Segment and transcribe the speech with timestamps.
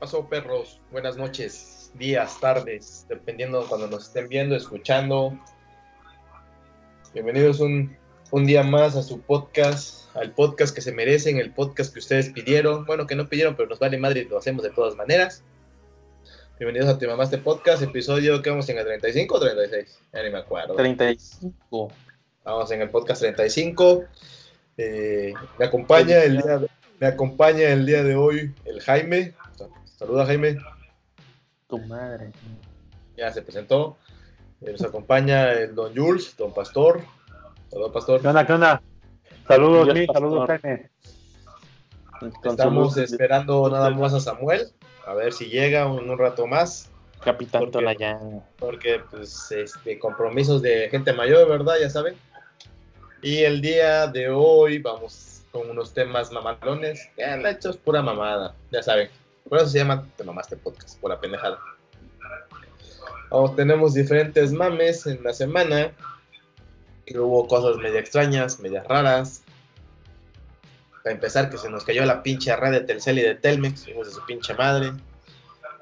[0.00, 0.80] pasó, perros?
[0.90, 5.38] Buenas noches, días, tardes, dependiendo cuando nos estén viendo, escuchando.
[7.12, 7.94] Bienvenidos un,
[8.30, 12.30] un día más a su podcast, al podcast que se merecen, el podcast que ustedes
[12.30, 12.86] pidieron.
[12.86, 15.44] Bueno, que no pidieron, pero nos vale madre y lo hacemos de todas maneras.
[16.58, 20.30] Bienvenidos a Te Mamaste Podcast, episodio que vamos en el 35 o 36, ya ni
[20.30, 20.76] me acuerdo.
[20.76, 21.92] 35.
[22.44, 24.04] Vamos en el podcast 35.
[24.78, 26.68] Eh, me acompaña el día de,
[27.00, 29.34] me acompaña el día de hoy el Jaime.
[30.00, 30.56] Saluda Jaime.
[31.68, 32.32] Tu madre.
[33.18, 33.98] Ya se presentó.
[34.62, 37.02] Eh, nos acompaña el don Jules, don Pastor.
[37.68, 38.22] Saludos Pastor.
[38.22, 38.46] ¿Qué onda?
[38.46, 38.82] ¿Qué onda?
[39.46, 40.90] Saludos, Dios, mi, saludos, Jaime.
[42.42, 44.72] Estamos esperando nada más a Samuel.
[45.06, 46.90] A ver si llega un, un rato más.
[47.22, 48.42] Capitán porque- Tolayán.
[48.58, 51.74] Porque pues este compromisos de gente mayor, ¿verdad?
[51.78, 52.14] Ya saben.
[53.20, 57.06] Y el día de hoy vamos con unos temas mamalones.
[57.18, 59.10] Ya la hecho es pura mamada, ya saben.
[59.50, 61.58] Por eso se llama Te Mamaste Podcast, por la pendejada.
[63.56, 65.90] Tenemos diferentes mames en la semana.
[67.04, 69.42] Que hubo cosas media extrañas, medias raras.
[71.02, 74.06] Para empezar, que se nos cayó la pinche red de Telcel y de Telmex, hijos
[74.06, 74.92] de su pinche madre.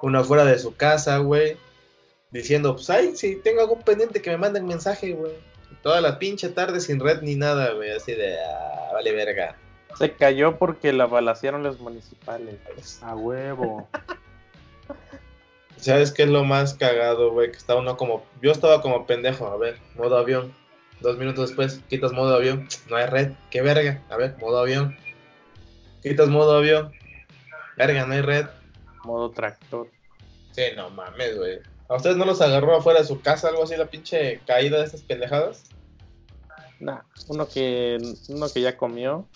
[0.00, 1.58] Uno fuera de su casa, güey.
[2.30, 5.34] Diciendo, pues, ay, si tengo algún pendiente que me manden mensaje, güey.
[5.82, 7.90] Toda la pinche tarde sin red ni nada, güey.
[7.90, 9.58] Así de, ah, vale verga.
[9.98, 12.56] Se cayó porque la balacearon los municipales.
[13.02, 13.88] A huevo.
[15.76, 17.50] ¿Sabes qué es lo más cagado, güey?
[17.50, 18.24] Que está uno como.
[18.40, 20.54] Yo estaba como pendejo, a ver, modo avión.
[21.00, 22.68] Dos minutos después, quitas modo avión.
[22.88, 23.32] No hay red.
[23.50, 24.02] ¿Qué verga?
[24.08, 24.96] A ver, modo avión.
[26.02, 26.92] Quitas modo avión.
[27.76, 28.46] Verga, no hay red.
[29.04, 29.88] Modo tractor.
[30.52, 31.58] Sí, no mames, güey.
[31.88, 34.84] ¿A ustedes no los agarró afuera de su casa algo así, la pinche caída de
[34.84, 35.64] estas pendejadas?
[36.80, 39.26] Nah, uno que, uno que ya comió.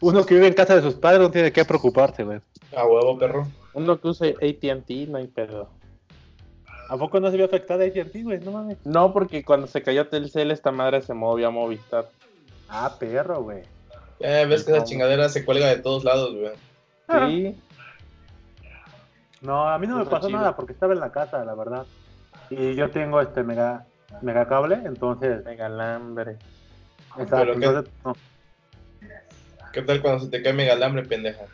[0.00, 2.40] Uno que vive en casa de sus padres no tiene que preocuparse, güey.
[2.76, 3.46] A huevo, perro.
[3.74, 5.68] Uno que usa ATT, no hay pedo.
[6.88, 8.38] ¿A poco no se vio afectada AT&T, güey?
[8.40, 8.78] No mames.
[8.84, 12.08] No, porque cuando se cayó Telcel, esta madre se movió a Movistar.
[12.68, 13.62] Ah, perro, güey.
[14.20, 16.52] Ya ves que esa chingadera se cuelga de todos lados, güey.
[17.08, 17.26] Ah.
[17.28, 17.56] Sí,
[19.40, 20.38] No, a mí no me pasó chido.
[20.38, 21.86] nada porque estaba en la casa, la verdad.
[22.50, 23.86] Y yo tengo este mega,
[24.22, 25.44] mega cable, entonces...
[25.44, 26.36] mega alambre.
[27.18, 28.14] Exacto, entonces, no.
[29.76, 31.44] ¿Qué tal cuando se te cae mega alambre, pendeja?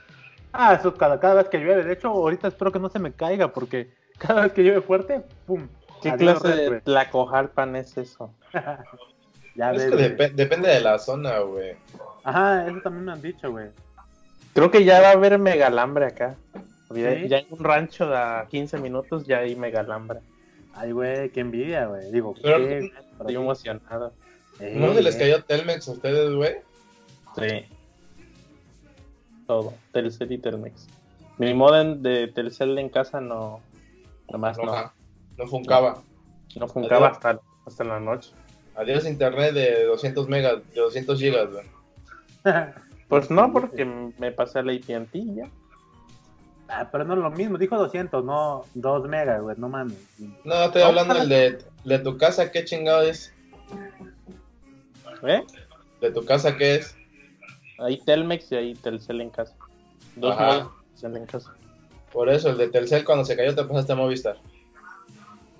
[0.52, 1.82] Ah, eso cada, cada vez que llueve.
[1.82, 5.22] De hecho, ahorita espero que no se me caiga porque cada vez que llueve fuerte,
[5.44, 5.66] ¡pum!
[6.00, 6.80] ¿Qué Adiós, clase red, de güey.
[6.82, 8.32] tlacojalpan es eso?
[9.56, 11.74] Ya Es ves, que depende de la zona, güey.
[12.24, 13.66] Ajá, eso también me han dicho, güey.
[14.54, 16.36] Creo que ya va a haber mega alambre acá.
[16.94, 17.28] Ya, ¿Sí?
[17.28, 20.20] ya en un rancho de 15 minutos ya hay mega alambre.
[20.74, 22.10] Ay, güey, qué envidia, güey.
[22.12, 22.92] Digo, Pero- qué...
[23.18, 24.12] Estoy emocionado.
[24.60, 25.18] Eh, ¿No se les eh.
[25.18, 26.54] cayó Telmex a ustedes, güey?
[27.36, 27.66] Sí.
[29.52, 29.74] Todo.
[29.92, 30.88] Telcel y Telmex.
[31.36, 33.60] Mi modem de Telcel en casa no.
[34.30, 34.90] Nomás no.
[35.36, 36.02] No funcaba.
[36.56, 37.18] No funcaba Adiós.
[37.18, 38.30] hasta, hasta la noche.
[38.76, 41.66] Adiós internet de 200 megas, de 200 gigas, güey.
[43.08, 45.50] Pues no, porque me pasé a la AT&T y ya.
[46.66, 47.58] Ah, pero no es lo mismo.
[47.58, 49.54] Dijo 200, no 2 megas, güey.
[49.58, 49.98] No mames.
[50.44, 53.34] No, estoy hablando del de, de tu casa, ¿qué chingado es?
[55.24, 55.42] ¿Eh?
[56.00, 56.96] ¿De tu casa qué es?
[57.82, 59.54] Ahí Telmex y ahí Telcel en casa.
[60.16, 61.52] Dos Telcel en casa.
[62.12, 64.36] Por eso, el de Telcel cuando se cayó te pasaste a Movistar.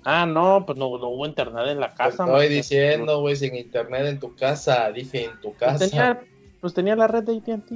[0.05, 2.23] Ah, no, pues no, no hubo internet en la Te casa.
[2.25, 2.49] estoy man.
[2.49, 4.91] diciendo, güey, sin internet en tu casa.
[4.91, 5.87] Dije, en tu Pues casa.
[5.89, 6.21] tenía,
[6.61, 7.73] pues tenía la red de AT&T.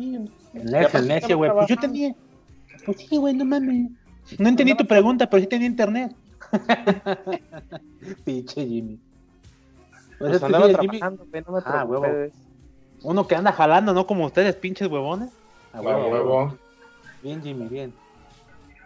[0.53, 1.51] El necio, güey.
[1.51, 2.13] Pues yo tenía.
[2.85, 3.91] Pues sí, güey, no mames.
[4.37, 6.13] No entendí tu pregunta, pero sí tenía internet.
[8.25, 8.99] Pinche Jimmy.
[10.19, 12.05] Pues Pues andaba Jimmy- trabajando, güey, no me Ah, huevo.
[13.03, 15.29] Uno que anda jalando, no como ustedes, pinches huevones.
[15.73, 16.57] A huevo, huevo.
[17.21, 17.93] Bien, Jimmy, bien.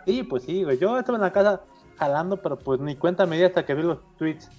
[0.06, 0.78] Sí, pues sí, güey.
[0.78, 1.62] Yo estaba en la casa
[1.98, 4.50] jalando, pero pues ni cuenta me di hasta que vi los tweets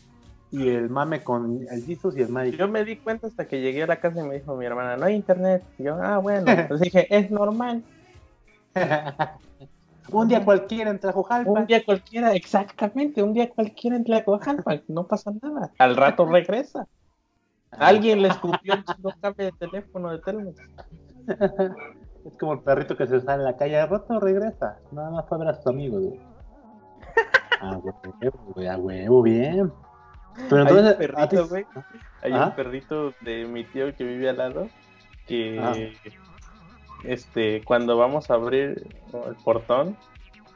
[0.51, 2.57] y el mame con el Jesus y el Mike.
[2.57, 4.97] Yo me di cuenta hasta que llegué a la casa y me dijo mi hermana,
[4.97, 5.65] no hay internet.
[5.79, 6.51] Y yo, ah, bueno.
[6.51, 7.83] Entonces dije, es normal.
[10.11, 11.51] Un día cualquiera en Tlajojalpa.
[11.51, 15.73] Un día cualquiera, exactamente, un día cualquiera en Tlacojalpa, no pasa nada.
[15.79, 16.87] Al rato regresa.
[17.79, 20.59] Alguien le escupió el chico cable de teléfono de Telmex.
[22.25, 24.79] Es como el perrito que se sale a la calle, al rato regresa.
[24.93, 26.21] Nada más fue a ver a sus amigos, güey.
[27.61, 29.73] A huevo, güey, a huevo, bien.
[30.49, 31.67] Pero Hay entonces, un perrito, a ti- güey.
[32.23, 34.69] Hay un perrito de mi tío que vive al lado
[35.27, 35.73] que Ah.
[37.05, 39.97] este cuando vamos a abrir el portón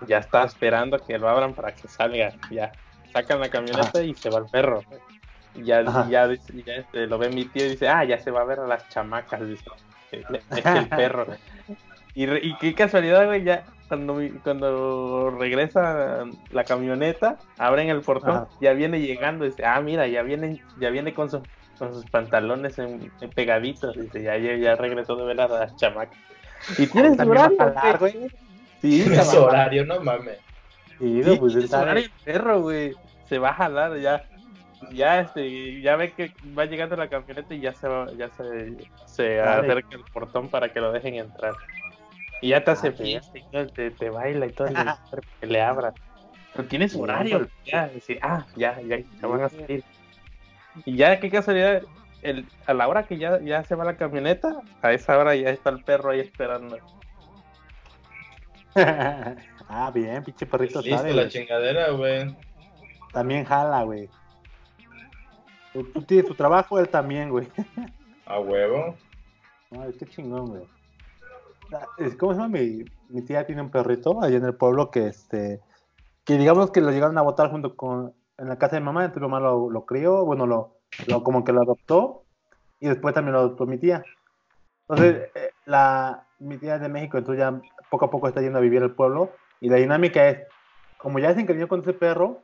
[0.06, 2.32] ya está esperando que lo abran para que salga.
[2.50, 2.70] Ya
[3.12, 4.82] sacan la camioneta y se va el perro.
[5.56, 8.18] Y ya, y ya, y ya, este, lo ve mi tío y dice, ah, ya
[8.18, 9.64] se va a ver a las chamacas, dice.
[10.12, 11.26] Es el perro.
[12.14, 18.30] Y, re- y qué casualidad, güey, ya cuando, cuando regresa la camioneta, abren el portón,
[18.30, 18.48] Ajá.
[18.60, 21.42] ya viene llegando, dice, ah, mira, ya viene, ya viene con, su-
[21.78, 25.76] con sus pantalones en, en pegaditos, dice, ya, ya, ya regresó de ver a la
[25.76, 26.12] chamaca.
[26.78, 28.30] Y tiene su También va a horario, jalar, güey.
[28.80, 29.04] Sí,
[29.38, 30.38] horario, no mames.
[30.98, 32.94] Sí, pues su horario el perro, güey.
[33.28, 34.24] Se va a jalar ya.
[34.92, 38.76] Ya este, ya ve que va llegando la camioneta y ya se va, ya se,
[39.06, 41.54] se acerca el portón para que lo dejen entrar.
[42.42, 44.68] Y ya te hace fiesta y te, te baila y todo,
[45.40, 45.94] que le abra.
[46.54, 47.50] Pero tiene su Sí, horario, pues.
[47.64, 49.82] ya, decir, ah, ya, ya, ya van a salir.
[50.84, 51.82] Y ya, qué casualidad,
[52.22, 55.50] el, a la hora que ya, ya se va la camioneta, a esa hora ya
[55.50, 56.78] está el perro ahí esperando.
[58.76, 62.36] ah, bien, pinche perrito Listo sabe, la chingadera, güey.
[63.12, 64.10] También jala, güey.
[65.76, 67.46] Tú, tú tienes tu trabajo, él también, güey.
[68.24, 68.96] A huevo.
[69.78, 70.62] Ay, qué chingón, güey.
[71.74, 71.86] Ah,
[72.18, 72.48] ¿Cómo se llama?
[72.58, 75.60] Mi, mi tía tiene un perrito allá en el pueblo que, este,
[76.24, 79.22] que digamos que lo llegaron a botar junto con, en la casa de mamá, entonces
[79.22, 82.24] mi mamá lo, lo crió, bueno, lo, lo- como que lo adoptó,
[82.80, 84.02] y después también lo adoptó mi tía.
[84.88, 88.58] Entonces, eh, la, mi tía es de México, entonces ya poco a poco está yendo
[88.58, 90.38] a vivir al pueblo, y la dinámica es,
[90.96, 92.42] como ya se encariñó con ese perro,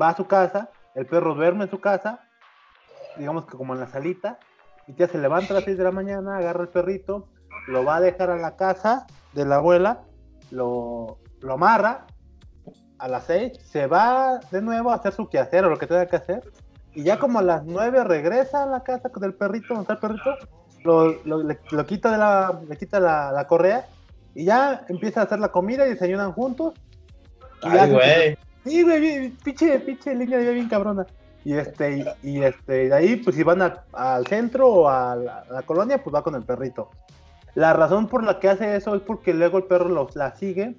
[0.00, 2.23] va a su casa, el perro duerme en su casa,
[3.16, 4.38] digamos que como en la salita,
[4.86, 7.28] mi tía se levanta a las 6 de la mañana, agarra el perrito,
[7.68, 10.02] lo va a dejar a la casa de la abuela,
[10.50, 12.06] lo, lo amarra
[12.98, 16.06] a las 6, se va de nuevo a hacer su quehacer o lo que tenga
[16.06, 16.42] que hacer,
[16.94, 19.94] y ya como a las 9 regresa a la casa con el perrito, donde está
[19.94, 20.30] el perrito,
[20.84, 23.86] lo, lo- le, lo quita, de la, le quita la, la correa,
[24.34, 26.74] y ya empieza a hacer la comida y desayunan juntos.
[27.62, 28.38] y ya Ay, güey.
[28.64, 31.06] Sí, güey, pinche, pinche línea de bien cabrona.
[31.44, 35.62] Y este, y, y este, de ahí, pues si van al- centro o a la,
[35.66, 36.90] colonia, pues va con el perrito.
[37.54, 40.74] La razón por la que hace eso es porque luego el perro los, la sigue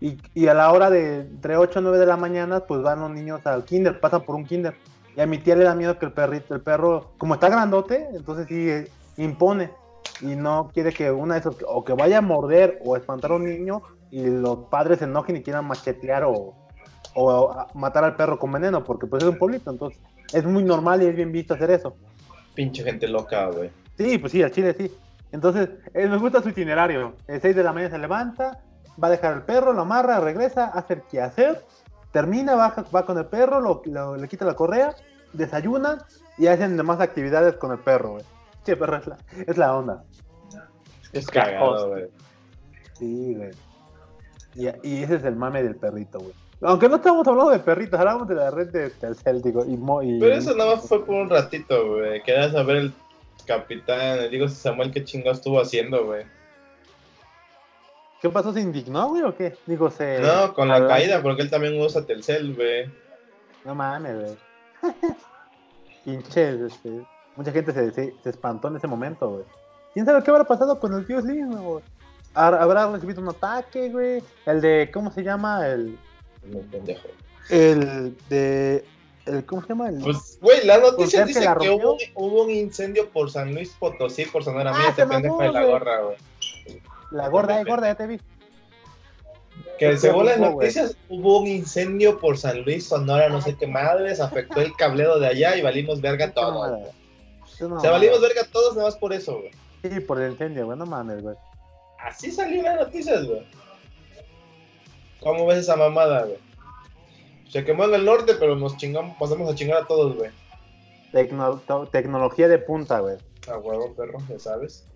[0.00, 3.00] y, y a la hora de entre 8 o 9 de la mañana, pues van
[3.00, 4.74] los niños al kinder, pasan por un kinder.
[5.16, 8.08] Y a mi tía le da miedo que el perrito, el perro, como está grandote,
[8.12, 9.70] entonces sí eh, impone
[10.20, 13.34] y no quiere que una de esos, o que vaya a morder o espantar a
[13.36, 16.54] un niño y los padres se enojen y quieran machetear o,
[17.14, 20.00] o matar al perro con veneno, porque pues es un pueblito, entonces
[20.32, 21.96] es muy normal y es bien visto hacer eso.
[22.54, 23.70] Pinche gente loca, güey.
[23.96, 24.92] Sí, pues sí, al chile sí.
[25.32, 27.14] Entonces, eh, me gusta su itinerario.
[27.26, 28.60] El 6 de la mañana se levanta,
[29.02, 31.64] va a dejar el perro, lo amarra, regresa, hace el quehacer,
[32.12, 34.94] termina, baja, va con el perro, lo, lo- le quita la correa,
[35.32, 36.04] desayuna
[36.38, 38.24] y hacen demás actividades con el perro, güey.
[38.64, 40.04] Sí, el perro es la, es la onda.
[41.12, 42.06] Es cagado, güey.
[42.94, 43.50] Sí, güey.
[44.54, 46.32] Y, y ese es el mame del perrito, güey.
[46.60, 50.18] Aunque no estamos hablando de perritos, hablamos de la red de Telcel, digo, y, y-
[50.20, 52.20] Pero eso nada más fue por un ratito, güey.
[52.24, 52.92] Quería saber el
[53.46, 56.24] capitán, digo Samuel, qué chingados estuvo haciendo, güey.
[58.20, 58.52] ¿Qué pasó?
[58.52, 59.56] ¿Se indignó, güey, o qué?
[59.66, 60.18] Digo, se...
[60.20, 62.90] No, con la caída, porque él también usa Telcel, güey.
[63.64, 64.36] No mames, güey.
[66.04, 67.06] Pinches, este,
[67.36, 69.44] mucha gente se, se, se espantó en ese momento, güey.
[69.94, 71.84] ¿Quién sabe qué habrá pasado con el tío Slim, güey?
[72.34, 74.22] ¿Habrá recibido un ataque, güey?
[74.46, 75.66] El de, ¿cómo se llama?
[75.68, 75.96] El,
[76.50, 77.08] No, pendejo.
[77.50, 78.84] el de,
[79.26, 79.88] el, ¿cómo se llama?
[79.88, 82.50] El, Pues, güey, las noticias ¿Por qué se dicen la que hubo, un- hubo un
[82.50, 84.70] incendio por San Luis Potosí, por Sonora.
[84.74, 86.16] Ah, Mira, se este pendejo de la gorra, güey.
[87.10, 88.20] la gorda, eh, gorda, ya te vi.
[89.78, 94.20] Que según las noticias, hubo un incendio por San Luis, Sonora, no sé qué madres,
[94.20, 96.82] afectó el cableo de allá y valimos verga güey.
[97.56, 99.50] Qué O sea, valimos verga todos nada más por eso, güey.
[99.82, 101.36] Sí, por el incendio, güey, no mames, güey.
[102.00, 103.46] Así salió las noticias, güey.
[105.20, 106.38] ¿Cómo ves esa mamada, güey?
[107.48, 110.30] Se quemó en el norte, pero nos chingamos, pasamos a chingar a todos, güey.
[111.12, 113.16] Tecno- to- tecnología de punta, güey.
[113.50, 114.86] A huevo, perro, ya sabes.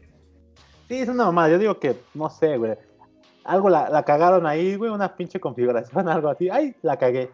[0.89, 1.49] Sí, es una mamada.
[1.51, 2.77] Yo digo que, no sé, güey.
[3.45, 4.91] Algo la, la cagaron ahí, güey.
[4.91, 6.51] Una pinche configuración, algo así.
[6.51, 6.77] ¡Ay!
[6.83, 7.31] La cagué.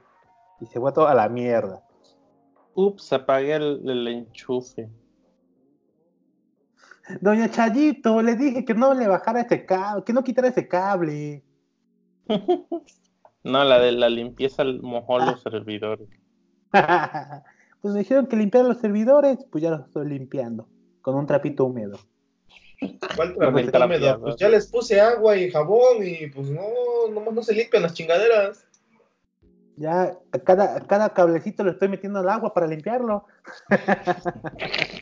[0.61, 1.83] Y se fue todo a la mierda.
[2.75, 4.89] Ups, apagué el, el enchufe.
[7.21, 11.43] Doña Chayito, le dije que no le bajara ese cable, que no quitara ese cable.
[13.45, 15.27] No, la de la limpieza mojó Ah.
[15.31, 16.09] los servidores.
[17.81, 20.69] pues me dijeron que limpiara los servidores, pues ya los estoy limpiando.
[21.01, 21.99] Con un trapito húmedo.
[23.17, 24.21] ¿Cuál trapito húmedo?
[24.21, 26.63] Pues ya les puse agua y jabón y pues no,
[27.13, 28.67] nomás no se limpian las chingaderas.
[29.77, 33.25] Ya a cada, a cada cablecito le estoy metiendo el agua para limpiarlo.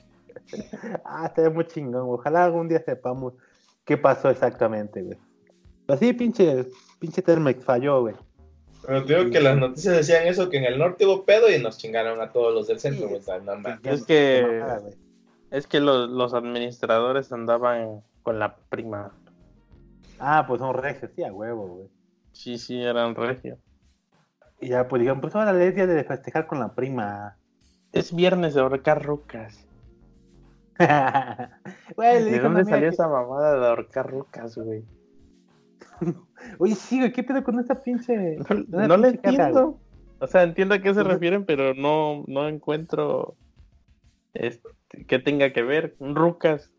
[1.04, 2.08] ah, estaría muy chingón.
[2.10, 3.32] Ojalá algún día sepamos
[3.84, 5.18] qué pasó exactamente, güey.
[5.88, 6.66] Así, pinche,
[6.98, 8.14] pinche Telmex falló, güey.
[8.86, 11.60] Pero te digo que las noticias decían eso, que en el norte hubo pedo y
[11.60, 13.20] nos chingaron a todos los del centro, güey.
[13.44, 13.80] No mames.
[13.84, 14.62] Es que-.
[15.50, 19.12] Es que los, los administradores andaban con la prima.
[20.18, 21.88] Ah, pues son regios, sí, a huevo, güey.
[22.32, 23.58] Sí, sí, eran regios.
[24.60, 27.36] Y ya, pues dijeron, pues ahora es día de festejar con la prima.
[27.92, 29.66] Es viernes de ahorcar rucas.
[30.78, 34.84] ¿De dijo dónde salió que- esa mamada de ahorcar rucas, güey?
[36.58, 38.36] Oye, sí, güey, ¿qué pedo con esta pinche...
[38.68, 39.78] No, no caja, entiendo.
[40.18, 43.36] O sea, entiendo a qué se Entonces- refieren, pero no, no encuentro
[44.34, 44.68] este,
[45.06, 45.96] que tenga que ver.
[46.00, 46.70] Rucas.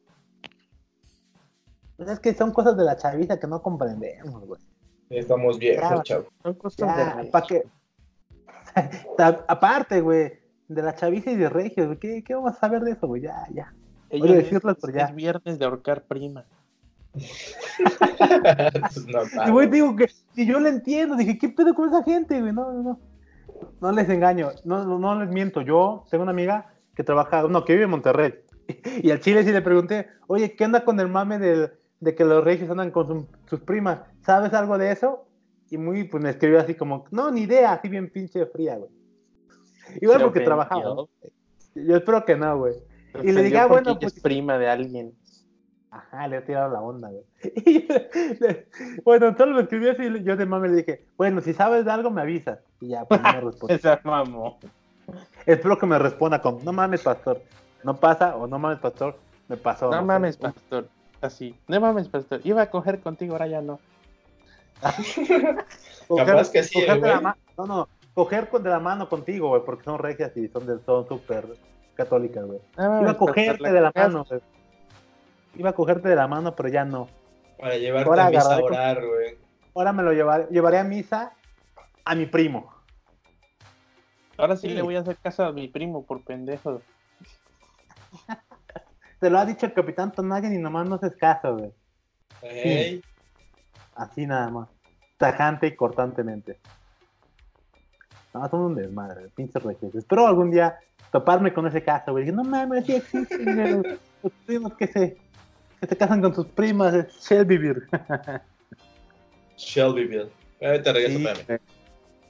[1.98, 2.10] güey?
[2.12, 4.62] Es que son cosas de la chaviza que no comprendemos, güey.
[5.10, 6.28] Estamos Ya, viejos, chavo.
[6.44, 7.32] Son cosas de Ya.
[7.32, 7.64] ¿para qué?
[9.18, 10.34] Ta- Aparte, güey,
[10.68, 13.22] de la chaviza y de regios, ¿qué, ¿qué vamos a saber de eso, güey?
[13.22, 13.74] Ya, ya.
[14.10, 15.06] Ella Oye, es- decirlo, pero ya.
[15.06, 16.46] es viernes de ahorcar prima.
[19.48, 22.54] Y güey, digo que si yo le entiendo, dije, ¿qué pedo con esa gente, güey?
[22.54, 23.00] No, no, no.
[23.82, 25.62] No les engaño, no, no, no les miento.
[25.62, 28.34] Yo tengo una amiga que trabaja, no, que vive en Monterrey.
[29.02, 32.26] Y al chile sí le pregunté, oye, ¿qué onda con el mame del- de, que
[32.26, 34.00] los reyes andan con su- sus primas?
[34.26, 35.26] ¿Sabes algo de eso?
[35.70, 38.90] Y muy, pues me escribió así como, no, ni idea, así bien pinche fría, güey.
[40.02, 40.46] Igual porque ofendió.
[40.46, 40.84] trabajaba.
[40.96, 41.10] ¿no?
[41.76, 42.74] Yo espero que no, güey.
[43.24, 45.14] Y le dije, ah, bueno, pues- es prima de alguien.
[45.98, 47.24] Ajá, le he tirado la onda, güey.
[48.98, 51.86] Y bueno, solo me escribió así y yo de mame le dije, bueno, si sabes
[51.86, 52.60] de algo me avisas.
[52.80, 53.76] Y ya, pues no me respondió.
[53.78, 54.60] Esa mamó.
[55.46, 57.42] Espero que me responda con, no mames, pastor.
[57.84, 59.90] No pasa, o no mames, pastor, me pasó.
[59.92, 60.88] No mames, pastor.
[61.22, 61.56] Así.
[61.68, 62.42] No mames, pastor.
[62.44, 63.80] Iba a coger contigo, ahora ya no.
[66.08, 69.62] Coger- Capaz que sí, la ma- No, no, coger con de la mano contigo, güey,
[69.66, 71.46] porque son regias y son de- son súper
[71.96, 72.60] católicas, güey.
[72.78, 74.42] No Iba a cogerte pastor, de la mano, güey.
[75.58, 77.08] Iba a cogerte de la mano, pero ya no.
[77.60, 79.38] Para llevarte Ahora a misa a orar, güey.
[79.74, 81.34] Ahora me lo llevaré, llevaré a misa
[82.06, 82.72] a mi primo.
[84.38, 84.76] Ahora sí, Sí.
[84.76, 86.82] le voy a hacer caso a mi primo por pendejo.
[89.20, 91.72] Se lo ha dicho el capitán Tonagen y nomás no haces caso, güey.
[92.44, 93.04] Ey,
[93.96, 94.70] Así nada más.
[95.18, 96.60] Tajante y cortantemente.
[98.32, 99.96] No, son un desmadre, pinches regios.
[99.96, 100.78] Espero algún día
[101.12, 102.26] toparme con ese caso, güey.
[102.26, 103.82] Dije, no mames, sí güey,
[104.24, 105.18] los primos que se,
[105.80, 106.94] que se casan con sus primas.
[106.94, 107.84] Es Shelbyville.
[109.58, 110.30] Shelbyville.
[110.62, 111.26] Ahorita regreso, Sí.
[111.26, 111.62] espérame.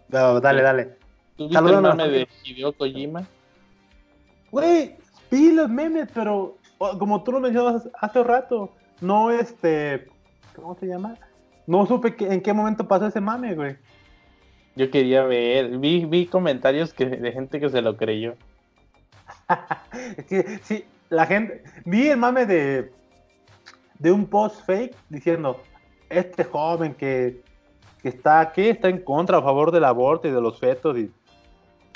[0.10, 0.86] No, dale, dale.
[1.38, 2.28] ¿Tú viste Saludos el mame de.
[2.44, 3.28] Hideo Kojima?
[4.52, 4.96] Güey,
[5.30, 10.08] vi los memes, pero como tú lo mencionabas hace rato, no este.
[10.56, 11.16] ¿Cómo se llama?
[11.68, 13.76] No supe que- en qué momento pasó ese mame, güey.
[14.76, 18.36] Yo quería ver, vi, vi comentarios que, de gente que se lo creyó.
[20.18, 21.64] Es que sí, la gente.
[21.86, 22.92] Vi el mame de.
[24.00, 25.60] De un post fake diciendo:
[26.10, 27.42] Este joven que,
[28.02, 30.98] que está aquí está en contra, a favor del aborto y de los fetos.
[30.98, 31.12] Y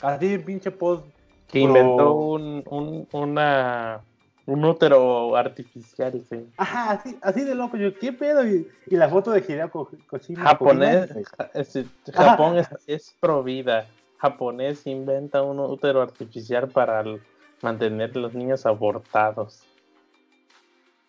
[0.02, 1.06] así, pinche post.
[1.48, 4.00] Que inventó un, un, una,
[4.46, 6.48] un útero artificial, sí.
[6.56, 7.76] Ajá, así, así de loco.
[7.76, 8.48] Yo, ¿qué pedo?
[8.48, 10.44] Y, y la foto de Hideo Ko- Kojima.
[10.46, 11.10] Japonés,
[11.54, 13.86] es- Japón es, es pro vida.
[14.20, 17.22] Japonés inventa un útero artificial para el-
[17.62, 19.64] mantener los niños abortados.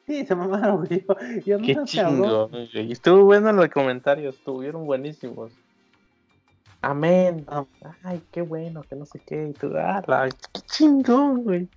[0.06, 1.04] Sí, se mamaron, güey.
[1.44, 1.86] Yo, no Qué cabrón.
[1.86, 2.50] chingo.
[2.72, 5.52] Y estuvo bueno en los comentarios, estuvieron buenísimos.
[6.80, 7.46] Amén.
[8.02, 9.48] Ay, qué bueno, que no sé qué.
[9.48, 11.68] Y tú, ah, la- qué chingón, güey.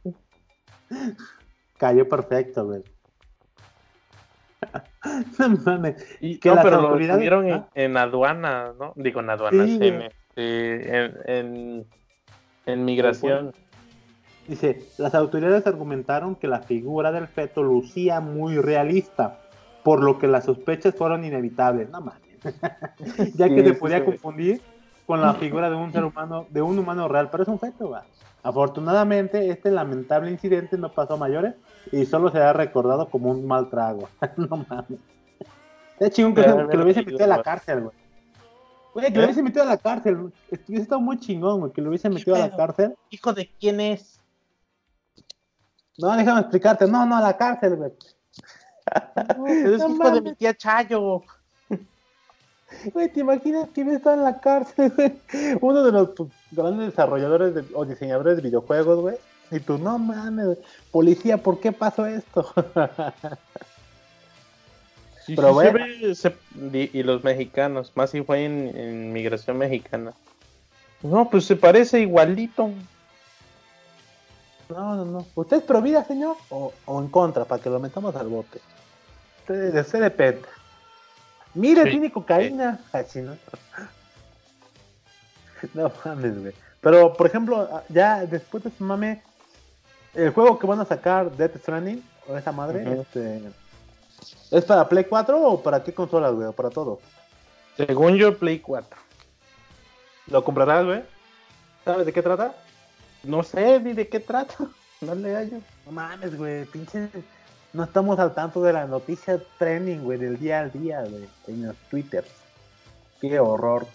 [1.77, 2.83] Cayó perfecto, güey.
[5.39, 6.17] no mames.
[6.19, 8.93] Y, Que no, pero lo detuvieron en, en aduana, ¿no?
[8.95, 11.85] Digo, en aduanas, Sí, en, este, en, en,
[12.65, 13.53] en migración.
[14.47, 19.39] Dice, las autoridades argumentaron que la figura del feto lucía muy realista,
[19.83, 21.89] por lo que las sospechas fueron inevitables.
[21.89, 22.21] No mames.
[23.35, 24.05] ya que Sí, se podía sí.
[24.05, 24.61] confundir
[25.07, 27.89] con la figura de un ser humano, de un humano real, pero es un feto,
[27.89, 28.03] va.
[28.43, 31.55] Afortunadamente, este lamentable incidente no pasó a mayores
[31.91, 34.07] y solo se ha recordado como un mal trago.
[34.37, 34.99] no mames.
[35.99, 37.95] Es chingón que, se- lo hubiese metido a la cárcel, güey.
[38.93, 39.17] Oye, que ¿Eh?
[39.17, 40.15] lo hubiese metido a la cárcel.
[40.17, 40.33] güey.
[40.67, 42.95] Hubiese estado muy chingón, güey, que lo hubiese metido a la cárcel.
[43.09, 44.14] ¿Hijo de quién es?
[45.97, 46.87] No, déjame explicarte.
[46.87, 47.91] No, no, a la cárcel, güey.
[49.73, 51.23] es no hijo de mi tía Chayo.
[52.93, 55.13] Güey, ¿te imaginas que está en la cárcel, güey?
[55.61, 56.09] Uno de los
[56.51, 59.15] grandes desarrolladores de- o diseñadores de videojuegos, güey.
[59.51, 60.57] Y tú, no mames,
[60.91, 62.51] policía, ¿por qué pasó esto?
[65.25, 65.79] Sí, Pero sí bueno.
[65.79, 66.35] se ve, se-
[66.93, 70.13] y, y los mexicanos, más si fue en, en migración mexicana.
[71.01, 72.69] No, pues se parece igualito.
[74.69, 75.25] No, no, no.
[75.35, 76.37] ¿Usted es pro vida, señor?
[76.49, 78.59] O, o en contra, para que lo metamos al bote.
[79.41, 80.41] Usted, usted depende.
[81.53, 81.91] Mire, Sí.
[81.91, 82.79] tiene cocaína.
[82.91, 83.35] Así, ¿no?
[85.73, 86.53] No mames, güey.
[86.81, 89.23] Pero, por ejemplo, ya después de ese mame,
[90.13, 93.41] el juego que van a sacar, Death Stranding, o esa madre, este,
[94.51, 96.47] ¿Es para Play 4 o para qué consolas, güey?
[96.47, 96.99] ¿O para todo?
[97.77, 98.99] Según yo, Play 4.
[100.27, 101.03] ¿Lo comprarás, güey?
[101.83, 102.53] ¿Sabes de qué trata?
[103.25, 104.67] No sé ni de qué trata.
[105.01, 105.57] No le hallo.
[105.85, 107.09] No mames, güey, pinche.
[107.73, 111.67] No estamos al tanto de la noticia trending, güey, del día al día, güey, en
[111.67, 112.23] los Twitter.
[113.19, 113.85] Qué horror.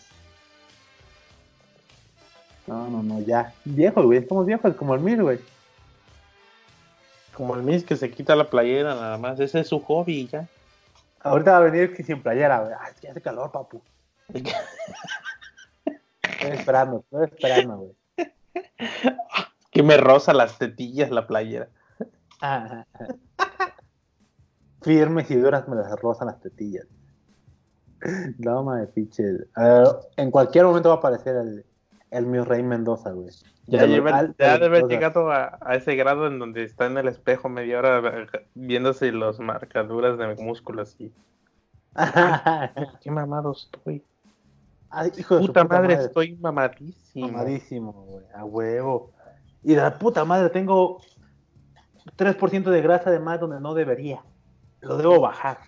[2.67, 3.55] No, no, no, ya.
[3.65, 5.41] Viejos, güey, estamos viejos como el mil, güey.
[7.35, 9.41] Como el Miss que se quita la playera nada más.
[9.41, 10.47] Ese es su hobby ya.
[11.21, 12.75] Ahorita va a venir que sin playera, güey.
[12.79, 13.83] Ay, es que hace calor, papu.
[14.29, 14.53] Estoy
[16.53, 18.00] esperando, estoy esperando, güey.
[19.71, 21.69] que me roza las tetillas la playera.
[22.41, 22.85] Ah,
[24.83, 26.87] Firmes y duras me las rozan las tetillas.
[28.39, 29.23] No, mames, pinche.
[29.55, 31.67] A ver, en cualquier momento va a aparecer el,
[32.11, 33.29] el mi rey Mendoza, güey.
[33.67, 36.97] Ya, De lleva- de debe haber llegado a, a ese grado en donde está en
[36.97, 41.13] el espejo media hora eh, viéndose las marcaduras de músculos y
[43.03, 44.03] qué mamado estoy.
[44.91, 47.29] Ay, hijo de su Puta, madre, estoy mamadísimo.
[47.29, 49.13] Mamadísimo, güey, a huevo.
[49.63, 51.01] Y de la puta madre, tengo
[52.17, 54.23] 3% de grasa de más donde no debería.
[54.81, 55.59] Lo debo bajar.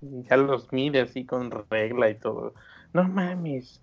[0.00, 2.54] Ya los mide así con regla y todo.
[2.92, 3.80] No mames.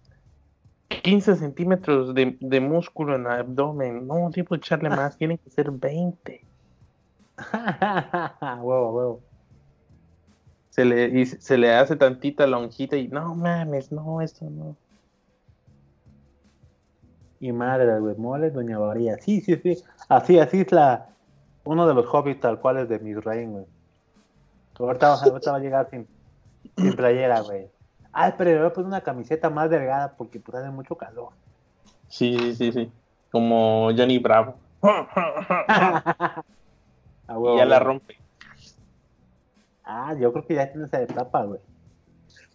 [0.89, 4.07] 15 centímetros de, de músculo en el abdomen.
[4.07, 5.17] No, debo echarle más.
[5.17, 6.45] Tienen que ser 20.
[7.37, 9.21] a huevo, huevo.
[10.75, 14.75] Se le, y se le hace tantita lonjita y no mames, no, esto no.
[17.39, 19.17] Y madre, güey, mole, doña María.
[19.21, 19.81] Sí, sí, sí.
[20.09, 21.07] Así, así es la.
[21.63, 23.65] Uno de los hobbies tal cual es de mis reyes, güey.
[24.77, 26.05] Ahorita, va- ahorita va a llegar sin,
[26.77, 27.69] sin playera, güey.
[28.11, 31.29] Ay, pero le voy a poner una camiseta más delgada porque pues hace mucho calor.
[32.09, 32.91] Sí, sí, sí, sí.
[33.31, 34.55] Como Johnny Bravo.
[34.83, 36.43] A
[37.39, 38.24] huevo, y ya la rompe.
[39.85, 41.59] Ah, yo creo que ya tiene esa etapa, güey.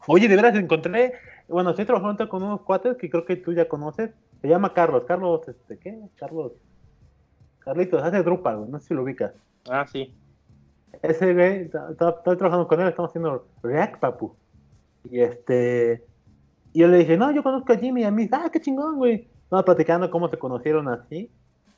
[0.06, 1.12] Oye, de veras encontré,
[1.48, 4.10] bueno, estoy trabajando con unos cuates que creo que tú ya conoces.
[4.40, 6.00] Se llama Carlos, Carlos, este, ¿qué?
[6.16, 6.52] Carlos.
[7.60, 9.32] Carlitos, hace Drupal, güey, no sé si lo ubicas.
[9.68, 10.14] Ah, sí.
[11.02, 14.34] Ese güey, estoy trabajando con él, estamos haciendo React, papu.
[15.08, 16.04] Y este,
[16.72, 18.96] y yo le dije, no, yo conozco a Jimmy y a mí, ah, qué chingón,
[18.96, 19.28] güey.
[19.44, 21.30] Estamos platicando cómo se conocieron así.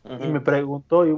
[0.04, 1.10] Y me preguntó, y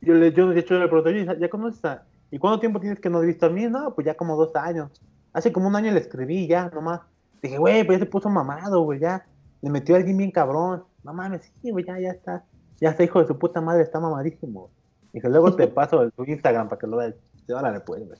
[0.00, 2.04] yo, le, yo de hecho le pregunté, ¿ya conoces a...?
[2.32, 3.66] ¿Y cuánto tiempo tienes que no has visto a mí?
[3.66, 4.90] No, pues ya como dos años.
[5.34, 7.02] Hace como un año le escribí ya, nomás.
[7.42, 9.26] Dije, güey, pues ya se puso mamado, güey, ya.
[9.60, 10.82] Le metió a alguien bien cabrón.
[11.04, 12.42] No mames, sí, güey, ya, ya está.
[12.80, 14.70] Ya está, hijo de su puta madre, está mamadísimo.
[15.12, 17.14] Dije, luego te paso tu Instagram para que lo veas.
[17.46, 18.18] Sí, Órale, pues, güey.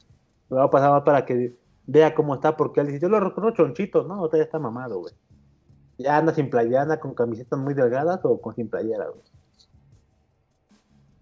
[0.51, 3.19] Lo voy a pasar más para que vea cómo está, porque él dice, yo lo
[3.19, 4.05] reconozco chonchito.
[4.05, 5.15] No, ahorita ya está mamado, güey.
[5.97, 9.23] Ya anda sin playera, anda con camisetas muy delgadas o con sin playera, güey.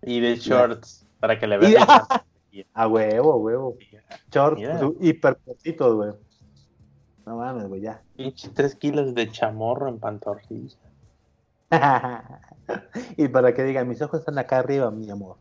[0.02, 1.74] Y de shorts, para que le Y-
[2.74, 3.76] A huevo, huevo.
[3.78, 4.02] Mira.
[4.78, 6.12] su- hiper cortitos, güey.
[7.26, 8.02] No mames, güey, ya.
[8.16, 10.76] Pinche 3 kilos de chamorro en pantorrilla.
[13.16, 15.36] y para que digan, mis ojos están acá arriba, mi amor.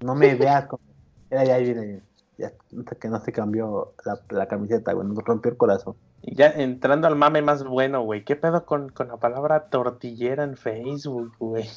[0.00, 0.82] No me veas como.
[1.30, 2.02] Ya ahí viene.
[2.38, 2.52] Ya,
[3.00, 5.06] que no se cambió la, la camiseta, güey.
[5.08, 5.96] Nos rompió el corazón.
[6.22, 8.24] Y ya entrando al mame más bueno, güey.
[8.24, 11.68] ¿Qué pedo con, con la palabra tortillera en Facebook, güey?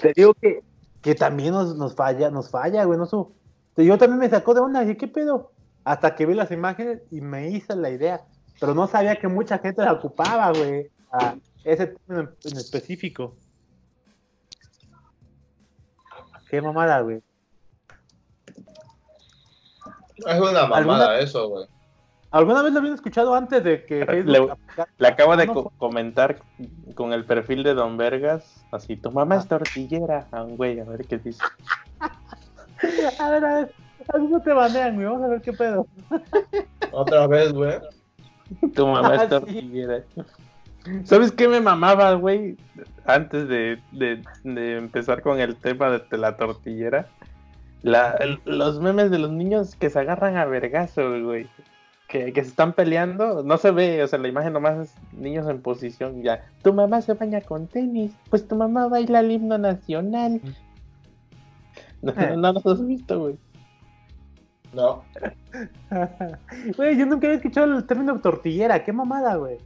[0.00, 0.62] Te digo que,
[1.02, 2.98] que también nos, nos falla, nos falla, güey.
[2.98, 3.32] No su-
[3.76, 4.80] Yo también me sacó de onda.
[4.80, 5.50] Dije, ¿qué pedo?
[5.84, 8.22] Hasta que vi las imágenes y me hice la idea.
[8.60, 10.90] Pero no sabía que mucha gente la ocupaba, güey.
[11.12, 11.34] A
[11.64, 13.34] ese término en, específico.
[16.48, 17.20] Qué mamada, güey.
[20.26, 21.66] Es una mamada eso, güey.
[22.30, 25.54] ¿Alguna vez lo habían escuchado antes de que Facebook Le- Le acabo de Ah, no,
[25.54, 26.40] co- comentar
[26.94, 28.64] con el perfil de Don Vergas.
[28.72, 30.26] Así, tu mamá es tortillera.
[30.32, 31.44] A un güey, a ver qué dice.
[33.18, 33.72] A ver, a ver.
[34.12, 35.06] A ver, no te banean, güey.
[35.06, 35.86] Vamos a ver qué pedo.
[36.92, 37.74] Otra vez, güey.
[38.74, 39.28] Tu mamá Ah, es sí.
[39.28, 40.02] tortillera.
[41.04, 42.56] ¿Sabes qué me mamaba, güey?
[43.06, 47.06] Antes de, de- de empezar con el tema de, de la tortillera.
[47.82, 51.46] La, el- los memes de los niños que se agarran a vergazo, güey.
[52.08, 53.42] Que, que se están peleando.
[53.42, 56.44] No se ve, o sea, la imagen nomás es niños en posición ya.
[56.62, 58.12] Tu mamá se baña con tenis.
[58.28, 60.40] Pues tu mamá baila el himno nacional.
[62.02, 63.38] No, no, no los has visto, güey.
[64.74, 65.04] No.
[66.76, 68.82] Güey, yo nunca había escuchado el término tortillera.
[68.82, 69.58] Qué mamada, güey.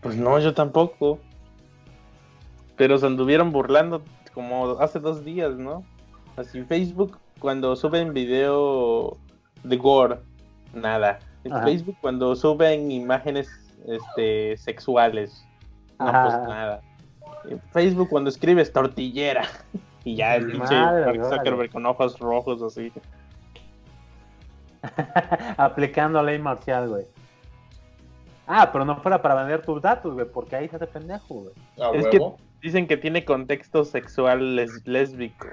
[0.00, 1.18] Pues no, yo tampoco.
[2.76, 4.02] Pero se anduvieron burlando
[4.34, 5.82] como hace dos días, ¿no?
[6.36, 9.16] Así Facebook cuando suben video
[9.64, 10.18] de gore,
[10.74, 11.18] nada.
[11.44, 11.64] En Ajá.
[11.64, 13.48] Facebook cuando suben imágenes
[13.86, 15.46] este, sexuales,
[15.98, 16.22] no Ajá.
[16.24, 16.80] pues nada.
[17.72, 19.42] Facebook cuando escribes tortillera
[20.04, 20.74] y ya el pinche.
[21.28, 22.92] Zuckerberg con ojos rojos así.
[25.56, 27.04] Aplicando ley marcial, güey.
[28.46, 31.98] Ah, pero no fuera para vender tus datos, güey, porque ahí se hace pendejo, güey.
[31.98, 32.20] Es que-.
[32.62, 35.46] Dicen que tiene contexto sexual les- lésbico,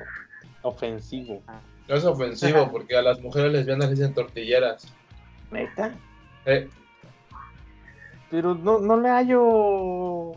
[0.61, 1.41] ofensivo.
[1.87, 4.91] No es ofensivo porque a las mujeres lesbianas les dicen tortilleras.
[5.51, 5.91] ¿Neta?
[6.45, 6.69] Eh,
[8.31, 10.31] Pero no, no le hallo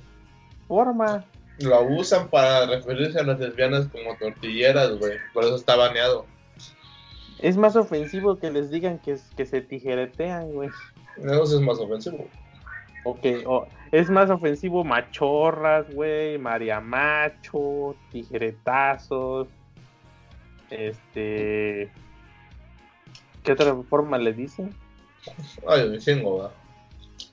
[0.67, 1.25] forma.
[1.59, 5.19] Lo usan para referirse a las lesbianas como tortilleras, güey.
[5.33, 6.27] Por eso está baneado.
[7.39, 10.71] Es más ofensivo que les digan que, que se tijeretean, güey.
[11.19, 12.27] Eso es más ofensivo.
[13.05, 19.49] O que o- es más ofensivo machorras, güey, mariamacho, tijeretazos.
[20.71, 21.91] Este.
[23.45, 24.75] ¿Qué otra forma le dicen?
[25.69, 26.51] Ay, me chingo.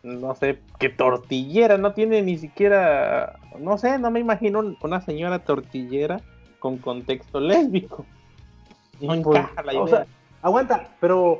[0.03, 3.39] No sé, que tortillera, no tiene ni siquiera.
[3.59, 6.19] No sé, no me imagino una señora tortillera
[6.59, 8.05] con contexto lésbico.
[9.01, 9.81] No Pues, encaja la idea.
[9.83, 10.05] o sea,
[10.41, 11.39] aguanta, pero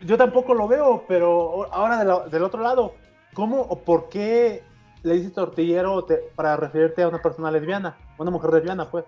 [0.00, 2.94] yo tampoco lo veo, pero ahora de la- del otro lado,
[3.34, 4.62] ¿cómo o por qué
[5.02, 7.96] le dices tortillero te- para referirte a una persona lesbiana?
[8.18, 9.04] Una mujer lesbiana, pues.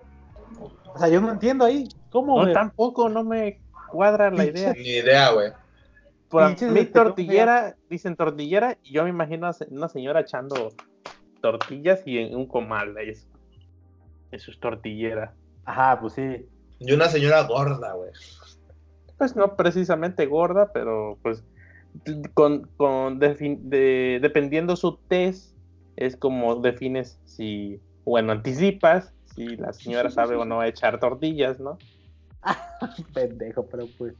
[0.93, 1.89] O sea, yo no entiendo ahí.
[2.11, 4.73] ¿Cómo, no, tampoco, no me cuadra la idea.
[4.73, 5.51] Ni idea, güey.
[6.31, 10.73] Mí de tortillera, dicen tortillera, y yo me imagino a una señora echando
[11.41, 13.27] tortillas y en un comal de eso.
[14.31, 15.35] Eso es tortillera.
[15.65, 16.47] Ajá, pues sí.
[16.79, 18.11] Y una señora gorda, güey.
[19.17, 21.43] Pues no precisamente gorda, pero pues
[22.33, 25.55] con, con de- dependiendo su test,
[25.95, 31.77] es como defines si, bueno, anticipas si la señora sabe o no echar tortillas, ¿no?
[33.13, 34.13] Pendejo, pero pues.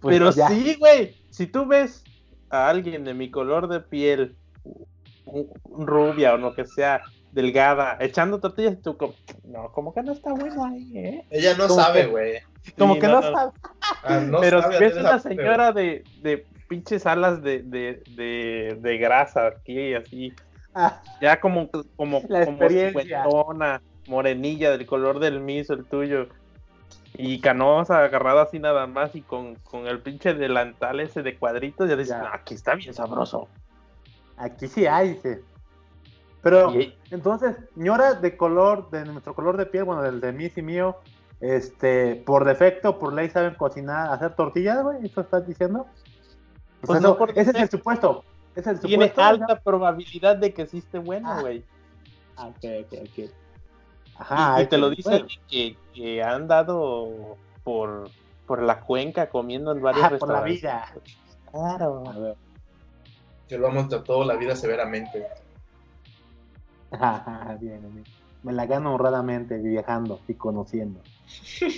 [0.00, 0.48] Pues Pero ya.
[0.48, 2.04] sí, güey, si tú ves
[2.50, 4.36] a alguien de mi color de piel,
[5.64, 10.32] rubia o lo que sea, delgada, echando tortillas, tú como, no, como que no está
[10.32, 11.24] bueno ahí, ¿eh?
[11.30, 12.38] Ella no Como sabe, güey.
[12.76, 13.52] Como Sí, que no, sabe.
[14.02, 18.78] Ah, no Pero sabe si ves una señora de, de pinches alas de, de, de,
[18.80, 20.32] de grasa aquí, así,
[20.74, 22.58] Ah, ya como, como, como
[24.06, 26.28] morenilla, del color del miso, el tuyo,
[27.14, 31.88] y canosa, agarrada así nada más, y con, con el pinche delantal ese de cuadritos,
[31.88, 32.22] ya dices, Ya.
[32.22, 33.48] "No, aquí está bien sabroso.
[34.36, 35.42] aquí sí hay, dice.
[36.42, 40.50] Pero, Y- entonces, señora de color, de nuestro color de piel, bueno, del de mí
[40.56, 40.96] y mío,
[41.40, 45.80] este, por defecto, por ley, saben cocinar, hacer tortillas, güey, ¿eso estás diciendo?
[46.82, 48.24] O Pues sea, no no, ese es el supuesto.
[48.56, 49.22] Es el Tiene supuesto.
[49.22, 51.62] alta probabilidad de que sí esté bueno, güey.
[52.36, 53.30] Ah, ok, ok, ok.
[54.20, 54.62] Y- Ajá.
[54.62, 58.10] y, te lo dice bueno, que, que han dado por,
[58.46, 60.92] por la cuenca comiendo en varios ah, por la vida.
[61.50, 62.04] Claro.
[62.06, 62.36] A ver.
[63.48, 65.26] Que lo hemos tratado la vida severamente.
[66.90, 68.04] Ajá, bien, bien.
[68.42, 71.00] Me la gano honradamente viajando y conociendo.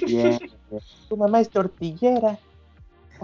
[0.06, 0.38] Bien.
[0.38, 0.82] bien.
[1.08, 2.38] Tu mamá es tortillera.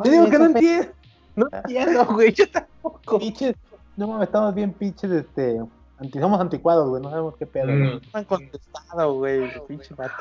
[0.02, 0.88] Te digo que no entiendo.
[1.37, 2.33] No entiendo, güey.
[2.33, 3.18] Yo tampoco.
[3.18, 3.54] Pinches.
[3.96, 5.61] No mames, estamos bien pinches, este.
[6.00, 7.02] Anti, somos anticuados, güey.
[7.02, 7.66] No sabemos qué pedo.
[7.66, 7.82] Mm.
[7.82, 9.50] No han contestado, güey.
[9.66, 10.14] Pinche vato.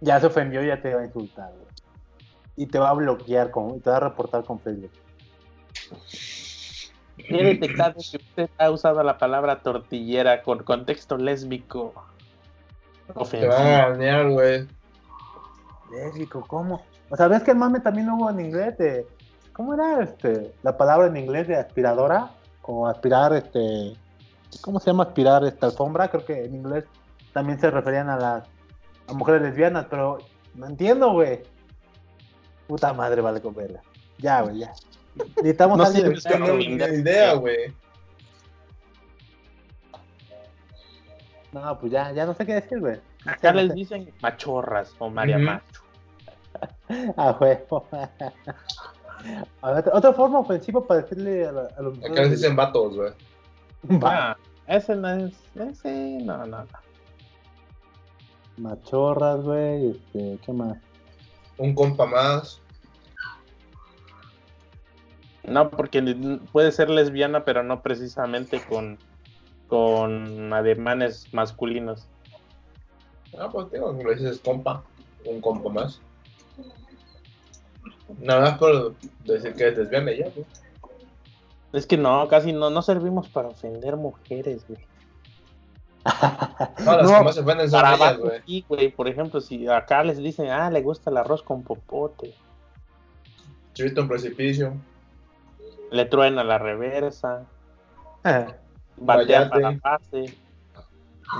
[0.00, 1.66] Ya se ofendió, ya te va a insultar, güey.
[2.56, 4.92] Y te va a bloquear, con, y te va a reportar con Facebook.
[7.16, 11.94] He detectado que usted ha usado la palabra tortillera con contexto lésbico.
[13.06, 13.52] Te Ofensivo.
[13.52, 14.68] van a banear, güey.
[15.90, 16.82] Lésbico, ¿cómo?
[17.10, 19.06] O sea, ves que el mame también hubo en inglés de.
[19.52, 20.52] ¿Cómo era este?
[20.62, 22.30] La palabra en inglés de aspiradora?
[22.62, 23.94] O aspirar, este.
[24.60, 26.08] ¿Cómo se llama aspirar esta alfombra?
[26.08, 26.84] Creo que en inglés
[27.32, 28.44] también se referían a las
[29.06, 30.18] a mujeres lesbianas, pero
[30.54, 31.42] no entiendo, güey.
[32.66, 33.82] Puta madre, vale con verga.
[34.18, 34.72] Ya, güey, ya.
[35.36, 37.74] Necesitamos No alguien sé, de- Es que no ni idea, güey.
[41.52, 43.00] No, pues ya, ya no sé qué decir, güey.
[43.26, 45.44] Acá les dicen machorras o María Ujú.
[45.46, 45.80] Macho.
[47.16, 47.86] Ah, huevo.
[49.62, 52.94] A ver, otra forma ofensiva para decirle a, la- a los Acá les dicen vatos,
[52.94, 53.12] güey.
[54.02, 54.32] Va.
[54.32, 55.34] Ah, ese no es.
[55.54, 56.66] Ese, no, no, no.
[58.56, 59.90] Machorras, güey.
[59.90, 60.78] Este, ¿qué más?
[61.58, 62.60] Un compa más.
[65.44, 66.02] No, porque
[66.52, 68.98] puede ser lesbiana, pero no precisamente con,
[69.68, 72.06] con ademanes masculinos.
[73.38, 74.82] Ah, pues digo, le dices compa.
[75.26, 76.00] Un compa más.
[78.20, 78.94] Nada más por
[79.24, 80.46] decir que es lesbiana ya, güey.
[81.74, 84.80] Es que no, casi no, no servimos para ofender mujeres, güey.
[86.84, 88.40] No, las No, que más se ofenden son Para ellas, güey.
[88.46, 88.90] sí, güey.
[88.92, 92.34] Por ejemplo, si acá les dicen, ah, le gusta el arroz con popote,
[93.72, 94.74] Chivito en precipicio.
[95.90, 97.44] le truena la reversa,
[98.22, 98.54] batea
[98.96, 99.48] Mayate.
[99.50, 100.34] para la base,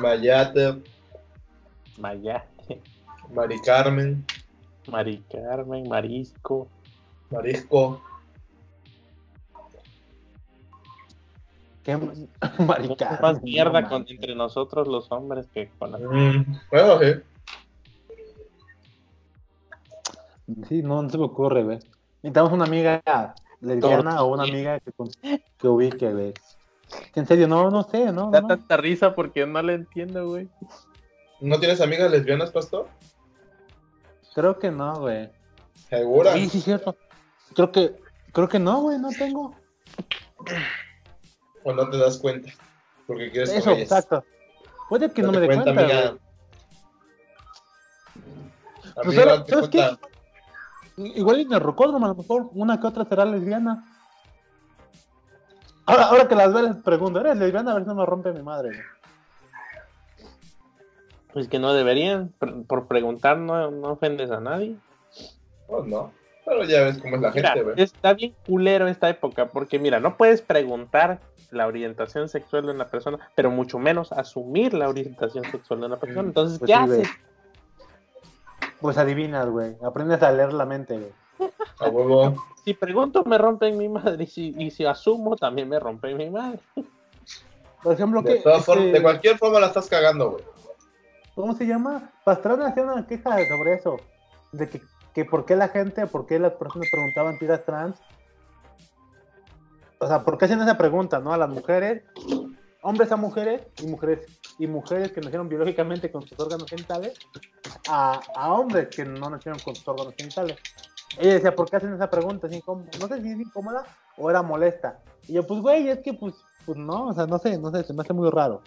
[0.00, 0.82] Mayate.
[1.98, 2.82] mayate,
[3.30, 4.24] Mari Carmen.
[4.88, 6.68] Mari Carmen, marisco.
[7.30, 8.02] Marisco.
[11.84, 11.96] Qué
[12.66, 13.18] maricada.
[13.20, 14.10] Más mierda No con, mames.
[14.12, 17.12] entre nosotros los hombres que con las Mm, bueno, sí.
[20.68, 21.78] Sí, no, no se me ocurre, güey.
[22.22, 23.02] Necesitamos una amiga
[23.60, 24.92] lesbiana o una amiga que,
[25.58, 26.34] que ubique, güey.
[27.12, 28.30] Que En serio, no, no sé, no.
[28.30, 28.48] Da no.
[28.48, 30.48] tanta risa porque no le entiendo, güey.
[31.40, 32.88] ¿No tienes amigas lesbianas, pastor?
[34.34, 35.30] Creo que no, güey.
[35.88, 36.32] ¿Segura?
[36.34, 36.96] Sí, sí, cierto.
[37.54, 37.94] Creo que,
[38.32, 39.54] creo que no, güey, no tengo.
[41.64, 42.50] ¿O no te das cuenta?
[43.06, 43.82] Porque quieres Eso, ellas.
[43.82, 44.24] exacto.
[44.88, 45.70] Puede que no me dé cuenta.
[45.70, 46.16] Amiga,
[48.94, 49.78] Pues, ¿sabes- date sabes qué?
[49.78, 50.08] cuenta.
[50.96, 53.84] Igual en el rocódromo, a lo mejor una que otra será lesbiana.
[55.86, 57.72] Ahora, ahora que las veo les pregunto, ¿eres lesbiana?
[57.72, 58.70] A ver si no me rompe mi madre.
[61.32, 62.28] Pues que no deberían.
[62.38, 64.76] Por, por preguntar no, no ofendes a nadie.
[65.66, 66.12] Pues no.
[66.44, 67.82] Pero ya ves cómo es la Mira, gente, güey.
[67.82, 71.20] está bien culero esta época porque mira, no puedes preguntar
[71.54, 75.96] la orientación sexual de una persona, pero mucho menos asumir la orientación sexual de una
[75.96, 76.22] persona.
[76.22, 77.08] Mm, Entonces, pues ¿qué sí, haces?
[78.80, 79.76] Pues adivinas, güey.
[79.82, 81.50] Aprendes a leer la mente, güey.
[81.80, 82.44] A huevo.
[82.64, 84.24] Si pregunto, me rompen mi madre.
[84.24, 86.58] Y si, y si asumo, también me rompen mi madre.
[87.82, 90.44] Por ejemplo, De, ¿qué, todas este, formas, de cualquier forma la estás cagando, güey.
[91.34, 92.10] ¿cómo se llama?
[92.24, 93.96] Pastrana hacía una queja sobre eso.
[94.52, 94.80] De que,
[95.14, 97.98] que por qué la gente, por qué las personas preguntaban si eras trans.
[99.98, 101.32] O sea, ¿por qué hacían esa pregunta, no?
[101.32, 102.02] A las mujeres,
[102.82, 104.26] hombres a mujeres y mujeres
[104.58, 107.18] y mujeres que nacieron biológicamente con sus órganos genitales
[107.88, 110.58] a, a hombres que no nacieron con sus órganos genitales.
[111.18, 112.48] Ella decía, ¿por qué hacen esa pregunta?
[112.48, 112.62] Es.
[112.66, 113.84] No sé si es incómoda
[114.16, 115.00] o era molesta.
[115.28, 116.34] Y yo, pues, güey, es que, pues,
[116.66, 118.62] pues no, o sea, no sé, no sé, se me hace muy raro.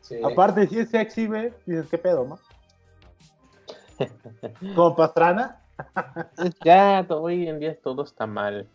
[0.00, 0.16] Sí.
[0.22, 2.38] Aparte, si es sexy, güey, dices, ¿qué pedo, no?
[4.74, 5.62] Como pastrana.
[6.64, 8.68] Ya, hoy en día todo está mal.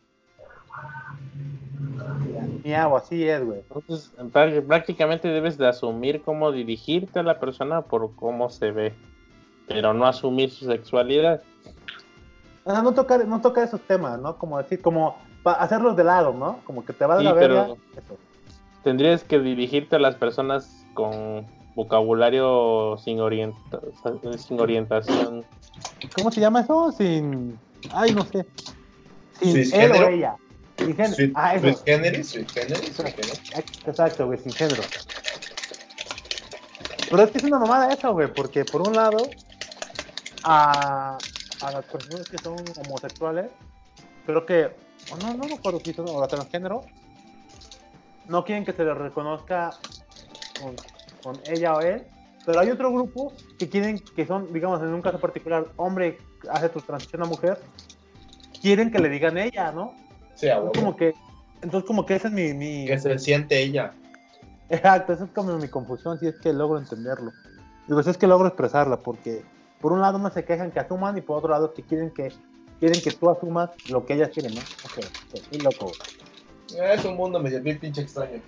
[2.64, 3.60] Miau, así es, güey.
[3.60, 8.94] Entonces, prá- prácticamente debes de asumir cómo dirigirte a la persona por cómo se ve,
[9.68, 11.42] pero no asumir su sexualidad.
[12.64, 14.38] O sea, no tocar, no tocar esos temas, ¿no?
[14.38, 16.60] Como decir, como hacerlos de lado, ¿no?
[16.66, 17.64] Como que te va a Sí, la verga.
[17.64, 18.18] pero- Eso.
[18.84, 23.82] Tendrías que dirigirte a las personas con vocabulario sin, orienta-
[24.38, 25.44] sin orientación.
[26.18, 26.92] ¿Cómo se llama eso?
[26.92, 27.58] Sin.
[27.94, 28.46] Ay, no sé.
[29.42, 30.36] Sin ¿Cis él o ella.
[30.78, 31.16] Sin género.
[31.16, 31.64] Sweet, Ah, eso.
[31.64, 33.42] sweet generis, sweet generis, sweet generis.
[33.86, 34.84] Exacto, güey, sin género.
[37.10, 39.30] Pero es que es una mamada eso, güey, porque por un lado,
[40.44, 41.20] a,
[41.60, 43.52] a las personas que son homosexuales,
[44.26, 44.72] creo que,
[45.12, 46.86] o no, no me acuerdo si son o la transgénero,
[48.28, 49.76] no quieren que se les reconozca
[50.60, 50.78] con,
[51.22, 52.04] con ella o él,
[52.46, 56.18] pero hay otro grupo que quieren, que son, digamos, en un caso particular, hombre
[56.50, 57.60] hace tu transición a mujer,
[58.62, 59.94] quieren que le digan ella, ¿no?
[60.36, 60.72] Sí, a Es huevo.
[60.74, 61.16] como que,
[61.62, 63.94] entonces como que ese es mi, mi, Que se siente ella.
[64.70, 67.34] Exacto, esa es como mi confusión, si es que logro entenderlo.
[67.88, 69.44] Digo, si es que logro expresarla, porque
[69.82, 72.32] por un lado no se quejan que asuman y por otro lado que quieren que
[72.80, 74.62] quieren que tú asumas lo que ellas quieren, ¿no?
[74.84, 75.00] Ok,
[75.34, 75.98] ok, muy loco.
[76.74, 78.42] Es un mundo medio bien pinche extraño.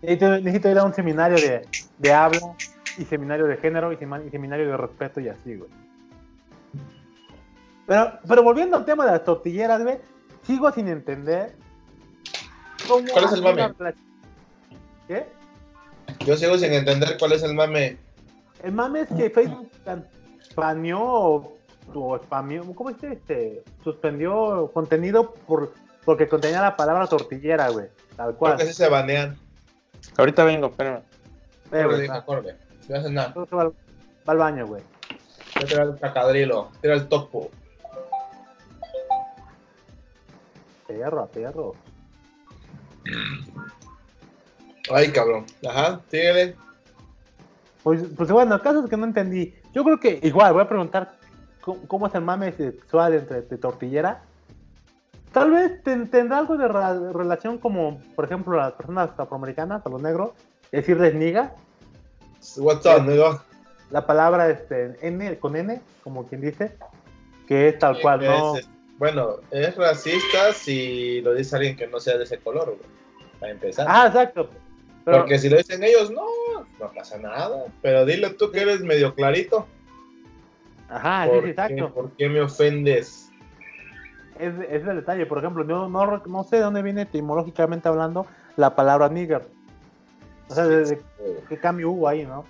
[0.00, 1.66] Necesito, necesito ir a un seminario de,
[1.98, 2.40] de habla
[2.96, 5.70] y seminario de género y, sema- y seminario de respeto y así, güey.
[7.86, 9.98] Pero, pero volviendo al tema de las tortilleras, güey,
[10.42, 11.54] sigo sin entender
[12.88, 13.74] cómo ¿Cuál es el mame?
[15.08, 15.26] ¿Qué?
[16.26, 17.96] Yo sigo sin entender cuál es el mame.
[18.62, 19.70] El mame es que Facebook
[20.54, 21.58] baneó o,
[21.94, 23.12] o spamió, ¿cómo dice?
[23.12, 25.72] Este, suspendió contenido por
[26.04, 27.86] porque contenía la palabra tortillera, güey.
[28.16, 28.56] Tal Creo cual.
[28.56, 29.36] que sí se banean.
[30.16, 31.02] Ahorita vengo, espérame.
[31.72, 32.24] Eh, güey, hija, va.
[32.24, 32.56] corre.
[32.88, 33.28] No haces nada.
[33.28, 34.82] Entonces va, al- va al baño, güey.
[35.60, 36.70] Ya tira el cacadrilo.
[36.80, 37.50] Tira el topo.
[40.98, 41.74] Perro, perro.
[44.92, 45.46] Ay, cabrón.
[45.68, 46.56] Ajá, síguele.
[47.82, 49.54] Pues, pues bueno, el caso es que no entendí.
[49.72, 51.12] Yo creo que igual voy a preguntar
[51.60, 54.22] cómo, cómo es el mame sexual entre de tortillera.
[55.32, 56.66] Tal vez ten- tendrá algo de
[57.12, 60.30] relación como, por ejemplo, las personas afroamericanas, a los negros,
[60.72, 61.54] decirles niga.
[62.56, 63.40] What's up, nego?
[63.90, 66.76] la palabra este, N con N, como quien dice,
[67.48, 68.56] que es tal cual, ¿no?
[68.56, 68.68] Es-
[69.00, 72.90] bueno, es racista si lo dice alguien que no sea de ese color, güey.
[73.40, 73.86] Para empezar.
[73.88, 74.48] Ah, exacto.
[75.04, 76.22] Pero, Porque si lo dicen ellos, no,
[76.78, 77.64] no pasa nada.
[77.80, 79.66] Pero dile tú que eres medio clarito.
[80.90, 81.94] ajá, sí, ¿Por, sí, qué, exacto.
[81.94, 83.30] por qué me ofendes?
[84.38, 85.24] Es, es el detalle.
[85.24, 89.48] Por ejemplo, yo no, no sé de dónde viene etimológicamente hablando la palabra nigger.
[90.50, 91.02] O sea, de, de-
[91.48, 92.44] qué cambio hubo ahí, ¿no?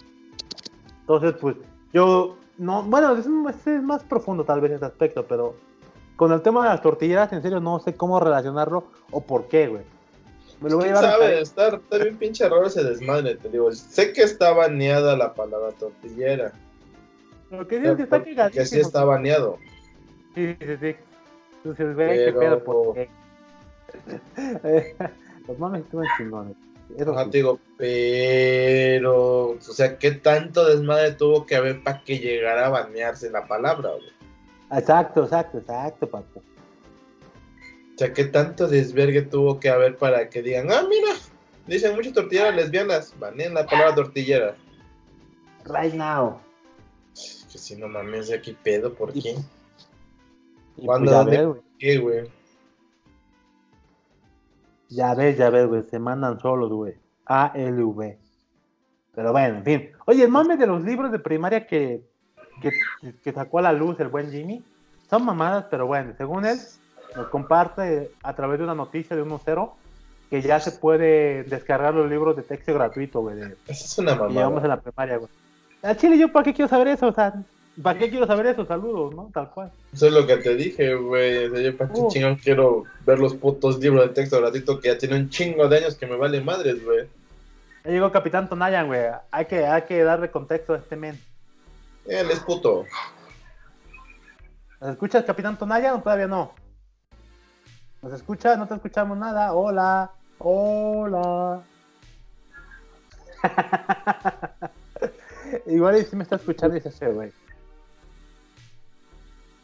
[1.03, 1.55] Entonces, pues,
[1.93, 5.55] yo, no, bueno, es, es- es más profundo tal vez ese aspecto, pero
[6.21, 9.69] con el tema de las tortilleras, en serio, no sé cómo relacionarlo o por qué,
[9.69, 9.85] güey.
[10.61, 11.41] Me lo voy a ¿Quién llevar sabe?
[11.41, 13.73] hasta- Está, está bien pinche raro ese desmadre, te digo.
[13.73, 16.53] Sé que está baneada la palabra tortillera.
[17.51, 18.67] Lo que digo es que está Que cagadísimo.
[18.67, 19.57] sí está baneado.
[20.35, 20.95] Sí, sí, sí.
[21.65, 23.09] Entonces, güey, qué pedo, ¿por qué?
[25.49, 26.57] Los mames estuvieron chingones.
[27.09, 27.31] Ajá, sí.
[27.31, 32.69] te digo, pero, o sea, ¿qué tanto desmadre tuvo que haber para que llegara a
[32.69, 34.20] banearse la palabra, güey?
[34.73, 36.41] Exacto, exacto, exacto, papu.
[36.41, 41.13] O sea, ¿qué tanto desvergue tuvo que haber para que digan, ah, mira,
[41.67, 44.55] dicen muchas tortilleras lesbianas, banean la palabra tortillera?
[45.67, 46.41] Right now.
[47.51, 49.37] Que si no mames, aquí pedo, ¿por qué?
[50.77, 51.45] Y ¿Cuándo, pues ya dónde?
[51.45, 51.61] güey.
[51.79, 52.31] ¿Qué, güey?
[54.89, 55.83] Ya ves, ya ves, güey.
[55.83, 56.95] Se mandan solos, güey.
[57.27, 58.17] ALV.
[59.15, 59.91] Pero bueno, en fin.
[60.07, 62.03] Oye, el mame de los libros de primaria que,
[62.61, 62.71] que,
[63.23, 64.63] que sacó a la luz el buen Jimmy.
[65.09, 66.59] Son mamadas, pero bueno, según él,
[67.17, 69.71] nos comparte a través de una noticia de 1.0
[70.31, 73.37] que ya se puede descargar los libros de texto gratuito, güey.
[73.67, 74.63] Esa es una que llevamos mamada.
[74.63, 75.31] en la primaria, güey.
[75.83, 77.35] A Chile, yo para qué quiero saber eso, o sea,
[77.83, 78.65] ¿para qué quiero saber eso?
[78.65, 79.29] Saludos, ¿no?
[79.35, 79.73] Tal cual.
[79.93, 81.47] Eso es lo que te dije, güey.
[81.47, 82.09] O sea, yo para qué Uh.
[82.09, 85.79] chingón quiero ver los putos libros de texto gratuito que ya tienen un chingo de
[85.79, 87.09] años que me vale madres, güey.
[87.85, 89.01] Ya llegó Capitán Tonayan, güey.
[89.33, 91.19] Hay que, hay que darle contexto a este men.
[92.07, 92.85] Él es puto.
[94.81, 96.53] ¿Nos escuchas, Capitán Tonayan, o todavía no?
[98.03, 98.57] ¿Nos escuchas?
[98.59, 99.53] No te escuchamos nada.
[99.53, 100.11] Hola.
[100.39, 101.63] Hola.
[105.67, 107.33] Igual y si me está escuchando y ese, güey.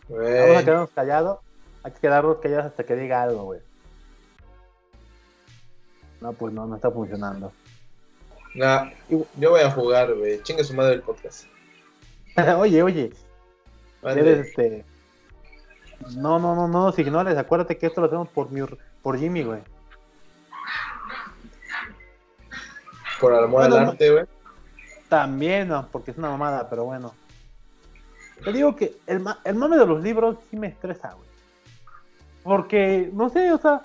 [0.09, 1.39] Vamos a quedarnos callados.
[1.83, 3.61] Hay que quedarnos callados hasta que diga algo, güey.
[6.21, 7.53] No, pues no, no está funcionando.
[8.55, 10.43] Nah, yo voy a jugar, güey.
[10.43, 11.47] Chinga su madre el podcast.
[12.59, 13.13] oye, oye.
[14.03, 14.21] Vale.
[14.21, 14.85] Eres este.
[16.17, 17.37] No, no, no, no nos ignores.
[17.39, 18.61] Acuérdate que esto lo hacemos por, mi,
[19.03, 19.61] por Jimmy, güey.
[23.21, 23.91] Por amor al Bueno, no.
[23.93, 24.25] arte, güey.
[25.09, 27.15] También, no, porque es una mamada, pero bueno.
[28.45, 31.27] Te digo que el, ma- el mame de los libros sí me estresa, güey.
[32.43, 33.81] Porque, no sé, o sea.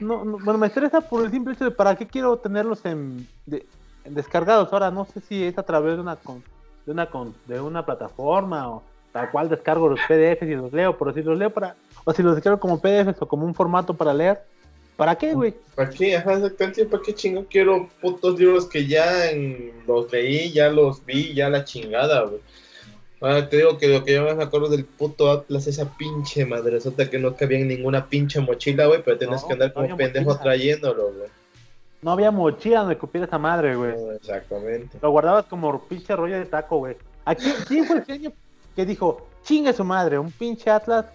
[0.00, 3.28] No, no- bueno, me estresa por el simple hecho de para qué quiero tenerlos en,
[3.46, 3.66] de-
[4.04, 4.72] en descargados.
[4.72, 6.44] Ahora, no sé si es a través de una, con-
[6.86, 10.96] de, una con- de una plataforma o tal cual descargo los PDFs y los leo,
[10.98, 11.76] pero si los leo para.
[12.04, 14.40] O si los descargo como PDFs o como un formato para leer.
[14.96, 15.54] ¿Para qué, güey?
[15.74, 16.16] ¿Para qué?
[16.16, 16.84] Ajá, exactamente.
[16.86, 21.48] ¿Para qué chingo quiero putos libros que ya en- los leí, ya los vi, ya
[21.48, 22.40] la chingada, güey?
[23.20, 26.44] Ahora te digo que lo que yo más me acuerdo del puto Atlas, esa pinche
[26.44, 29.96] madresota que no cabía en ninguna pinche mochila, güey, pero tienes No, que andar como
[29.96, 30.42] pendejo mochila.
[30.42, 31.28] trayéndolo, güey.
[32.04, 33.96] No había mochila donde cupiera esa madre, güey.
[33.96, 34.98] No, exactamente.
[35.00, 36.98] Lo guardabas como pinche rollo de taco, güey.
[37.24, 38.32] Aquí, ¿quién fue el genio
[38.76, 41.06] que dijo, chingue su madre, un pinche Atlas?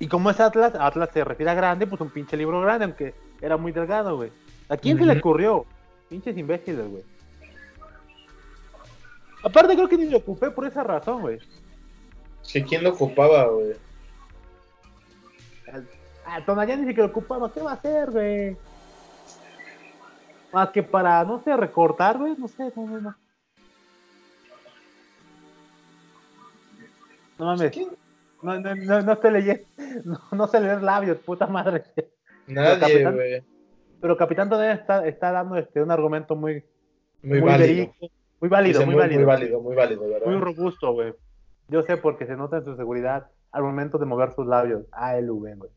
[0.00, 3.14] Y como es Atlas, Atlas se refiere a grande, pues un pinche libro grande, aunque
[3.40, 4.32] era muy delgado, güey.
[4.68, 5.64] ¿A quién se le ocurrió?
[6.08, 7.04] Pinches imbéciles, güey.
[9.44, 11.38] Aparte creo que ni lo ocupé por esa razón, güey.
[12.52, 13.76] Que quién lo ocupaba, güey.
[16.26, 18.56] Ah, Tonayán dice que lo ocupaba, ¿qué va a hacer, güey?
[20.52, 23.14] Más que para, no sé, recortar, güey, no sé, no, no, no.
[27.38, 27.72] No mames.
[28.42, 29.64] No, no, no, no sé leer,
[30.04, 31.84] no, no sé leer labios, puta madre.
[32.46, 33.44] Nadie, güey.
[34.00, 36.64] Pero Capitán Tonayán está, está dando este, un argumento muy,
[37.22, 37.92] Muy, muy válido.
[38.40, 40.26] muy válido, muy, muy, válido, muy válido, muy válido, ¿verdad?
[40.26, 41.14] muy robusto, güey.
[41.68, 44.84] Yo sé porque se nota en su seguridad al momento de mover sus labios.
[44.92, 45.70] ALV, güey.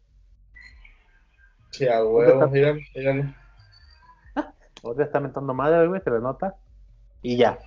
[1.72, 3.36] Sí, a huevo, mira, mira.
[4.84, 6.56] Otra está mentando madre, güey, se le nota.
[7.22, 7.58] Y ya.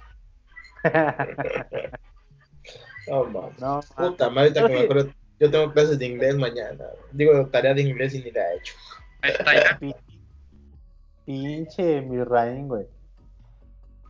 [3.09, 3.61] No, mames.
[3.61, 6.85] no, Puta madre, que me acuerdo, yo tengo clases de inglés mañana.
[7.12, 8.75] Digo, tarea de inglés y ni la he hecho.
[9.23, 9.79] Ahí está ya.
[9.81, 9.94] pi-
[11.25, 12.87] pinche mi raín, güey.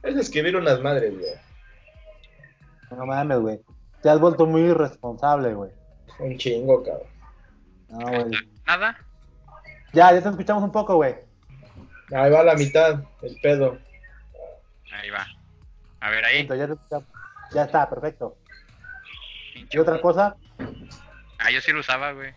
[0.02, 1.30] Es escribir unas madres, güey.
[2.96, 3.60] No mames, güey.
[4.00, 5.72] Te has vuelto muy irresponsable, güey.
[6.18, 7.06] Un chingo, cabrón.
[7.90, 8.30] No, güey.
[8.66, 8.96] Nada.
[9.92, 11.16] Ya, ya te escuchamos un poco, güey.
[12.14, 13.78] Ahí va la mitad, el pedo.
[14.92, 15.26] Ahí va.
[16.00, 16.48] A ver ahí.
[17.52, 18.36] Ya, está, perfecto.
[19.70, 20.36] ¿Y otra cosa?
[21.38, 22.32] Ah, yo sí lo usaba, güey.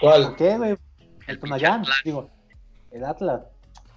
[0.00, 0.34] ¿Cuál?
[0.36, 0.76] ¿Qué, güey?
[1.26, 2.00] El Tonayán, Atlas.
[2.04, 2.30] digo.
[2.90, 3.42] El Atlas.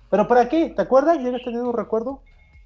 [0.09, 0.69] ¿Pero para qué?
[0.75, 1.17] ¿Te acuerdas?
[1.21, 2.21] ¿Ya habías tenido un recuerdo?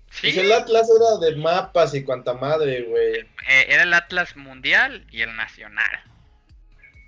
[0.10, 3.20] Sí, Pues el Atlas era de mapas y cuanta madre, güey.
[3.50, 6.02] eh, era el Atlas Mundial y el Nacional.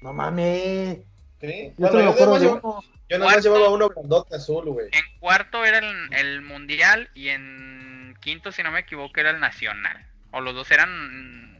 [0.01, 0.99] No mames.
[1.41, 1.73] ¿Sí?
[1.77, 2.83] Yo Bueno, yo, uno.
[3.09, 4.87] yo nada más llevaba uno grandote azul, güey.
[4.91, 9.39] En cuarto era el, el Mundial y en quinto, si no me equivoco, era el
[9.39, 10.05] Nacional.
[10.31, 11.57] O los dos eran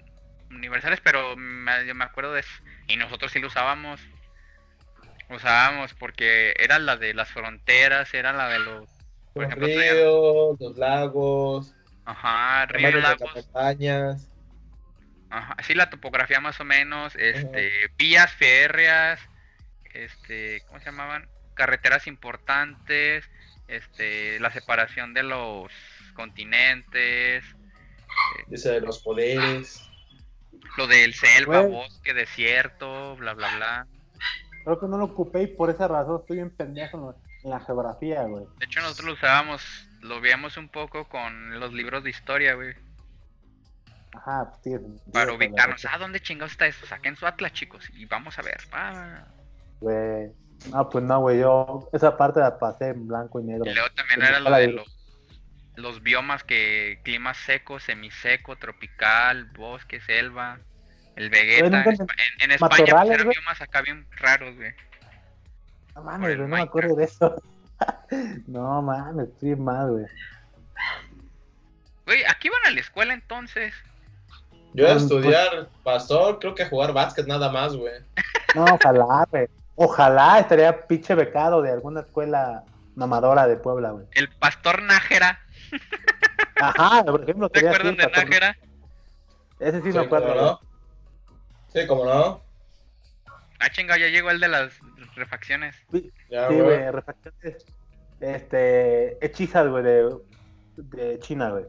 [0.52, 2.52] universales, pero me, yo me acuerdo de eso.
[2.88, 4.02] Y nosotros sí lo usábamos.
[5.30, 8.90] Usábamos porque era la de las fronteras, era la de los...
[9.34, 13.36] Por Los ejemplo, traía- ríos, los lagos, Ajá, río, tamaños de las lagos.
[13.46, 14.28] montañas.
[15.30, 19.20] Ajá, sí, la topografía más o menos, este, vías férreas,
[19.94, 21.28] este, ¿cómo se llamaban?
[21.54, 23.30] Carreteras importantes,
[23.68, 25.72] este, la separación de los
[26.14, 27.44] continentes,
[28.48, 29.90] Dice de los poderes.
[30.78, 33.88] lo del selva, bosque, desierto, bla, bla, bla.
[34.64, 38.24] Creo que no lo ocupé y por esa razón estoy bien pendejo en, la- geografía,
[38.24, 38.46] güey.
[38.58, 39.62] De hecho, nosotros lo usábamos,
[40.02, 42.76] lo veíamos un poco con los libros de historia, güey,
[44.14, 45.86] Ajá, pues sentido, para ubicarnos.
[45.86, 46.86] Ah, ¿dónde chingados está eso?
[46.88, 48.58] Saquen su atlas, chicos, y vamos a ver.
[48.72, 49.26] Ah.
[49.82, 50.32] Güey.
[50.72, 51.40] No, pues no, güey.
[51.40, 53.70] Yo esa parte la pasé en blanco y negro.
[53.70, 54.98] Y luego también era lo de los,
[55.76, 60.60] los biomas que clima seco, semiseco, tropical, bosque, selva,
[61.16, 61.70] el Vegeta.
[61.70, 64.74] nunca En, en- en España pues, eran biomas acá bien raros, güey.
[65.96, 67.36] No mames, güey, no me acuerdo de eso.
[68.48, 70.06] no mames, estoy mal, güey.
[72.06, 73.74] Güey, aquí van a la escuela entonces.
[74.74, 77.94] Yo a Mm, estudiar pastor, creo que a jugar básquet nada más, güey.
[78.56, 79.48] No, ojalá, güey.
[79.82, 82.66] Ojalá estaría pinche becado de alguna escuela
[82.96, 84.06] mamadora de Puebla, güey.
[84.12, 85.40] El pastor Nájera.
[86.60, 88.06] Ajá, por ejemplo, ¿Te acuerdan de.
[88.08, 88.58] Nájera?
[89.58, 90.52] Ese sí Sí, me acuerdo, ¿cómo güey.
[90.52, 90.60] no?
[91.74, 92.42] Sí, como no.
[93.60, 94.74] Ah, chinga, ya llegó el de las
[95.16, 95.76] refacciones.
[96.30, 96.92] Ya, Sí, güey.
[96.92, 97.66] refacciones.
[98.20, 100.18] Este, hechizas, güey, de,
[100.76, 101.66] de China, güey.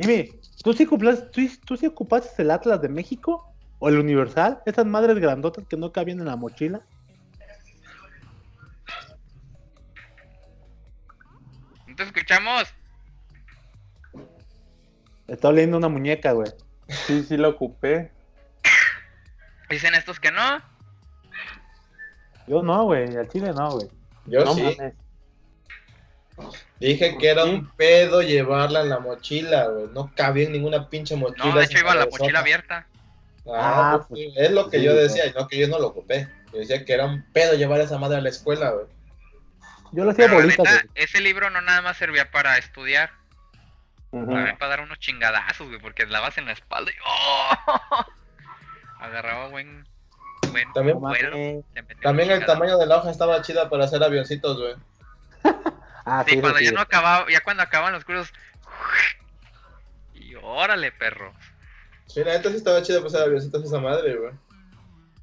[0.00, 3.52] Jimmy, ¿tú sí, ocupas, tú, ¿tú sí ocupaste el Atlas de México?
[3.80, 4.62] ¿O el Universal?
[4.64, 6.80] Esas madres grandotas que no cabían en la mochila.
[12.02, 12.64] Te escuchamos?
[15.28, 16.50] Estaba leyendo una muñeca, güey.
[17.06, 18.10] Sí, sí lo ocupé.
[19.70, 20.60] Dicen estos que no.
[22.46, 23.88] Yo no, güey, al chile no, güey.
[24.26, 24.62] Yo no sí.
[24.62, 24.94] mames.
[26.80, 29.86] Dije que era un pedo llevarla en la mochila, güey.
[29.92, 31.46] No cabía en ninguna pinche mochila.
[31.46, 32.22] No, de hecho iba la madresota.
[32.24, 32.86] mochila abierta.
[33.46, 35.78] Ah, Ah, pues, sí, es lo que sí, yo decía, y no que yo no
[35.78, 36.28] lo ocupé.
[36.52, 38.86] Yo decía que era un pedo llevar esa madre a la escuela, güey.
[39.92, 41.04] Yo lo hacía Pero la bolitas, neta, güey.
[41.04, 43.10] ese libro no nada más servía para estudiar,
[44.10, 48.06] también para dar unos chingadazos, güey, porque la vas en la espalda y ¡oh!
[49.00, 49.86] Agarraba buen,
[50.50, 51.64] buen También- vuelo.
[52.02, 54.74] También el tamaño de la hoja estaba chida para hacer avioncitos, güey.
[56.04, 56.74] Ah, Sí, sí, cuando sí, ya sí.
[56.74, 58.32] no acababa, ya cuando acaban los cursos.
[60.14, 61.32] Y órale, perro.
[62.06, 64.32] Sí, la neta sí estaba chida para hacer avioncitos esa madre, güey.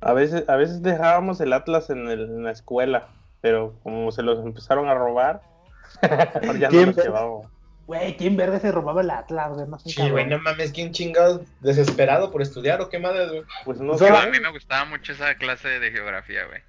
[0.01, 3.09] A veces, a veces dejábamos el Atlas en, el- en la escuela,
[3.41, 5.41] pero como se los empezaron a robar,
[6.01, 7.47] ya no ¿Quién los llevábamos.
[7.87, 9.67] Güey, ¿quién verde se robaba el Atlas, güey?
[9.85, 13.43] Sí, güey, no mames, ¿quién chingado desesperado por estudiar o qué madre, güey?
[13.65, 14.27] Pues no Solo- sé.
[14.27, 16.61] A mí me gustaba mucho esa clase de geografía, güey.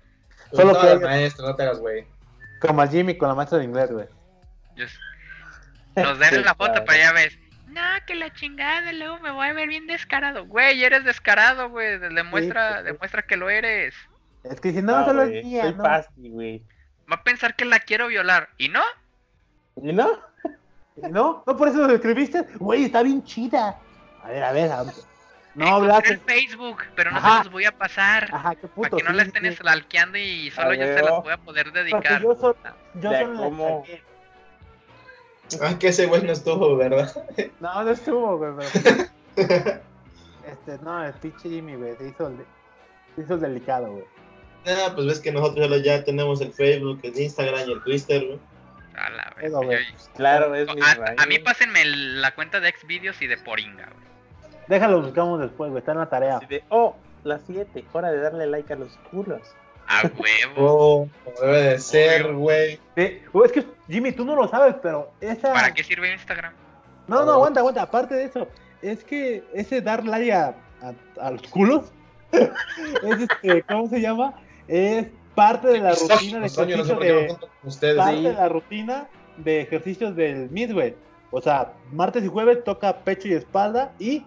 [0.50, 2.06] Pues Solo no, que- el maestro, no te hagas, güey.
[2.62, 4.06] Como a Jimmy con la maestra de inglés, güey.
[4.76, 4.86] Yo-
[5.96, 6.84] Nos dejan Sí, la foto, claro.
[6.86, 7.38] pero ya ves.
[7.68, 10.46] No, que la chingada, luego me voy a ver bien descarado.
[10.46, 11.98] Güey, eres descarado, güey.
[11.98, 13.94] Demuestra, Sí, demuestra que lo eres.
[14.44, 15.82] Es que si no, solo güey, es mía, soy ¿no?
[15.82, 16.62] pasti, güey.
[17.10, 18.48] Va a pensar que la quiero violar.
[18.58, 18.80] ¿Y no?
[19.82, 20.10] ¿Y no?
[20.96, 21.42] ¿No?
[21.46, 22.42] ¿No por eso lo escribiste?
[22.58, 23.78] Güey, está bien chida.
[24.22, 24.70] A ver, a ver.
[24.72, 24.84] a-
[25.54, 26.12] No hablaste.
[26.14, 27.38] el Facebook, pero no Ajá.
[27.38, 28.28] se los voy a pasar.
[28.32, 28.90] Ajá, qué puto.
[28.90, 29.56] para que no sí, la estén sí.
[29.56, 32.22] stalkeando y solo yo se las voy a poder Porque dedicar.
[32.22, 32.56] yo solo,
[32.94, 34.02] yo solo saqué.
[35.62, 37.10] Ah, que ese güey no estuvo, ¿verdad?
[37.60, 39.08] No, no estuvo, güey, pero...
[40.46, 42.46] este, no, el pinche Jimmy, güey, se hizo el, de-
[43.16, 44.04] se hizo el delicado, güey.
[44.66, 48.38] Ah, pues ves que nosotros ya, tenemos el Facebook, el Instagram y el Twitter, güey.
[48.94, 49.46] A la vez.
[49.46, 49.78] Eso, güey.
[50.16, 53.86] Claro, es mi A, a mí pásenme el- la cuenta de Xvideos y de Poringa,
[53.86, 54.10] güey.
[54.68, 56.38] Déjalo, buscamos después, güey, está en la tarea.
[56.48, 56.94] De, oh,
[57.24, 59.40] las 7, hora de darle like a los culos.
[59.88, 61.08] A huevo.
[61.26, 62.78] Oh, debe de ser, güey.
[62.96, 65.52] Es que, Jimmy, tú no lo sabes, pero esa...
[65.52, 66.52] ¿Para qué sirve Instagram?
[67.08, 67.82] No, no, aguanta, aguanta.
[67.82, 68.46] Aparte de eso,
[68.82, 70.92] es que ese dar like a, a,
[71.26, 71.90] a los culos
[72.32, 74.34] es este, ¿cómo se llama?
[74.70, 77.96] Es parte de la rutina de Coño, no sé ejercicio por qué me de, ustedes.
[77.96, 78.22] parte Sí.
[78.24, 80.94] de la rutina de ejercicios del Midway.
[81.32, 84.24] O sea, martes y jueves toca pecho y espalda y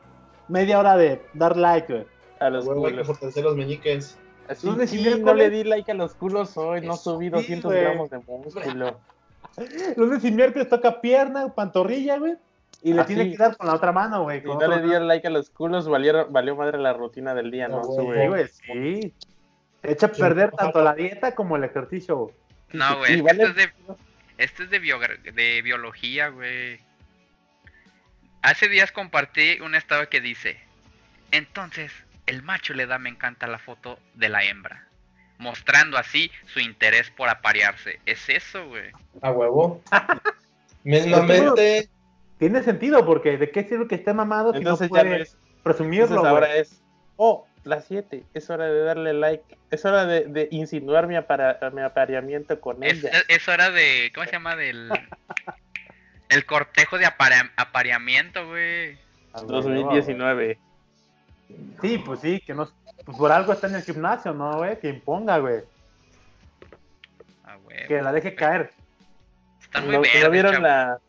[0.47, 2.05] media hora de dar like, güey.
[2.39, 4.17] A los Güey, hay que fortalecer los meñiques.
[4.49, 5.23] Así, y sí, miércoles.
[5.25, 7.83] no le di like a los culos hoy, no subí Sí, 200 güey.
[7.83, 8.99] gramos de músculo.
[9.95, 12.33] Lunes y miércoles toca pierna, pantorrilla, güey.
[12.81, 13.13] Y le Así.
[13.15, 14.41] tiene que dar con la otra mano, güey.
[14.41, 17.51] Si con no le di like a los culos, valió, valió madre la rutina del
[17.51, 17.87] día, No, ¿no?
[17.87, 17.97] güey.
[18.05, 18.21] Sube.
[18.21, 18.47] Sí, güey,
[19.01, 19.13] sí.
[19.83, 22.35] Echa a perder tanto la dieta como el ejercicio, güey.
[22.71, 23.13] No, güey.
[23.13, 23.43] Sí, es vale.
[23.43, 23.73] Esto es de,
[24.37, 26.79] esto es de, biogra- de biología, güey.
[28.41, 30.59] Hace días compartí un estado que dice:
[31.31, 31.91] Entonces,
[32.25, 34.87] el macho le da me encanta la foto de la hembra,
[35.37, 37.99] mostrando así su interés por aparearse.
[38.05, 38.91] Es eso, güey.
[39.21, 39.81] A huevo.
[40.83, 41.89] Mismamente.
[42.39, 45.37] Tiene sentido, porque ¿de qué sirve que esté mamado si no puede no es.
[45.63, 46.81] presumirlo, Entonces ahora es.
[47.15, 48.23] Oh, las 7.
[48.33, 49.57] Es hora de darle like.
[49.71, 53.11] Es hora de, de insinuar mi, apara- mi apareamiento con Es, ella.
[53.27, 54.11] es hora de.
[54.13, 54.55] ¿Cómo se llama?
[54.55, 54.89] Del.
[56.29, 58.97] El cortejo de aparea- apareamiento, güey.
[59.33, 60.57] Ah, güey, 2019.
[61.81, 62.67] Sí, pues sí, que no...
[63.05, 64.79] Pues por algo está en el gimnasio, ¿no, güey?
[64.79, 65.61] Que imponga, güey.
[67.43, 67.87] Ah, güey.
[67.87, 68.71] Que la deje caer.
[69.61, 70.63] Está ¿No, muy no verde, vieron chavo.
[70.63, 70.99] la.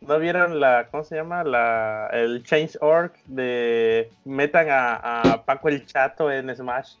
[0.00, 0.86] ¿No vieron la.
[0.90, 1.42] ¿Cómo se llama?
[1.44, 4.10] La, el Change.org de.
[4.24, 6.94] Metan a, a Paco el Chato en Smash.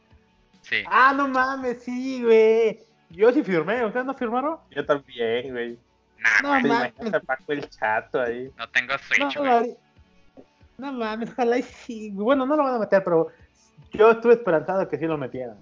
[0.62, 0.82] Sí.
[0.90, 2.80] Ah, no mames, sí, güey.
[3.10, 4.58] Yo sí firmé, ¿ustedes no firmaron?
[4.70, 5.78] Yo también, güey.
[6.18, 6.92] Nah, No güey, ¿Te mames.
[6.98, 8.50] imaginas a Paco el Chato ahí?
[8.58, 9.76] no tengo Switch, No, güey.
[10.76, 12.10] no mames, ojalá y sí.
[12.10, 13.28] Bueno, no lo van a meter, pero
[13.92, 15.56] yo estuve esperanzado que sí lo metieran.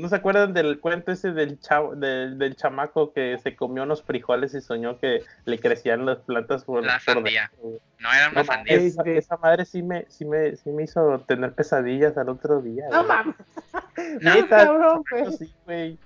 [0.00, 4.02] ¿No se acuerdan del cuento ese del chavo, del, del chamaco que se comió unos
[4.02, 7.50] frijoles y soñó que le crecían las plantas por, La sandía.
[7.98, 8.76] No era una No, sandía.
[8.76, 12.84] esa, esa madre sí me, sí, me, sí me hizo tener pesadillas al otro día.
[12.90, 13.34] No mames,
[14.20, 15.32] No, Neta, cabrón, güey.
[15.32, 15.98] sí, güey.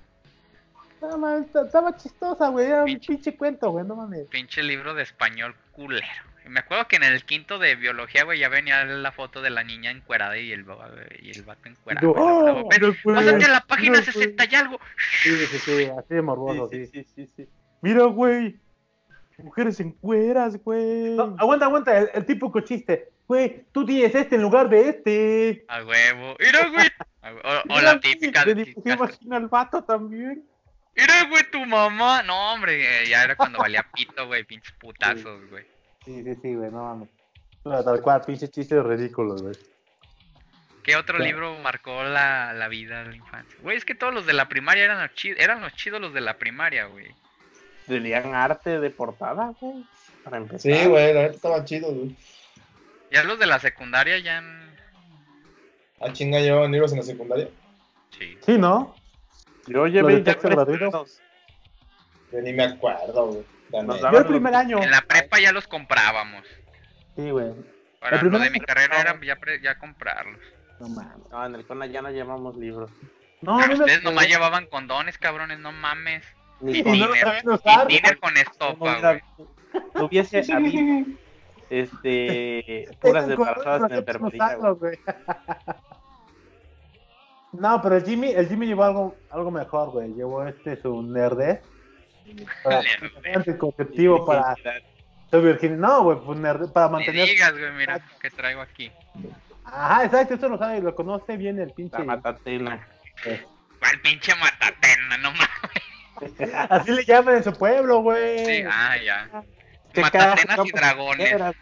[1.01, 2.66] no mames, estaba chistosa, güey.
[2.66, 4.26] Era un Pinche- pinche cuento, güey, no mames.
[4.28, 6.07] Pinche libro de español culero.
[6.47, 9.64] Me acuerdo que en el quinto de biología, güey, ya venía la foto de la
[9.64, 10.64] niña encuerada y el,
[11.20, 12.14] y el vato encuerado.
[12.14, 14.80] No, ven, no Pásate a la página no 60 y algo.
[15.22, 16.93] Sí, sí, sí, así de morboso, Sí, sí.
[16.93, 17.49] sí, sí, sí, sí.
[17.80, 18.57] Mira, güey.
[19.38, 21.18] Mujeres en cueras, güey.
[21.18, 23.09] aguanta, aguanta, el, el típico chiste.
[23.26, 25.64] Güey, tú tienes este en lugar de este.
[25.68, 26.36] A huevo.
[26.38, 26.88] Mira, güey.
[27.22, 28.45] O, o Mira, la güey, típica.
[28.45, 30.45] De- imagina al vato también.
[30.95, 32.22] Mira, güey, tu mamá.
[32.22, 34.45] No, hombre, eh, ya era cuando valía pito, güey.
[34.45, 35.64] Pinches putazos, güey.
[36.05, 37.09] Sí, sí, sí, güey, no mames.
[37.64, 39.55] No, tal cual, pinche chistes ridículos, güey.
[40.82, 43.57] ¿Qué otro libro marcó la, la vida de la infancia?
[43.62, 46.12] Güey, es que todos los de la primaria eran los chidos, eran los chidos los
[46.12, 47.07] de la primaria, güey.
[47.86, 49.84] Tenían arte de portada, güey.
[50.24, 50.61] Para empezar.
[50.61, 52.16] Sí, güey, la neta estaba chido, güey.
[53.12, 54.38] Ya los de la secundaria ya...
[54.38, 54.72] n-
[56.00, 57.48] A chinga llevaban libros en la secundaria.
[58.18, 58.36] Sí.
[58.44, 58.96] Sí, ¿no?
[59.68, 61.20] Yo ¿Lo llevé años.
[62.32, 63.44] Yo ni me acuerdo, güey.
[63.72, 64.82] Nos Yo el los- primer año.
[64.82, 66.44] En la prepa ya los comprábamos.
[67.16, 67.52] Sí, güey.
[68.00, 70.40] Para primer lo de mi carrera era ya, pre- ya comprarlos.
[70.80, 71.28] No mames.
[71.30, 72.90] No, en el CONA ya no llevamos libros.
[73.40, 76.24] No, a mí me- Ustedes nomás llevaban condones, cabrones, no mames.
[76.60, 76.82] Ni Y Y
[77.44, 77.90] no usar.
[77.90, 79.20] Y Tiner con no estopa, güey.
[79.94, 81.06] no hubiese habido
[81.70, 84.98] este puras embarazadas en enfermería, güey.
[87.52, 90.12] No, pero el Jimmy, el Jimmy llevó algo, algo mejor, güey.
[90.14, 91.60] Llevó este su nerdez.
[92.62, 92.82] Para,
[94.26, 94.54] para.
[95.70, 96.38] No, güey, pues
[96.72, 97.28] para Ni mantener.
[97.28, 98.90] digas, güey, mira que traigo aquí.
[99.64, 101.98] Ajá, exacto, eso lo sabe, lo conoce bien el pinche.
[101.98, 102.86] La matatena.
[103.24, 103.44] eh,
[103.78, 105.16] ¿Cuál pinche matatena?
[105.18, 106.22] No mames.
[106.70, 108.44] Así le llaman en su pueblo, güey.
[108.44, 109.28] Sí, ah, ya.
[109.92, 111.30] ¿Qué Matatenas y dragones.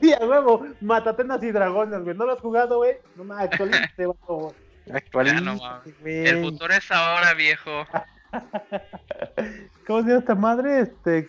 [0.00, 0.66] sí, a huevo.
[0.80, 2.16] Matatenas y dragones, güey.
[2.16, 2.96] ¿No lo has jugado, güey?
[3.16, 4.54] No mames, actualízate, güey.
[4.86, 5.60] No
[6.00, 6.26] güey.
[6.26, 7.86] El futuro es ahora, viejo.
[9.86, 10.80] ¿Cómo se llama esta madre?
[10.80, 11.28] Este.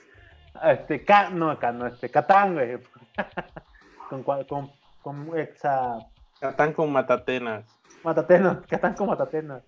[0.64, 2.78] Este, Ca- no, acá no, este, Catán, güey.
[4.10, 5.99] con, cua- con, con exa.
[6.39, 7.66] Catán con matatenas.
[8.03, 9.64] Matatenas, Catán con Matatenas.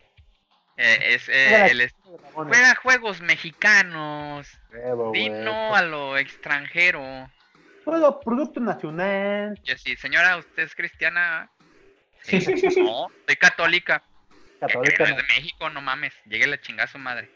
[0.78, 1.92] Eh, es eh, Juega- el
[2.34, 4.48] juega juegos mexicanos.
[4.72, 5.44] Huevo, Di güey.
[5.44, 7.30] no a lo extranjero.
[7.86, 9.60] Juego producto nacional.
[9.64, 11.50] Yo sí, señora, ¿usted es cristiana?
[12.78, 14.03] No, soy católica.
[14.59, 15.09] Católica.
[15.09, 16.13] no de México, no mames.
[16.26, 17.30] Llegue la chingada a su madre.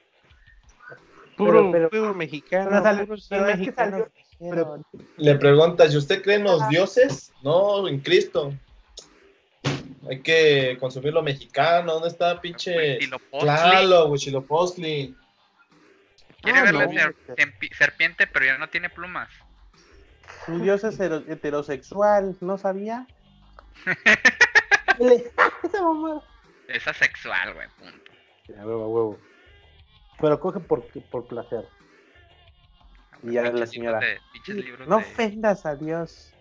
[1.38, 2.70] Puro pero- juego mexicano.
[2.70, 3.98] pero sale- puro pero es que mexicano
[4.40, 4.86] salió-.
[5.18, 7.32] Le preguntas, ¿y usted cree en los dioses?
[7.44, 8.54] No, en Cristo.
[10.10, 11.94] Hay que consumir lo mexicano.
[11.94, 12.76] ¿Dónde está pinche?
[12.98, 13.40] Huitzilopochtli.
[13.48, 15.16] Claro, Huitzilopochtli.
[16.42, 16.92] Quiere Ah, verle no.
[16.92, 19.30] ser- sempi- serpiente, pero ya no tiene plumas.
[20.50, 23.08] Un dios es heterosexual, ¿no sabía?
[25.64, 26.22] Esa mamada.
[26.68, 28.12] Es asexual, güey, punto.
[28.48, 29.20] Ya, huevo, huevo.
[30.20, 31.66] Pero coge por, por placer.
[33.24, 34.00] Y ya Pinches la señora.
[34.00, 34.20] de-
[34.54, 36.34] libros No de- ofendas a Dios.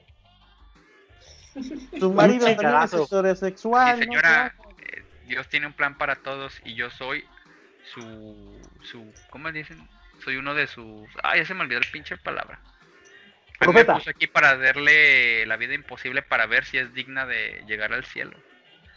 [2.00, 3.94] Tu marido es heterosexual.
[3.96, 4.05] Sí, ¿no?
[4.12, 7.24] señora, eh, Dios tiene un plan para todos y yo soy
[7.92, 8.00] su,
[8.82, 9.88] su, ¿cómo dicen?
[10.24, 12.61] Soy uno de sus, ah, ya se me olvidó el pinche palabra.
[13.59, 13.94] Profeta.
[13.94, 18.05] puso aquí para darle la vida imposible para ver si es digna de llegar al
[18.05, 18.36] cielo.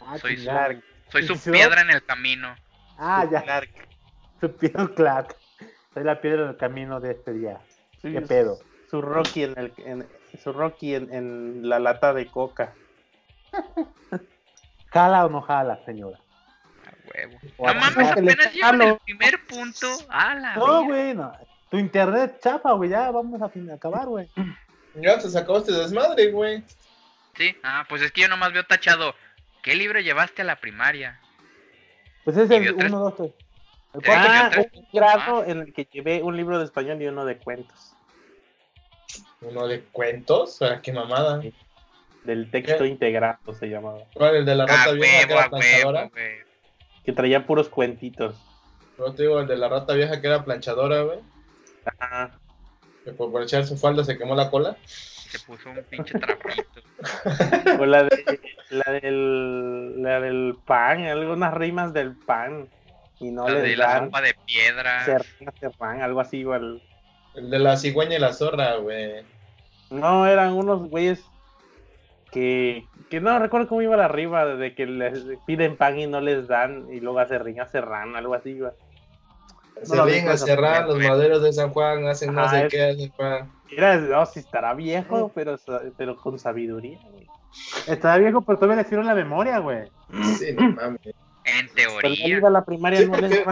[0.00, 0.76] Ah, Soy su, chingar.
[1.08, 2.54] soy su ¿Y si piedra en el camino.
[2.98, 3.42] Ah, ya.
[3.42, 3.70] Clark.
[4.40, 5.36] Su piedra Clark.
[5.94, 7.60] Soy la piedra del camino de este día.
[8.02, 8.58] Sí, ¿Qué es pedo?
[8.90, 10.06] Su Rocky en el, en,
[10.42, 12.72] su Rocky en, en la lata de coca.
[14.92, 16.18] ¿Jala o no jala, señora?
[16.86, 17.38] A huevo.
[17.58, 19.86] No mames, apenas llevan el primer punto.
[20.08, 21.32] A la No, güey, no.
[21.76, 24.26] Tu internet chafa, güey, ya vamos a fin- acabar, güey.
[24.94, 26.64] Ya se sacó este desmadre, güey.
[27.36, 29.14] Sí, ah, pues es que yo nomás veo tachado.
[29.62, 31.20] ¿Qué libro llevaste a la primaria?
[32.24, 33.30] Pues es el vio tres- 1, 2, 3.
[33.92, 35.48] El Sí, cuarto- yo Ah, tres un grado más.
[35.48, 37.92] en el que llevé un libro de español y uno de cuentos.
[39.42, 41.42] Uno de cuentos, ¿para qué mamada?
[42.24, 42.88] Del texto ¿Qué?
[42.88, 43.98] integrado se llamaba.
[44.14, 44.36] ¿Cuál?
[44.36, 46.10] El de la A rata vieja que era a planchadora.
[47.04, 48.34] Que traía puros cuentitos.
[48.96, 51.18] No te digo, el de la rata vieja que era planchadora, güey.
[53.04, 54.76] Que por planchar su falda se quemó la cola.
[54.84, 56.80] Se puso un pinche trapito.
[57.80, 62.68] o la, de, la, del, la del pan, algunas rimas del pan.
[63.18, 65.04] Y no la de la dan sopa de piedra.
[65.04, 66.82] serrán, serrán, algo así igual.
[67.34, 69.24] El de la cigüeña y la zorra, güey.
[69.90, 71.24] No, eran unos güeyes
[72.32, 76.20] que, que no recuerdo cómo iba la arriba, de que les piden pan y no
[76.20, 78.72] les dan, y luego hace riña serrán, algo así iba.
[79.82, 82.64] Se No, no, a no, cerrar, no, los maderos de San Juan hacen no sé
[82.66, 83.12] es- qué, hacen.
[83.70, 87.26] Era, no, si estará viejo, pero, sa- pero con sabiduría, güey.
[87.86, 89.84] Está viejo, pero todavía le hicieron la memoria, güey.
[90.38, 91.00] Sí, no mames.
[91.48, 92.50] En Pero no teoría.
[92.50, 93.44] la primaria, Sí, no les.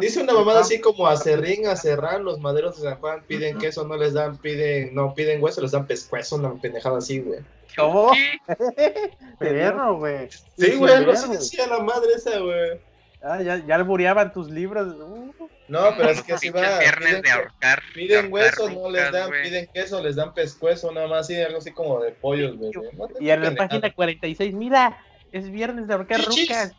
[0.00, 3.56] Dice una mamada así como a Serrín, a Serrán, los maderos de San Juan piden
[3.56, 7.40] queso, no les dan, piden, no piden hueso, les dan pescuezo, una pendejada así, güey.
[7.74, 8.10] ¿Cómo?
[8.12, 9.12] ¿Qué?
[9.38, 10.28] Perro, güey.
[10.58, 11.38] Sí, güey, algo así verga.
[11.40, 12.80] decía la madre esa, güey.
[13.20, 14.94] Ah, ya, ya albureaban tus libros.
[14.94, 15.32] Uh,
[15.66, 16.78] No, pero es que así va.
[16.78, 17.82] viernes Piden, de ahorcar.
[17.82, 19.42] de piden ahorcar hueso, no les dan, güey.
[19.42, 22.70] piden queso, les dan pescuezo, nada más, así, algo así como de pollos, güey.
[22.96, 24.98] No te y en la página 46, mira,
[25.32, 26.72] es viernes de ahorcar rucas.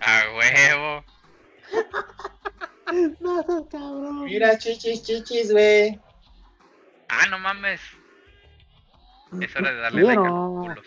[0.00, 1.04] A huevo.
[3.18, 4.24] No, cabrón.
[4.26, 6.00] Mira, chichis, chichis, güey.
[7.08, 7.80] Ah, no mames.
[9.40, 10.36] Es hora de darle like a Quiero.
[10.36, 10.86] los culos.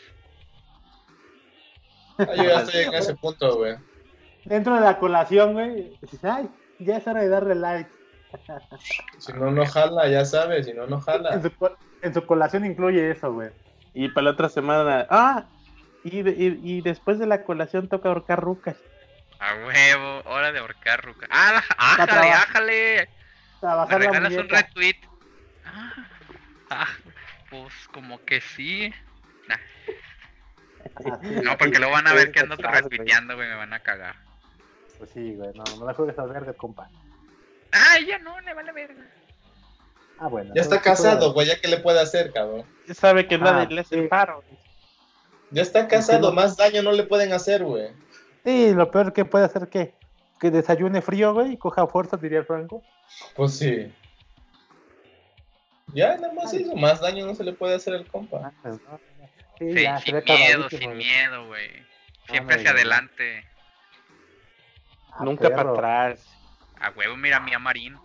[2.19, 3.75] Ah, yo ya estoy en ese punto, güey.
[4.49, 5.95] Dentro de la colación, güey.
[6.01, 7.89] dices, Ay, ya es hora de darle like.
[9.17, 11.41] Si no, no jala, ya sabes, si no, no En jala.
[11.41, 11.51] su,
[12.01, 13.49] en su colación incluye eso, güey.
[13.93, 15.45] Y para la otra semana, ah,
[16.03, 18.77] y, de- y, y después de la colación toca ahorcar rucas.
[19.39, 20.21] A huevo.
[20.29, 21.27] Hora de ahorcar ruca.
[21.31, 23.09] Ah, ájale, ájale.
[23.89, 24.95] Me regalas un retweet.
[25.65, 25.93] Ah,
[26.69, 26.87] ah,
[27.49, 28.93] pues como que sí.
[29.47, 29.55] Nah,
[31.13, 34.15] Así, no, porque luego van a ver que ando retuiteando, güey, me van a cagar.
[34.99, 35.49] Pues sí, güey.
[35.55, 36.89] No, no la juegues al verde, compa.
[37.71, 39.03] Ay, ya no, le vale verga.
[40.19, 40.53] Ah, bueno.
[40.53, 42.63] Ya está casado, güey, ya que le puede hacer, cabrón.
[42.87, 44.01] Ya sabe que nada Ah, le hace sí.
[44.01, 44.43] el paro.
[45.51, 47.87] Ya está casado, más daño no le pueden hacer, güey.
[48.43, 49.93] Sí, lo peor que puede hacer que
[50.39, 52.81] que desayune frío, güey, y coja fuerza, diría el Franco.
[53.35, 53.91] Pues sí.
[55.93, 58.39] Ya, nada más eso, más daño no se le puede hacer al compa.
[58.45, 58.99] Ah, pues, no,
[59.57, 61.67] Sí, Sí, ya, sin miedo, sin miedo, güey.
[62.29, 63.43] Siempre Ándale, hacia adelante.
[65.11, 66.25] Ah, Nunca para atrás.
[66.79, 67.97] A huevo, mira, mi Marín.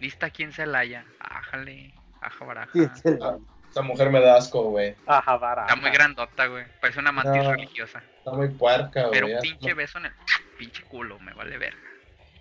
[0.00, 1.04] Lista aquí en Celaya.
[1.18, 1.92] Ájale.
[2.20, 2.70] Aja baraja.
[2.72, 3.36] Sí, sí, Ah,
[3.70, 4.94] esa mujer me da asco, güey.
[5.06, 5.62] Ajá, vara.
[5.62, 6.64] Está muy grandota, güey.
[6.80, 7.52] Parece una mantis No.
[7.52, 8.02] religiosa.
[8.18, 9.12] Está muy puerca, güey.
[9.12, 10.12] Pero un pinche beso en el
[10.58, 11.78] pinche culo, me vale verga.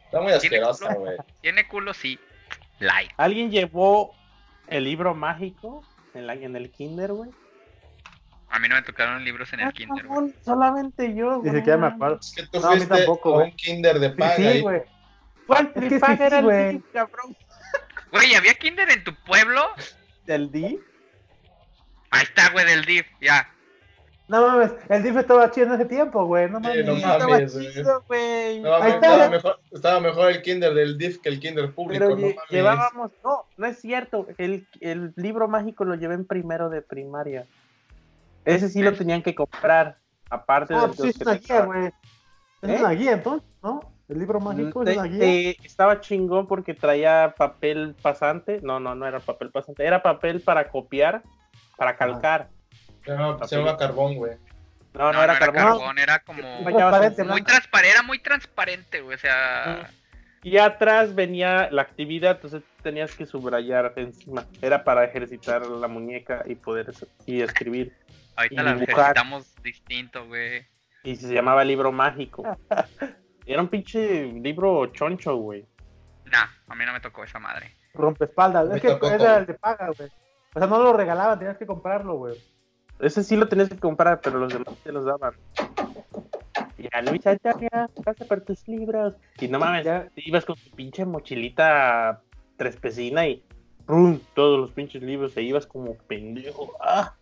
[0.06, 1.18] Está muy ¿Tiene asquerosa, güey.
[1.42, 2.20] Tiene culo, sí.
[2.80, 3.14] Like.
[3.18, 4.16] ¿Alguien llevó
[4.68, 7.30] el libro mágico en, la, en el kinder, güey?
[8.52, 10.34] A mí no me tocaron libros en el Ah, kinder, güey.
[10.44, 11.56] Solamente yo, Ni güey.
[11.58, 12.20] siquiera me acuerdo.
[12.20, 13.52] Es que tú No, a mí fuiste tampoco, a güey.
[13.52, 14.36] un kinder de Sí, paga.
[14.36, 14.62] sí, ahí.
[14.62, 14.82] güey.
[15.46, 16.72] ¿Cuál Es que sí, era el güey.
[16.74, 17.38] DIF, cabrón?
[18.12, 19.62] Güey, ¿había kinder en tu pueblo?
[20.26, 20.80] ¿Del DIF?
[22.12, 23.48] Ahí está, güey, del DIF, ya.
[24.28, 26.50] No mames, el DIF estaba chido en ese tiempo, güey.
[26.50, 26.86] No Sí, mames.
[26.86, 27.72] no Estaba mames, güey.
[27.74, 28.60] chido, güey.
[28.62, 29.08] No, mames, Ahí está.
[29.12, 32.36] estaba, mejor, estaba mejor el kinder del DIF que el kinder público, Pero no mames.
[32.50, 34.28] llevábamos, no, no es cierto.
[34.38, 37.46] El, el libro mágico lo llevé en primero de primaria.
[38.46, 39.98] Ese sí lo tenían que comprar,
[40.30, 41.86] aparte Ah, de pues sí, es una guía, güey.
[42.62, 42.78] Es ¿Eh?
[42.80, 43.80] una guía, entonces, ¿no?
[44.08, 45.24] El libro mágico es una guía.
[45.24, 48.60] Eh, estaba chingón porque traía papel pasante.
[48.64, 49.86] No, no, no era papel pasante.
[49.86, 51.22] Era papel para copiar,
[51.78, 52.50] para calcar.
[53.06, 54.34] Se llama, se llama carbón, güey.
[54.94, 56.00] No, no, era carbón.
[56.00, 59.90] era como Transparente, en- muy transparente, era muy transparente, güey, o sea,
[60.42, 64.46] Y atrás venía la actividad, entonces tenías que subrayar encima.
[64.62, 66.92] Era para ejercitar la muñeca y poder
[67.28, 67.94] y escribir.
[68.40, 68.98] Ahorita y la dibujar.
[68.98, 70.66] necesitamos distinto, güey.
[71.04, 72.44] Y se llamaba libro mágico.
[73.46, 75.66] Era un pinche libro choncho, güey.
[76.26, 77.74] Nah, a mí no me tocó esa madre.
[77.94, 78.68] Rompespaldas.
[78.70, 80.10] Me Es que tocó era el de paga, güey.
[80.54, 82.36] O sea, no lo regalaban, tenías que comprarlo, güey.
[83.00, 85.34] Ese sí lo tenías que comprar, pero los demás te los daban.
[86.78, 89.16] Y a Luis Antonia, pasa por tus libros.
[89.40, 90.08] Y no mames, Ya.
[90.14, 92.22] te ibas con tu pinche mochilita
[92.58, 93.44] trespecina y
[93.86, 94.20] ¡prum!
[94.36, 96.74] todos los pinches libros, e ibas como pendejo.
[96.82, 97.16] ¡Ah!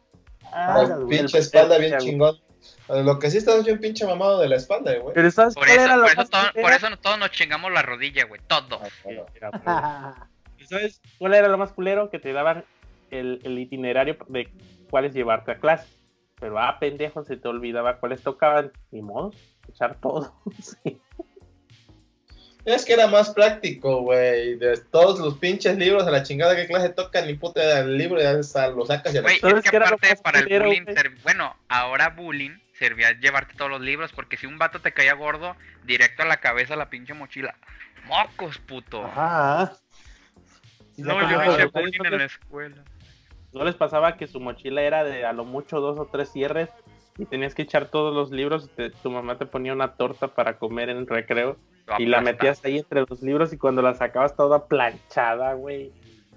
[0.52, 2.38] Ah, La güey, pinche el- espalda bien el- chingón.
[2.90, 5.14] Lo que sí estás bien pinche mamado de la espalda, güey.
[5.14, 8.42] Pero ¿sabes Por eso, por, eso todo- por eso todos nos chingamos la rodilla, güey.
[8.48, 8.82] Todo.
[9.36, 9.52] Era.
[10.70, 12.10] ¿Sabes cuál era lo más culero?
[12.10, 12.66] Que te daban
[13.12, 14.50] el, el itinerario de
[14.90, 15.88] cuáles llevarte a clase.
[16.40, 18.72] Pero ah, pendejo, se te olvidaba cuáles tocaban.
[18.92, 19.32] Ni modo,
[19.70, 20.34] echar todo.
[20.62, 21.00] Sí.
[22.68, 24.56] Es que era más práctico, güey.
[24.56, 28.20] De todos los pinches libros a la chingada que clase tocan, ni puta el libro,
[28.20, 30.84] ya lo sacas y Güey, ¿Sabes es que aparte para el bullying,
[31.24, 35.56] bueno, ahora bullying servía llevarte todos los libros, porque si un vato te caía gordo,
[35.86, 37.56] directo a la cabeza la pinche mochila.
[38.06, 39.06] Mocos, puto.
[39.06, 39.78] Ajá.
[40.98, 42.84] No, yo hice bullying en la escuela.
[43.54, 46.68] ¿No les pasaba que su mochila era de a lo mucho dos o tres cierres
[47.18, 50.28] y tenías que echar todos los libros y te- tu mamá te ponía una torta
[50.30, 51.58] para comer en el recreo
[51.98, 55.92] y la metías ahí entre los libros y cuando la sacabas toda planchada, güey.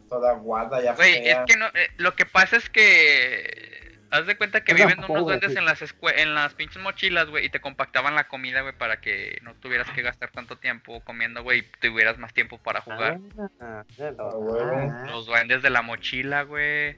[0.09, 4.37] Toda guarda, ya Güey, es que no, eh, lo que pasa es que haz de
[4.37, 7.61] cuenta que viven unos duendes en las escue- en las pinches mochilas, güey, y te
[7.61, 11.63] compactaban la comida, güey, para que no tuvieras que gastar tanto tiempo comiendo, güey, y
[11.81, 13.21] tuvieras más tiempo para jugar.
[13.39, 13.85] Ah, Ah.
[14.19, 15.07] Ah.
[15.13, 16.97] Los duendes de la mochila, güey.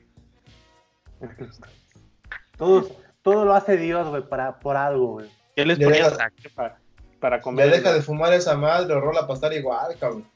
[2.57, 2.93] Todos,
[3.23, 5.31] todo lo hace Dios, güey, para, por algo, güey.
[5.55, 6.17] ¿Qué les deja-
[6.55, 6.79] para,
[7.21, 7.71] para comer?
[7.71, 10.27] deja de fumar esa madre, rola para estar igual, cabrón.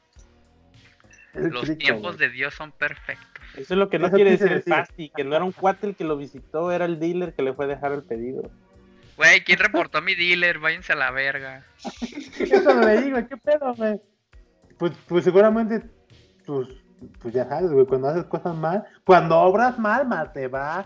[1.33, 3.43] Los rico, tiempos de Dios son perfectos.
[3.55, 4.63] Eso es lo que no Eso quiere decir el.
[4.63, 7.53] Fasti, que no era un cuate el que lo visitó, era el dealer que le
[7.53, 8.49] fue a dejar el pedido.
[9.17, 10.59] Güey, ¿quién reportó a mi dealer?
[10.59, 11.63] Váyanse a la verga.
[12.39, 13.99] Eso güey, qué pedo, güey.
[14.77, 15.81] Pues, pues seguramente,
[16.45, 16.67] pues,
[17.19, 20.85] pues ya sabes, güey, cuando haces cosas mal, cuando obras mal, mal te va.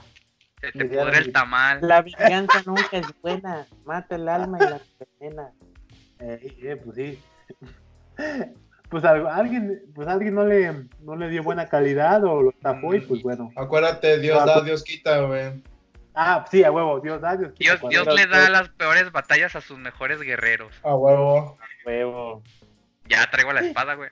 [0.62, 1.80] Se te pudre el tamal.
[1.82, 4.80] La venganza nunca es buena, mata el alma y la
[5.20, 5.52] envenena.
[6.20, 7.20] Eh, eh, pues sí.
[8.90, 13.00] Pues alguien, pues alguien no le, no le dio buena calidad o lo estafó y
[13.00, 13.50] pues bueno.
[13.56, 15.64] Acuérdate, Dios Ah, da, pues- Dios quita, güey.
[16.14, 17.78] Ah, sí, a huevo, Dios da, Dios quita.
[17.88, 20.76] Dios, le da las peores batallas a sus mejores guerreros.
[20.84, 21.58] A huevo.
[21.86, 22.44] Huevo.
[23.08, 24.10] Ya traigo la espada, güey.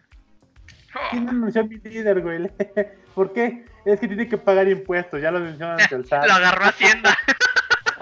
[1.12, 2.50] ¿Quién denunció a mi líder, güey?
[3.16, 3.66] ¿Por qué?
[3.86, 6.26] Es que tiene que pagar impuestos, ya lo mencionan ante el SAT.
[6.28, 7.18] Lo agarró Hacienda.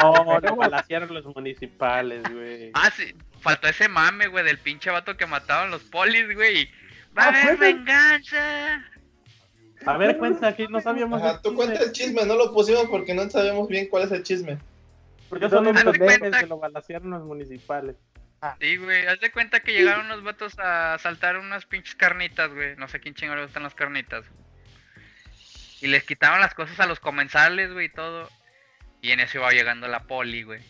[0.03, 2.71] Oh, lo balacearon los municipales, güey.
[2.75, 3.15] Ah, sí.
[3.41, 6.69] Faltó ese mame, güey, del pinche vato que mataron los polis, güey.
[7.17, 8.84] Va a Ah, haber venganza.
[9.86, 11.21] A ver, cuenta que no sabíamos.
[11.21, 14.23] Ajá, tú cuenta el chisme, no lo pusimos porque no sabemos bien cuál es el
[14.23, 14.57] chisme.
[15.32, 17.95] Haz de entendí cuenta- que lo balacearon los municipales.
[18.59, 22.75] Sí, güey, haz de cuenta que llegaron unos vatos a saltar unas pinches carnitas, güey.
[22.75, 24.25] No sé quién chingo le gustan las carnitas.
[25.82, 28.30] Y les quitaron las cosas a los comensales, güey, y todo.
[29.01, 30.61] Y en eso iba llegando la poli, güey.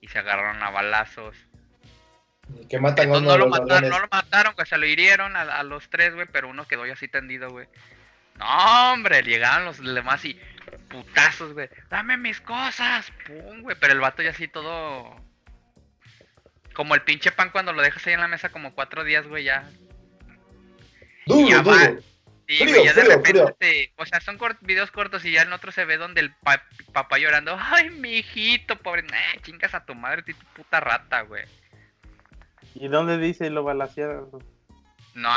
[0.00, 1.36] Y se agarraron a balazos.
[2.60, 5.42] Y que matan Entonces no lo mataron, no lo mataron, güey, se lo hirieron a,
[5.42, 7.66] a los tres, güey, pero uno quedó ya así tendido, güey.
[8.38, 10.38] No, hombre, llegaron los demás y
[10.88, 11.68] putazos, güey.
[11.88, 13.76] Dame mis cosas, pum, güey.
[13.80, 15.16] Pero el vato ya así todo.
[16.74, 19.44] Como el pinche pan cuando lo dejas ahí en la mesa como cuatro días, güey,
[19.44, 19.68] ya.
[21.26, 21.94] Duro, Ya va.
[22.48, 23.56] Sí, Frío, ya de frío, repente, frío.
[23.60, 26.32] se- o sea, son cort- videos cortos y ya en otro se ve donde el
[26.34, 31.22] pa- papá llorando, ay, mi hijito, pobre, nah, chingas a tu madre, tu puta rata,
[31.22, 31.44] güey.
[32.74, 34.30] ¿Y dónde dice lo balacearon?
[35.14, 35.30] No,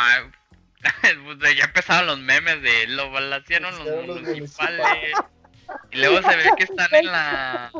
[1.39, 5.13] pues, ya empezaron los memes de lo balacearon los los municipales.
[5.91, 7.71] Y luego se ve que están en la.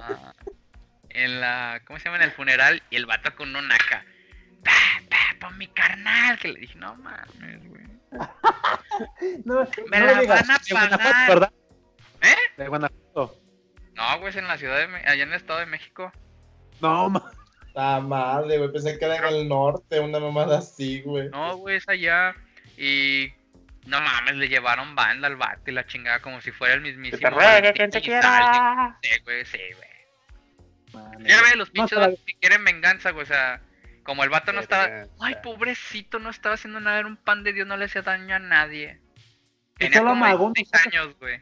[1.10, 1.82] En la.
[1.86, 2.18] ¿Cómo se llama?
[2.18, 2.84] En el funeral.
[2.90, 4.06] Y el vato con una naca.
[4.64, 4.72] Pa,
[5.10, 6.38] pa, por mi carnal.
[6.40, 7.69] Que le dije, no mames.
[9.46, 11.30] No, Me no la digas, van a de Guanajuato, pagar.
[11.30, 11.54] ¿verdad?
[12.22, 12.36] ¿Eh?
[12.58, 13.40] De Guanajuato.
[13.96, 14.88] No, güey, es en la ciudad de.
[14.88, 16.12] Me- Allá en el estado de México.
[16.82, 17.32] No, ma-
[17.76, 18.72] Ah, madre, güey.
[18.72, 21.30] Pensé que era en el norte, una mamada así, güey.
[21.30, 22.36] No, güey, es allá.
[22.78, 23.32] Y.
[23.86, 27.20] No mames, le llevaron banda al vato y la chingada como si fuera el mismísimo.
[27.22, 28.98] te ruegue quien te quiera.
[29.02, 31.26] Sí, güey, sí, güey.
[31.28, 33.24] Ya ve, los No, pinches pero- vatos que quieren venganza, güey.
[33.24, 33.62] O sea,
[34.10, 35.06] como el vato no estaba.
[35.20, 36.98] Ay, pobrecito, no estaba haciendo nada.
[36.98, 39.00] Era un pan de Dios, no le hacía daño a nadie.
[39.76, 41.40] Y Tenía solo como amagó, 16 años, güey.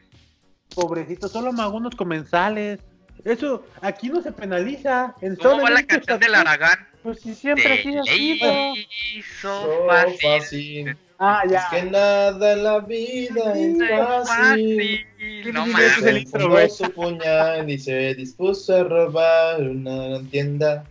[0.74, 2.80] Pobrecito, solo amagó unos comensales.
[3.24, 5.14] Eso, aquí no se penaliza.
[5.22, 6.34] En ¿Cómo va de la canción del.
[6.34, 6.86] Aragán?
[7.02, 8.74] Pues si siempre así ha sido.
[9.16, 10.18] hizo fácil.
[10.20, 10.96] fácil.
[11.18, 11.68] Ah, Es ya.
[11.70, 14.26] que nada en la vida es fácil.
[14.28, 15.06] fácil.
[15.54, 15.98] No ¿Quién mames.
[15.98, 20.84] es el Se puñal y se dispuso a robar una tienda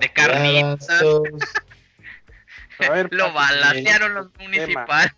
[0.00, 0.90] De carnitas.
[0.90, 1.28] abastos.
[2.80, 5.12] A ver, Lo balacearon los municipales.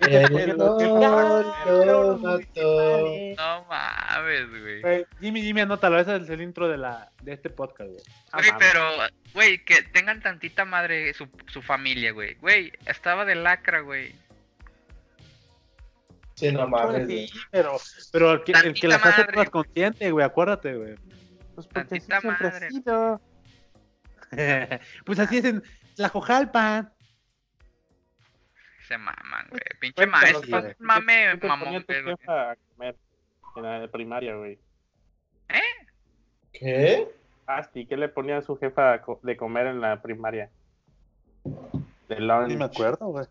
[0.00, 3.34] El dolor lo mató.
[3.36, 5.06] No mames, güey.
[5.20, 5.98] Jimmy, Jimmy, anótalo.
[5.98, 8.02] Ese es el intro de, la, de este podcast, güey.
[8.30, 8.90] Ah, Güey, pero,
[9.34, 12.34] güey, que tengan tantita madre su, su familia, güey.
[12.34, 14.14] Güey, estaba de lacra, güey.
[16.34, 17.08] Sí, no mames.
[17.08, 17.76] Sí, pero,
[18.12, 20.94] pero el que, el que las hace las consiente, güey, acuérdate, güey.
[21.58, 23.20] Pues porque así siempre ha sido.
[25.04, 25.62] pues así es en
[25.96, 26.92] Tlajojalpan.
[28.86, 29.60] Se maman, güey.
[29.80, 30.60] Pinche Cuéntanos, maestro.
[30.60, 30.74] güey.
[30.78, 32.16] Mame, ¿Qué te ponía mamón, güey.
[32.28, 32.94] a comer
[33.56, 34.58] en la primaria, güey?
[36.52, 37.08] ¿Qué?
[37.46, 40.50] Asti, ¿qué le ponía a su jefa a co- de comer en la primaria?
[42.08, 42.46] De lunch.
[42.48, 43.26] Ni me acuerdo, güey.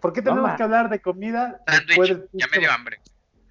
[0.00, 0.56] ¿Por qué No, tenemos ma.
[0.56, 1.60] que hablar de comida?
[1.66, 2.22] Sándwich.
[2.32, 3.00] Ya me dio hambre.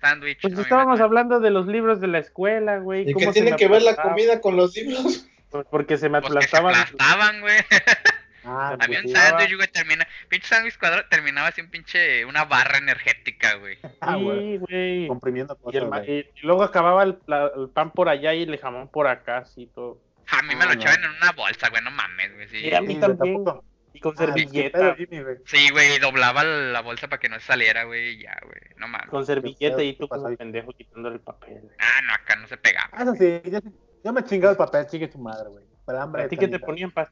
[0.07, 0.39] Sándwich.
[0.41, 3.09] Pues estábamos hablando de los libros de la escuela, güey.
[3.09, 4.11] ¿Y ¿Cómo qué tiene que ver la aplastaban?
[4.13, 5.27] comida con los libros?
[5.49, 6.75] Pues porque se me Pues que se aplastaban.
[6.75, 7.55] aplastaban, güey.
[8.45, 9.15] Ah, Había pues un sí.
[9.15, 10.05] sándwich, güey, termina.
[10.27, 12.25] Pinche sándwich cuadrado terminaba así un pinche.
[12.25, 13.77] Una barra energética, güey.
[14.01, 14.39] Ah, güey.
[14.39, 15.07] Sí, güey.
[15.07, 16.11] Comprimiendo Y, el cosas, ma- güey.
[16.19, 19.37] y- y luego acababa el, la- el pan por allá y el jamón por acá,
[19.37, 19.97] así todo.
[20.27, 20.81] A mí me Ah, lo no.
[20.81, 22.47] echaban en una bolsa, güey, no mames, güey.
[22.49, 23.35] Sí, Y a mí Sí, también.
[23.45, 23.63] tampoco.
[24.03, 24.77] Con Ah, pues, servilleta.
[24.77, 25.37] pedo, Jimmy, güey.
[25.45, 28.59] Sí, güey, y doblaba la bolsa para que no saliera, güey, y ya, güey.
[28.77, 29.09] No mames.
[29.09, 31.69] Con servilleta y ¿qué tú como pendejo quitando el papel.
[31.79, 32.89] Ah, no, acá no se pegaba.
[32.91, 33.59] Ah, eso sí, yo,
[34.03, 35.63] yo me chingaba el papel, chingue tu madre, güey.
[35.85, 36.23] Para hambre.
[36.23, 37.09] ¿A ti qué te ponían pa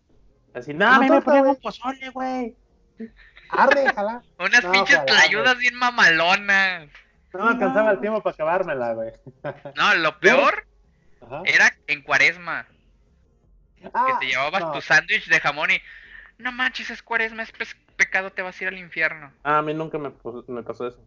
[0.54, 2.56] Así, no, a mí me ponían un pozole, güey.
[3.50, 4.22] Arre, jala.
[4.40, 6.90] Unas No, pinches ojalá, tlayudas bien mamalonas.
[7.34, 9.12] No me alcanzaba el tiempo para acabármela, güey.
[9.76, 10.66] No, lo peor
[11.22, 11.42] Ajá.
[11.46, 12.68] era en cuaresma.
[13.94, 14.72] Ah, Que te llevabas no.
[14.74, 15.82] tu sándwich de jamón y.
[16.42, 17.52] No manches, es cuaresma, es
[17.96, 19.32] pecado, te vas a ir al infierno.
[19.44, 21.00] Ah, a mí nunca me, pasó eso.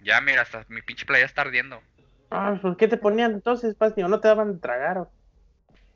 [0.00, 1.80] Ya, mira, hasta mi pinche playa está ardiendo.
[2.30, 4.02] Ah, ¿por qué te ponían entonces, Pasti?
[4.02, 4.98] ¿O no te daban de tragar?
[4.98, 5.10] o?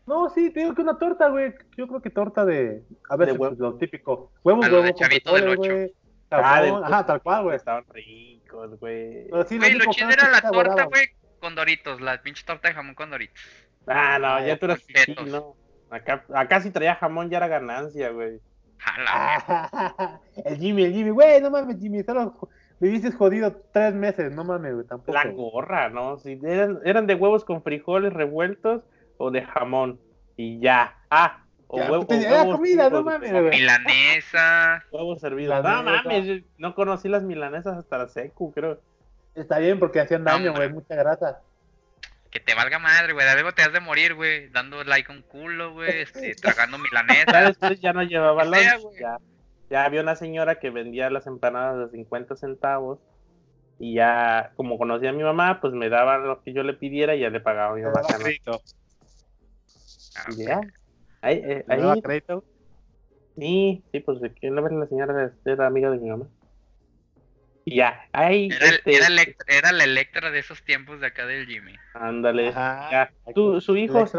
[0.07, 1.55] No, sí, te digo que una torta, güey.
[1.77, 2.83] Yo creo que torta de.
[3.09, 3.55] A ver, De huevo.
[3.59, 4.33] lo típico.
[4.43, 5.75] Huevo, A lo huevo, de con Chavito del frijoles, Ocho.
[5.75, 5.95] güey.
[6.31, 7.57] Ah, Jamón, del- Ajá, tal cual, güey.
[7.57, 9.29] Estaban ricos, güey.
[9.31, 11.09] Pero sí, Güey, lo único chido era la torta, güey,
[11.41, 13.41] con doritos, la pinche torta de jamón con doritos.
[13.87, 14.83] Ah, no, ya tú eras.
[15.27, 15.55] ¿no?
[15.91, 18.41] Acá, acá si traía jamón ya era ganancia, güey.
[18.85, 19.11] Jala.
[19.15, 22.49] Ah, el Jimmy, el Jimmy, güey, no mames, Jimmy, solo
[22.81, 25.13] viviste jodido tres meses, no mames, güey, tampoco.
[25.13, 26.19] La gorra, ¿no?
[26.19, 28.83] Si eran, eran de huevos con frijoles revueltos
[29.19, 30.01] o de jamón.
[30.37, 30.97] Y ya.
[31.11, 33.33] Ah, o, Ya, huevo- pues, o era huevos comida, no mames.
[33.33, 34.85] Milanesa.
[34.91, 35.63] Huevos servidos.
[35.63, 38.81] No mames, yo no conocí las milanesas hasta la secu, creo.
[39.35, 41.41] Está bien porque hacían daño, No, güey, mucha grasa.
[42.33, 43.25] Que te valga madre, güey.
[43.27, 44.49] De algo te has de morir, güey.
[44.49, 45.91] Dando like a un culo, güey.
[46.03, 47.43] Este, tragando Ya milanesa.
[47.43, 48.83] después ya no llevaba sea, lunch.
[48.85, 49.01] güey.
[49.01, 49.19] Ya,
[49.71, 52.99] ya había una señora que vendía las empanadas de 50 centavos.
[53.79, 57.15] Y ya, como conocía a mi mamá, pues me daba lo que yo le pidiera
[57.17, 58.01] y ya le pagaba a mi mamá.
[58.19, 58.61] crédito.
[60.17, 60.61] Ah, Y ya.
[61.21, 62.45] Ahí, eh, ahí, crédito.
[63.39, 66.27] sí, sí, pues una vez la señora era amiga de mi mamá.
[67.65, 68.97] Y ya, ahí, Era, este,
[69.47, 71.77] era, la Electra de esos tiempos de acá del Jimmy.
[71.95, 72.89] ándale, Ajá.
[72.91, 73.33] ya.
[73.35, 74.13] Tú- su hijo es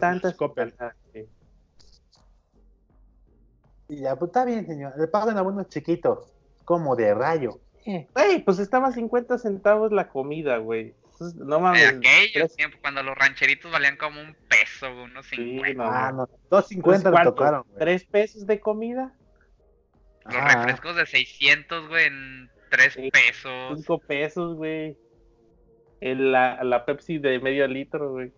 [0.00, 0.72] tantas cosas
[1.12, 1.28] que-
[3.88, 4.92] Y ya, pues está bien, señor.
[4.98, 6.32] Le pagan a unos chiquitos,
[6.64, 7.60] como de rayo.
[8.14, 10.94] Güey, pues estaba 50 centavos la comida, güey.
[11.36, 11.88] No En mames.
[11.88, 15.84] aquellos tres- tiempos, cuando los rancheritos valían como un peso, unos Sí, 50.
[15.84, 16.16] no, Ah, no.
[16.18, 16.26] no.
[16.26, 17.78] Pues, 250 le tocaron, güey.
[17.78, 19.12] ¿Tres pesos de comida?
[20.26, 20.56] Los Ajá.
[20.66, 23.10] refrescos de 600, güey, en 3 Sí.
[23.10, 23.78] pesos.
[23.78, 24.96] Cinco pesos, güey.
[26.00, 28.32] La, la Pepsi de medio litro, güey.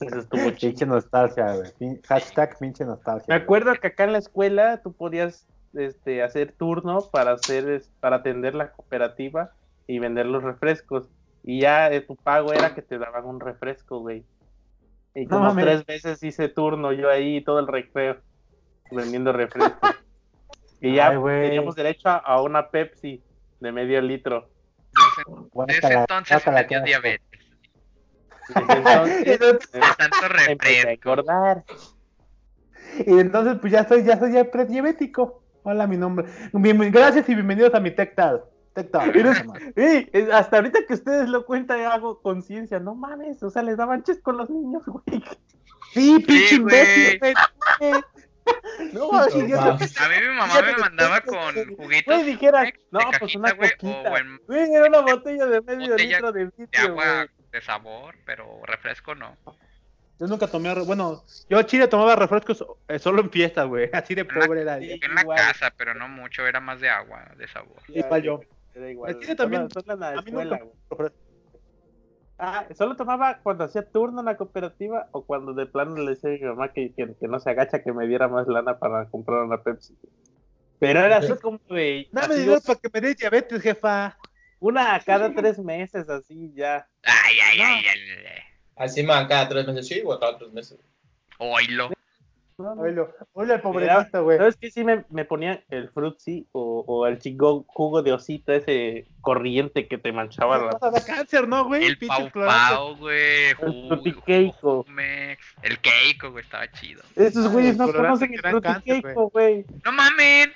[0.00, 0.70] Eso estuvo chido.
[0.72, 2.00] Pinche nostalgia, güey.
[2.08, 3.26] Hashtag pinche nostalgia.
[3.28, 8.16] Me acuerdo que acá en la escuela tú podías este, hacer turno para hacer para
[8.16, 9.52] atender la cooperativa
[9.86, 11.08] y vender los refrescos.
[11.44, 14.24] Y ya eh, tu pago era que te daban un refresco, güey.
[15.14, 18.16] Y como tres veces hice turno yo ahí todo el recreo
[18.90, 19.78] vendiendo refrescos.
[20.88, 23.22] y ya Ay, teníamos derecho a, a una Pepsi
[23.60, 24.48] de medio litro.
[25.66, 27.40] De ese entonces me dio diabetes.
[28.48, 31.24] Desde entonces De tanto refresco.
[33.06, 35.42] Y entonces, pues ya soy, ya soy ya prediabético.
[35.62, 36.26] Hola, mi nombre.
[36.52, 38.44] Bien- gracias y bienvenidos a mi Tech Talk.
[40.32, 44.20] Hasta ahorita que ustedes lo cuentan hago conciencia, no mames, o sea, les daban ches
[44.20, 45.22] con los niños, güey.
[45.92, 47.20] Sí, pinche Sí, imbécil.
[47.20, 47.34] güey.
[48.92, 49.34] No, mames.
[50.00, 53.38] A mí mi mamá me mandaba tengo con juguitos Güey, dijera, de no, pues cajita,
[53.38, 54.10] una güey, coquita.
[54.12, 57.28] o en- Güey, era una botella de medio Botella litro de de litro, agua güey.
[57.52, 59.36] de sabor, pero refresco no.
[60.20, 63.90] Yo nunca tomé, bueno, yo chile tomaba refrescos eh, solo en fiestas, güey.
[63.92, 64.76] Así de pobre era.
[64.78, 65.36] En la Igual.
[65.38, 67.82] casa, pero no mucho, era más de agua, de sabor.
[67.88, 68.40] Igual yo.
[68.74, 69.12] Era igual.
[69.12, 71.12] El chile también- Solo- solo en la A mí escuela, nunca.
[72.38, 76.30] Ah, solo tomaba cuando hacía turno en la cooperativa o cuando de plano le decía
[76.30, 79.08] a mi mamá que, que, que no se agacha, que me diera más lana para
[79.08, 79.96] comprar una Pepsi.
[80.80, 84.18] Pero era así como de Dame dinero para que me des diabetes, jefa.
[84.58, 86.88] una a cada tres meses, así ya.
[87.04, 88.00] Ay, ay, ay, ay.
[88.76, 90.78] Así man, cada tres meses sí o cada tres meses.
[91.38, 91.93] Oílo.
[92.56, 92.82] No, no.
[92.82, 92.94] Oye,
[93.32, 94.38] oye, el pobrecito, güey.
[94.38, 94.70] ¿Sabes qué?
[94.70, 99.88] Sí me, me ponía el Fruitsy o, o el chico jugo de osito ese corriente
[99.88, 101.00] que te manchaba la...
[101.06, 101.84] Cáncer, ¿no, güey?
[101.84, 102.30] El Pau.
[102.32, 103.48] Pau, güey.
[103.50, 103.56] El
[103.88, 104.84] Frutiqueico.
[104.84, 105.44] Jumex.
[105.62, 107.02] El Keiko, güey, estaba chido.
[107.16, 109.64] Esos Ah, güeyes no los colorantes conocen el Frutiqueico, güey.
[109.84, 110.52] ¡No mamen!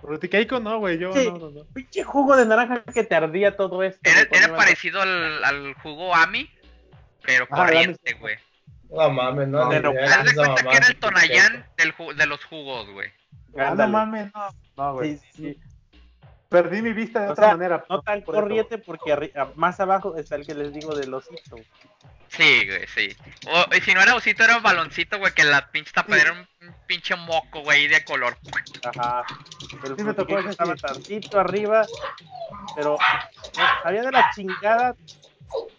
[0.00, 1.26] Fruticaico no, güey, yo Sí.
[1.30, 1.64] no, no, no.
[1.74, 4.00] Pinche jugo de naranja que te ardía todo esto.
[4.08, 6.48] Era, parecido al, al jugo Ami,
[7.22, 8.36] pero Ah, corriente, güey.
[8.90, 9.68] No mames, no.
[9.68, 10.70] Pero haz de cuenta mamá.
[10.70, 13.08] que era el Tonayán del ju- de los jugos, güey.
[13.56, 14.48] Ah, no mames, no.
[14.76, 15.16] No, güey.
[15.16, 15.60] Sí, sí, sí.
[16.48, 17.84] Perdí mi vista de O otra sea, manera.
[17.88, 21.56] No tan por eso, corriente porque más abajo está el que les digo del osito.
[22.28, 23.16] Sí, güey, sí.
[23.48, 26.68] O y si no era osito, era baloncito, güey, que la pinche tapadera era un,
[26.68, 28.36] un pinche moco, güey, de color.
[28.84, 29.24] Ajá.
[29.84, 31.86] El Sí me tocó ese, estaba tantito arriba,
[32.76, 32.96] pero
[33.58, 34.94] no, sabía de la chingada,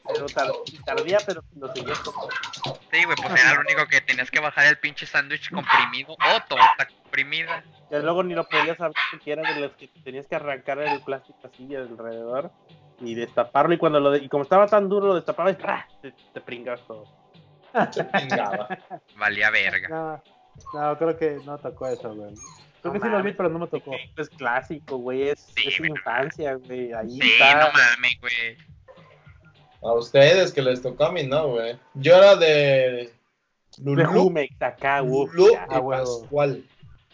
[0.08, 0.52] pero tar-
[0.86, 4.78] tardía, pero lo seguía Sí, güey, pues era lo único que tenías que bajar el
[4.78, 7.64] pinche sándwich comprimido o torta comprimida.
[7.90, 11.02] Y luego ni lo podías saber porque era de los que tenías que arrancar el
[11.02, 12.52] plástico así alrededor
[13.00, 15.86] y destaparlo y cuando lo de- y como estaba tan duro lo destapabas ¡ah!
[16.02, 17.06] te, te pringas todo.
[17.92, 18.68] Se pingaba.
[19.16, 19.88] Valía verga.
[19.90, 20.24] No,
[20.74, 22.34] no, creo que no tocó eso, güey.
[22.82, 23.92] Creo No que sí lo vi, pero no me tocó.
[24.18, 25.92] Es clásico, güey, es, Sí, es güey.
[25.92, 27.60] infancia, güey, ahí Sí, está.
[27.60, 28.58] no mames, güey.
[29.84, 31.76] A ustedes que les tocó a mí, no, güey.
[31.96, 33.12] Yo era de
[33.84, 35.68] Lulú, acá, Lulú y Ah.
[35.68, 36.64] Pascual.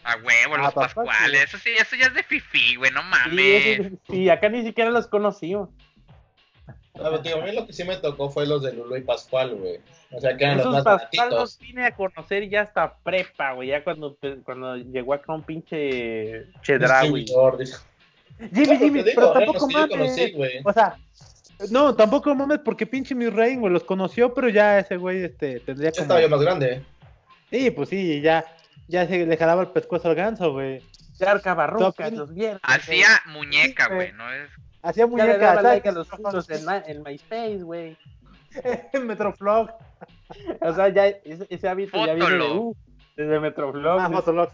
[0.04, 1.44] A huevo, Ah, los papá, pascuales.
[1.44, 3.62] Eso sí, eso ya es de fifi, güey, no mames.
[3.88, 5.70] sí, sí, acá ni siquiera los conocimos.
[6.94, 9.02] No, pero, tío, a mí lo que sí me tocó fue los de Lulú y
[9.02, 9.80] Pascual, güey.
[10.10, 13.68] O sea, que eran los más pascual los vine a conocer ya hasta prepa, güey,
[13.68, 17.76] ya cuando, cuando llegó acá un pinche seguidor, dice.
[18.52, 20.34] Jimmy, Jimmy, pero tampoco mames.
[20.34, 20.60] güey.
[20.64, 20.96] O sea,
[21.70, 25.60] no, tampoco mames porque pinche mi rey, güey, los conoció, pero ya ese güey este,
[25.60, 26.02] tendría Ya como...
[26.02, 26.82] estaba yo más grande.
[27.50, 28.44] Sí, pues sí, ya,
[28.88, 30.82] ya se le jalaba el pescuezo al ganso, güey.
[31.18, 32.60] Charca Barrucas, Top- los viernes.
[32.62, 34.48] Hacía muñeca, güey, no es.
[34.82, 35.76] Hacía Ya le muñeca, daba ¿sabes?
[35.76, 37.96] like a los putos en, ma- en MySpace, güey.
[38.92, 39.70] en Metroflog.
[40.60, 42.76] O sea, ya ese, ese hábito ya viene de, uh,
[43.16, 44.00] desde Metroflog.
[44.00, 44.08] Ah.
[44.10, 44.50] Fotolog.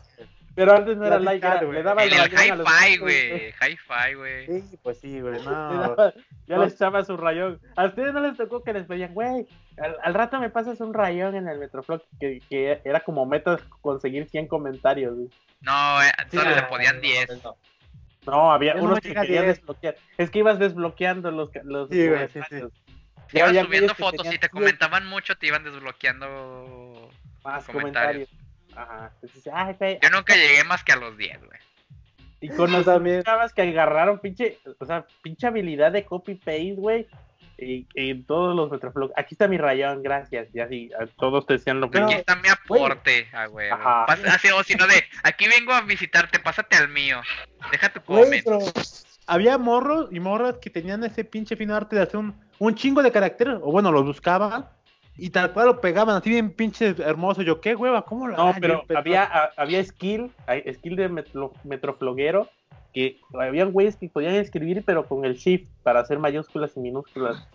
[0.55, 1.73] Pero antes no era La like, era- güey.
[1.73, 3.49] le daba el el rayón hi-fi, güey.
[3.61, 4.47] Hi-fi, güey.
[4.47, 5.51] Sí, pues sí, güey, no.
[5.97, 6.15] daba-
[6.47, 6.65] Ya No.
[6.65, 7.61] les echaba su rayón.
[7.77, 9.47] A ustedes no les tocó que les pedían, güey,
[9.79, 13.59] al, al rato me pasas un rayón en el Metroflog, que, que era como meta
[13.81, 15.15] conseguir 100 comentarios.
[15.17, 15.29] güey.
[15.63, 17.43] No, eh, Sí, solo le no, podían 10.
[17.43, 17.57] No,
[18.27, 19.29] No, había Ya no unos que 10.
[19.47, 19.97] desbloquear.
[20.19, 22.41] Es que ibas desbloqueando los, los Sí, güey, sí.
[23.29, 27.11] Si ibas subiendo fotos y tenían te comentaban mucho, te iban desbloqueando.
[27.43, 28.29] más comentarios.
[28.29, 28.29] comentarios.
[28.77, 29.13] Ajá.
[29.23, 31.61] Entonces, ay, güey, Yo nunca llegué más que a los 10, güey.
[32.41, 33.23] Y con los también.
[33.23, 37.07] chavas que agarraron pinche, o sea, pinche habilidad de copy paste, güey.
[37.57, 37.85] Y,
[38.25, 39.13] todos los Metroflog.
[39.17, 40.49] Aquí está mi rayón, gracias.
[40.53, 42.21] Y así, a todos te decían lo Pero- Aquí mismo.
[42.21, 43.71] está mi aporte, ah, güey.
[43.71, 44.05] Ajá.
[44.07, 47.21] Pasa- Así, o si no de, aquí vengo a visitarte, pásate al mío.
[47.71, 48.59] Deja tu pero
[49.27, 53.03] había morros y morras que tenían ese pinche fino arte de hacer un, un chingo
[53.03, 54.67] de caracteres, o bueno, los buscaban
[55.17, 57.43] y tal cual lo pegaban así bien pinche hermoso.
[57.43, 60.31] Yo, qué hueva, ¿cómo lo No, pero había, a- había skill,
[60.75, 62.49] skill de metro, metrofloguero,
[62.93, 67.47] que habían güeyes que podían escribir, pero con el shift para hacer mayúsculas y minúsculas.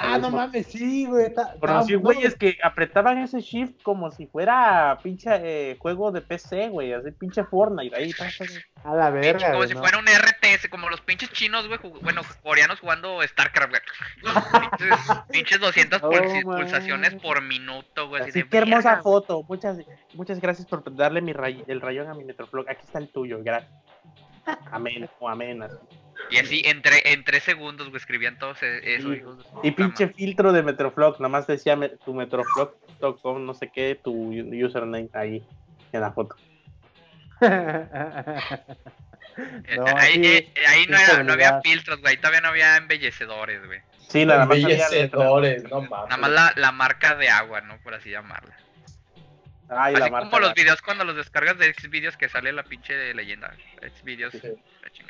[0.00, 1.32] Ah, no mames, sí, güey.
[1.60, 5.30] Conocí güeyes que apretaban ese shift como si fuera pinche
[5.72, 7.94] eh, juego de PC, güey, así pinche Fortnite.
[7.96, 8.12] Ahí.
[8.84, 9.46] A la Pinche, verga.
[9.46, 9.80] como güey, si no.
[9.80, 13.82] fuera un RTS, como los pinches chinos, güey, jug- bueno, coreanos jugando StarCraft, güey.
[14.78, 14.98] Pinches,
[15.30, 16.56] pinches 200 Oh, pulsi- man.
[16.58, 18.22] pulsaciones por minuto, güey.
[18.22, 19.42] así Así, de qué hermosa foto.
[19.48, 19.78] Muchas,
[20.14, 22.68] muchas gracias por darle mi ray- el rayón a mi Metroflog.
[22.70, 23.72] Aquí está el tuyo, gracias.
[24.70, 25.62] Amén, o amén.
[25.62, 25.76] así.
[26.30, 29.08] Y así, en, tre- en tres segundos, güey, escribían todos e- eso,
[29.62, 35.08] Y pinche filtro de Metroflog, nomás decía me- tu Metroflog.com, no sé qué, tu username
[35.14, 35.42] ahí
[35.92, 36.36] en la foto.
[39.68, 42.16] Eh, No, ahí, sí, eh, ahí no, sí, era, no había filtros, güey.
[42.16, 43.80] Todavía no había embellecedores, güey.
[44.08, 46.08] Sí, nada más había Embellecedores, no mames.
[46.08, 47.78] Nada más la, la marca de agua, ¿no?
[47.82, 48.56] Por así llamarla.
[49.70, 50.30] Ay, la así marca.
[50.30, 53.54] como los videos cuando los descargas de Xvideos que sale la pinche leyenda.
[53.98, 54.52] Xvideos, Sí.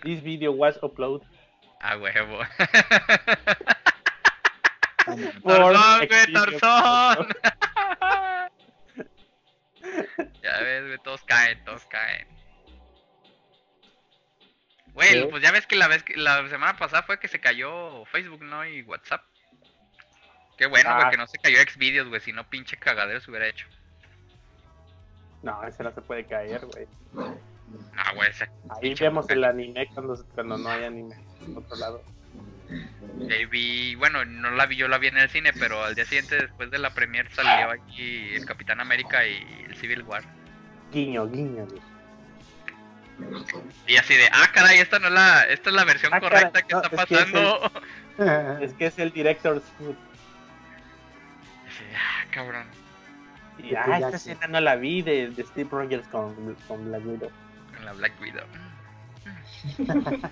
[0.02, 1.22] This video was upload.
[1.80, 2.40] Ah, huevo.
[5.44, 6.32] Tarzón, güey.
[6.32, 7.28] Tarzón.
[10.42, 12.26] ya ves, güey, todos caen, todos caen.
[14.88, 18.04] Güey, pues ya ves que la vez que la semana pasada fue que se cayó
[18.06, 18.66] Facebook, ¿no?
[18.66, 19.22] Y WhatsApp.
[20.56, 21.11] Qué bueno, güey, Ah.
[21.11, 23.66] que no se cayó Xvideos, güey, si no pinche cagadero se hubiera hecho.
[25.43, 26.86] No, ese no se puede caer, güey.
[27.97, 28.49] Ah, güey, ese
[28.82, 31.16] Ahí vemos el anime cuando, cuando no hay anime
[31.47, 32.03] en otro lado.
[33.30, 36.05] Ahí vi, bueno, no la vi, yo la vi en el cine, pero al día
[36.05, 40.22] siguiente, después de la premier, salió aquí el Capitán América y el Civil War.
[40.93, 41.66] Guiño, guiño.
[41.66, 41.80] güey.
[43.86, 46.62] Y así de, ah, caray, esta no es la, esta es la versión Ah, correcta
[46.62, 47.72] caray, que no, está es que es el- pasando.
[48.61, 49.62] Es que es el director's.
[51.66, 52.66] Así de, ah, cabrón.
[53.59, 57.30] Y, ah, esta escena no la vi de, de Steve Rogers con, con Black Widow.
[57.74, 58.44] Con la Black Widow.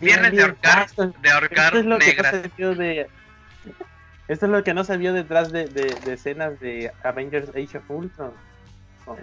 [0.00, 2.32] Viernes de ahorcar, Ah, esto- de ahorcar es lo que no negras.
[2.32, 3.06] se vio de.
[4.26, 7.78] Esto es lo que no se vio detrás de, de, de escenas de Avengers Age
[7.78, 8.32] of Ultron.
[9.04, 9.18] Con,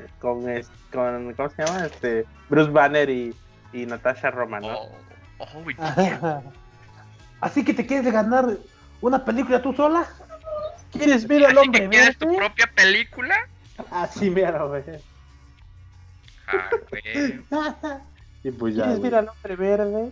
[0.91, 1.85] con, ¿cómo se llama?
[1.87, 3.33] Este, Bruce Banner y,
[3.73, 4.89] y Natasha Romanoff.
[5.39, 6.43] Oh, oh,
[7.41, 8.45] Así que te quieres ganar
[9.01, 10.07] una película tú sola.
[10.91, 13.47] ¿Quieres ver al hombre que quieres tu propia película.
[13.89, 14.83] Así mero, güey.
[16.47, 17.39] Ah, güey.
[18.43, 18.83] Y pues ya.
[18.85, 19.11] ¿Quieres güey.
[19.11, 20.11] ver al hombre verde?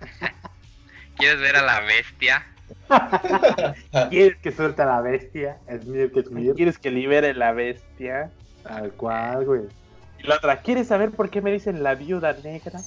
[1.16, 2.44] ¿Quieres ver a la bestia?
[4.10, 5.58] ¿Quieres que suelte a la bestia?
[5.68, 6.54] Es mío que es mío.
[6.56, 8.30] ¿Quieres que libere la bestia?
[8.64, 9.62] Tal cual, güey.
[10.18, 12.80] Y la otra, ¿quieres saber por qué me dicen la viuda negra?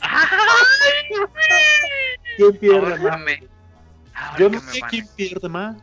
[0.00, 1.30] ¡Ay, güey!
[2.36, 3.20] ¿Quién pierde Ahora más?
[3.20, 3.42] me-
[4.38, 5.76] Yo no sé quién pierde más.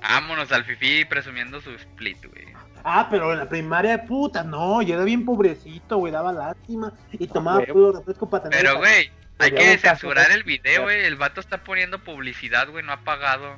[0.00, 2.46] Vámonos al fifi presumiendo su split, güey.
[2.84, 7.28] Ah, pero en la primaria, puta, no, yo era bien pobrecito, güey, daba lástima y
[7.28, 7.72] tomaba huevo.
[7.72, 8.58] puro refresco para tener.
[8.60, 11.04] Pero, güey, hay que censurar de- el video, güey.
[11.04, 12.84] El vato está poniendo publicidad, güey.
[12.84, 13.56] No ha pagado.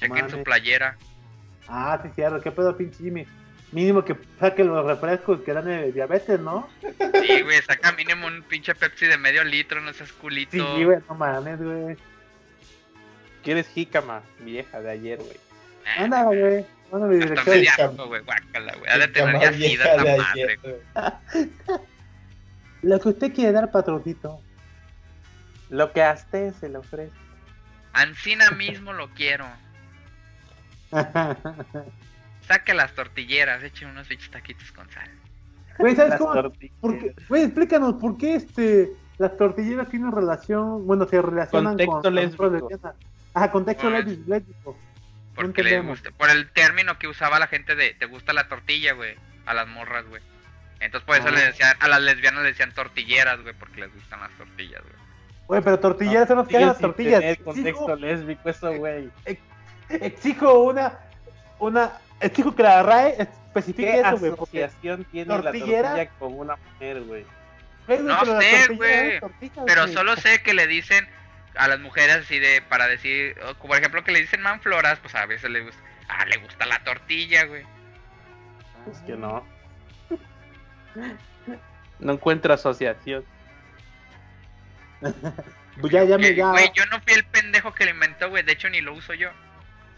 [0.00, 0.96] Chequen su playera.
[1.68, 3.26] Ah, sí, cierto, qué pedo, pinche Jimmy.
[3.72, 6.68] Mínimo que saque los refrescos que dan de diabetes, ¿no?
[6.80, 10.76] Sí, güey, saca mínimo un pinche Pepsi de medio litro, no seas culito.
[10.76, 11.96] Sí, güey, no mames, güey.
[13.42, 15.36] ¿Quieres jícama, vieja de ayer, güey?
[15.98, 16.64] Anda, güey.
[16.92, 17.56] Manda mi Hasta dirección.
[17.58, 18.90] me da asco, güey, guácala, güey.
[18.90, 20.58] Ha de tener ya de madre.
[22.82, 24.40] Lo que usted quiere dar, patroncito.
[25.70, 27.12] Lo que a usted se le ofrece.
[27.92, 29.46] Ancina mismo lo quiero.
[32.46, 35.08] Saque las tortilleras, eche unos pinches taquitos con sal.
[35.78, 36.34] Güey, ¿sabes Las cómo?
[36.34, 36.76] tortillas.
[36.80, 37.14] ¿Por qué?
[37.28, 42.14] Güey, explícanos, ¿por qué este, las tortilleras tienen relación, bueno, se relacionan Contexto con...
[42.14, 42.68] lésbico.
[43.34, 44.30] Ajá, contexto Pues, lésbico.
[44.30, 44.78] lésbico.
[45.34, 46.00] Porque le entendemos.
[46.02, 49.14] gusta, por el término que usaba la gente de te gusta la tortilla, güey,
[49.46, 50.20] a las morras, güey.
[50.80, 51.30] Entonces por eso Ah.
[51.30, 54.94] le decían, a las lesbianas le decían tortilleras, güey, porque les gustan las tortillas, güey.
[55.46, 57.20] Güey, pero tortilleras son los que las tortillas.
[57.20, 59.10] tener contexto Exijo, lésbico eso, güey.
[59.88, 60.98] exijo una,
[61.58, 64.64] una, exijo que la RAE especifique ¿Qué eso, güey, porque...
[64.64, 67.24] asociación tiene la tortillera- tortilla con una mujer, güey?
[67.88, 69.20] No sé, güey,
[69.66, 71.06] Pero solo sé que le dicen
[71.56, 75.14] a las mujeres así de, para decir, como por ejemplo que le dicen manfloras, pues
[75.14, 77.64] a veces le gusta, ah, le gusta la tortilla, güey.
[78.90, 79.46] Es que no.
[81.98, 83.24] No encuentro asociación.
[85.80, 86.50] Pues ya, ya me Que, ya...
[86.50, 89.14] Güey, yo no fui el pendejo que lo inventó, güey, de hecho ni lo uso
[89.14, 89.30] yo.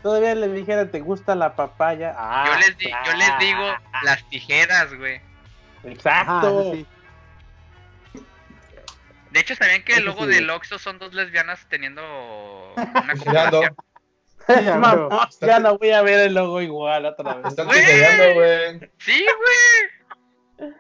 [0.04, 2.14] Todavía le dijera, ¿te gusta la papaya?
[2.16, 5.16] Ah, Yo les, di- yo les digo ah, las tijeras, güey.
[5.16, 6.72] Ajá, Exacto.
[6.74, 6.86] sí.
[9.34, 10.30] De hecho, ¿sabían que el logo sí.
[10.30, 12.00] del Oxxo son dos lesbianas teniendo
[12.76, 13.74] una conversación?
[14.46, 15.18] Ya, Mamá, güey.
[15.40, 17.46] ya no voy a ver el logo igual otra vez.
[17.46, 17.80] Están Güey.
[17.80, 18.90] tijereando, güey.
[18.98, 19.24] Sí,
[20.58, 20.70] güey.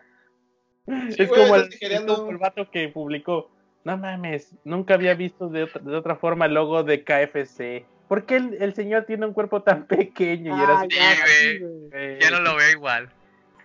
[1.08, 2.30] es güey, como, el, tijereando.
[2.30, 3.50] el vato que publicó.
[3.84, 7.84] No mames, nunca había visto de otra, de otra forma el logo de KFC.
[8.08, 10.56] ¿Por qué el, el señor tiene un cuerpo tan pequeño?
[10.56, 11.88] Y era Ah, así, ya, Sí, sí, güey.
[11.90, 12.20] güey.
[12.20, 13.10] Ya no lo veo igual.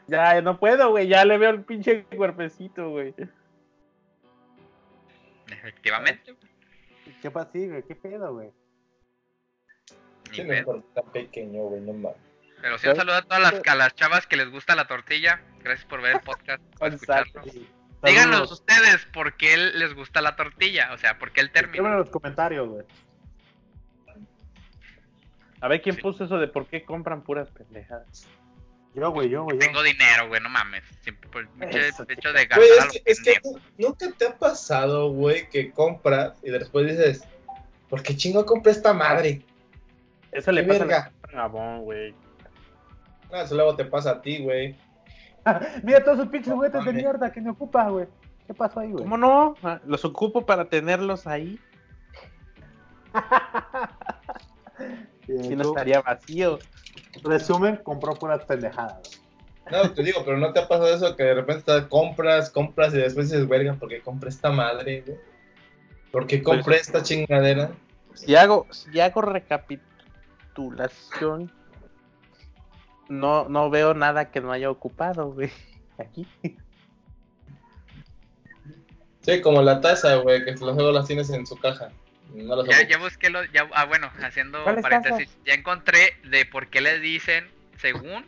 [0.07, 1.07] ya no puedo, güey.
[1.07, 3.13] Ya le veo el pinche cuerpecito, güey.
[5.51, 6.35] Efectivamente.
[7.21, 7.83] ¿Qué pasa, sí, güey?
[7.83, 8.51] ¿Qué pedo, güey?
[10.29, 10.59] Ni Sí, no pedo.
[10.59, 12.17] importa, tan pequeño, güey, no mames.
[12.61, 15.41] Pero sí un saludo a todas las, a las chavas que les gusta la tortilla.
[15.63, 16.87] Gracias por ver el podcast, por.
[16.93, 17.41] Exacto.
[18.03, 20.93] Díganos ustedes por qué les gusta la tortilla.
[20.93, 21.97] O sea, por qué el Escríbanlo en término.
[21.99, 22.85] los comentarios, güey.
[25.61, 26.01] A ver quién Sí.
[26.01, 28.27] puso eso de por qué compran puras pendejadas.
[28.99, 29.57] Yo, güey, yo, güey.
[29.59, 30.83] Tengo dinero, güey, no mames.
[31.01, 33.59] Siempre por el pinche Eso, hecho de gastar Güey, a es que, es que pendejo.
[33.77, 37.23] nunca te ha pasado, güey, que compras y después dices,
[37.89, 39.41] ¿por qué chingo compré esta madre?
[40.31, 41.47] Eso le pasa a
[41.77, 42.13] güey.
[43.31, 44.75] Ah, eso luego te pasa a ti, güey.
[45.83, 48.07] Mira todos esos pinches juguetes de mierda que me ocupa, güey.
[48.47, 49.03] ¿Qué pasó ahí, güey?
[49.03, 49.55] ¿Cómo no?
[49.63, 51.59] Ah, Los ocupo para tenerlos ahí.
[55.27, 56.57] Si no estaría vacío.
[57.23, 59.21] Resumen, compró puras pendejadas.
[59.71, 62.93] No, te digo, pero no te ha pasado eso que de repente te compras, compras
[62.93, 65.17] y después dices, verga, ¿por qué compré esta madre, güey?
[66.11, 67.69] ¿Por qué compré esta chingadera?
[68.15, 71.51] Si hago, si hago recapitulación,
[73.09, 75.51] no, no veo nada que no haya ocupado, güey.
[75.97, 76.27] Aquí.
[79.21, 81.91] Sí, como la taza, güey, que luego las tienes en su caja.
[82.33, 86.67] No Ya, ya busqué lo, ya, ah bueno, haciendo ¿Cuáles paréntesis, ya encontré de por
[86.67, 88.25] qué le dicen según,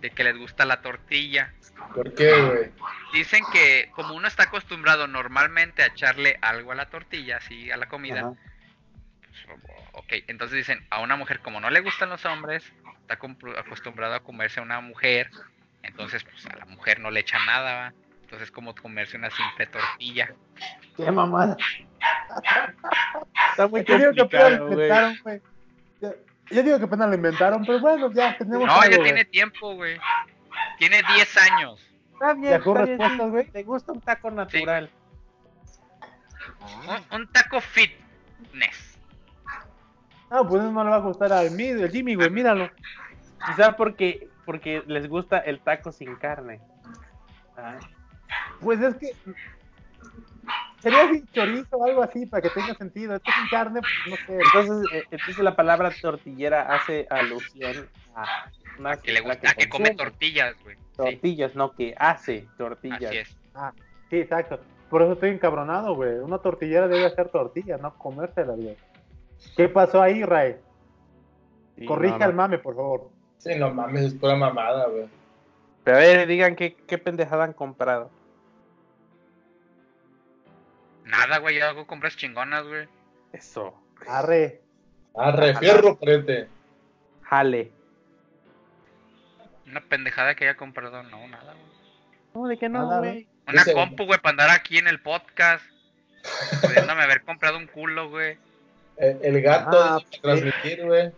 [0.00, 1.52] de que les gusta la tortilla.
[1.94, 2.70] ¿Por qué, güey?
[3.12, 7.76] Dicen que como uno está acostumbrado normalmente a echarle algo a la tortilla, así a
[7.76, 8.32] la comida,
[9.20, 9.58] pues,
[9.92, 12.64] ok, entonces dicen, a una mujer como no le gustan los hombres,
[13.00, 13.18] está
[13.58, 15.30] acostumbrado a comerse a una mujer,
[15.82, 17.94] entonces pues a la mujer no le echa nada, ¿va?
[18.34, 20.34] Entonces es como comerse una simple tortilla.
[20.96, 21.56] Qué mamada.
[23.50, 25.42] Está muy Yo digo que apenas lo inventaron, güey.
[26.00, 26.14] Yo-
[26.50, 29.74] Yo digo que apenas lo inventaron, pero bueno, ya tenemos No, algo, ya tiene tiempo,
[29.74, 29.98] güey.
[30.78, 31.90] Tiene 10 años.
[32.12, 33.30] Está bien, está bien, respuestas, sí.
[33.30, 33.50] güey.
[33.50, 34.90] Te gusta un taco natural.
[37.10, 38.98] Un, un taco fitness.
[40.30, 42.70] Ah, pues eso no le va a gustar al Jimmy, güey, míralo.
[43.46, 46.60] Quizá porque, porque les gusta el taco sin carne.
[47.56, 47.78] Ah,
[48.60, 49.12] Pues es que
[50.84, 53.16] sería sin chorizo o algo así para que tenga sentido.
[53.16, 54.38] Esto sin carne, pues, no sé.
[54.44, 59.90] Entonces, eh, entonces la palabra tortillera hace alusión a una Que le gusta, que come
[59.90, 60.76] consume tortillas, güey.
[60.76, 63.04] Sí, tortillas, no que hace tortillas.
[63.04, 63.36] así es.
[63.54, 63.72] Ah,
[64.10, 64.60] sí, exacto.
[64.90, 66.18] Por eso estoy encabronado, güey.
[66.18, 68.76] Una tortillera debe hacer tortilla, no comérsela, güey.
[69.56, 70.56] ¿Qué pasó ahí, Ray?
[71.76, 73.10] Sí, Corrige no, mame, por favor.
[73.38, 75.06] Sí, no mames, es pura mamada, güey.
[75.82, 78.10] Pero a ver, digan qué, qué pendejada han comprado.
[81.18, 82.88] Nada, güey, yo hago compras chingonas, güey.
[83.32, 83.74] Eso.
[84.06, 84.60] Arre.
[85.14, 86.48] Arre, fierro, frente.
[87.22, 87.70] Jale.
[89.66, 91.64] Una pendejada que haya comprado, no, nada, güey.
[92.34, 93.26] No, de qué no, Nada, güey.
[93.46, 95.64] Una Ese- compu, güey, para andar aquí en el podcast.
[96.62, 98.38] Pudiéndome haber comprado un culo, güey.
[98.96, 101.12] El, el gato Ah, para transmitir, güey.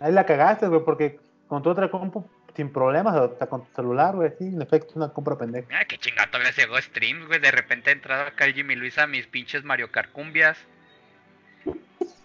[0.00, 3.74] Ahí la cagaste, güey, porque con tu otra compu sin problemas, o sea, con tu
[3.74, 5.66] celular, güey, sí, en efecto es una compra pendeja.
[5.68, 7.40] Mira qué chingado todavía se hago streams, güey.
[7.40, 10.58] De repente ha entrado acá el Jimmy Luis a mis pinches Mario Kart cumbias.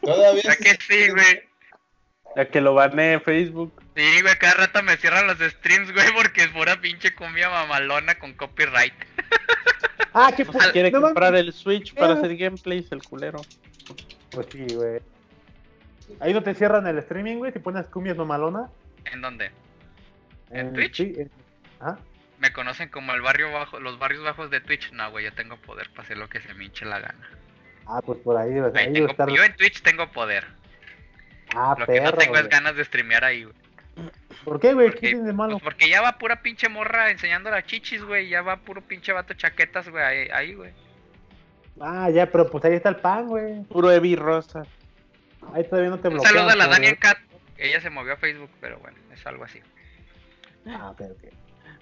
[0.01, 1.43] Todavía ¿Verdad que sí, güey?
[2.35, 3.81] Ya que lo banee Facebook.
[3.95, 8.15] Sí, güey, cada rato me cierran los streams, güey, porque es pura pinche cumbia mamalona
[8.19, 8.93] con copyright.
[10.13, 13.41] Ah, qué Pues, Quiere no comprar el Switch para hacer gameplays, el culero.
[14.31, 14.99] Pues sí, güey.
[16.19, 18.69] Ahí no te cierran el streaming, güey, si pones cumbias mamalona.
[19.11, 19.51] ¿En dónde?
[20.51, 20.95] ¿En Twitch?
[20.97, 21.31] Sí, en-
[21.81, 21.97] ¿Ah?
[22.39, 24.91] Me conocen como el barrio bajo, los barrios bajos de Twitch.
[24.91, 27.29] No, güey, yo tengo poder para hacer lo que se me hinche la gana.
[27.87, 28.65] Ah, pues por ahí, güey.
[28.65, 29.29] Ahí tengo- debe estar.
[29.29, 30.45] Yo en Twitch tengo poder.
[31.55, 33.55] Ah, Lo que no perro, tengo es ganas de streamear ahí, güey.
[34.43, 34.87] ¿Por qué, güey?
[34.89, 35.53] Porque, ¿Qué tiene de malo?
[35.53, 38.29] pues porque ya va pura pinche morra enseñando las chichis, güey.
[38.29, 40.71] Ya va puro pinche vato chaquetas, güey, ahí, ahí, güey.
[41.79, 43.63] Ah, ya, pero pues ahí está el pan, güey.
[43.63, 44.65] Puro Evi Rosa.
[45.53, 46.33] Ahí todavía no te Un bloquean.
[46.35, 47.17] saludo a la Daniel Cat.
[47.57, 49.59] Ella se movió a Facebook, pero bueno, es algo así.
[50.67, 51.23] Ah, ok, ok.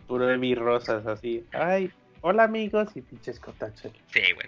[0.07, 1.45] Puro Evi Rosas, así.
[1.53, 1.91] Ay,
[2.21, 3.91] hola amigos y pinches cotachos.
[4.13, 4.47] Sí, güey.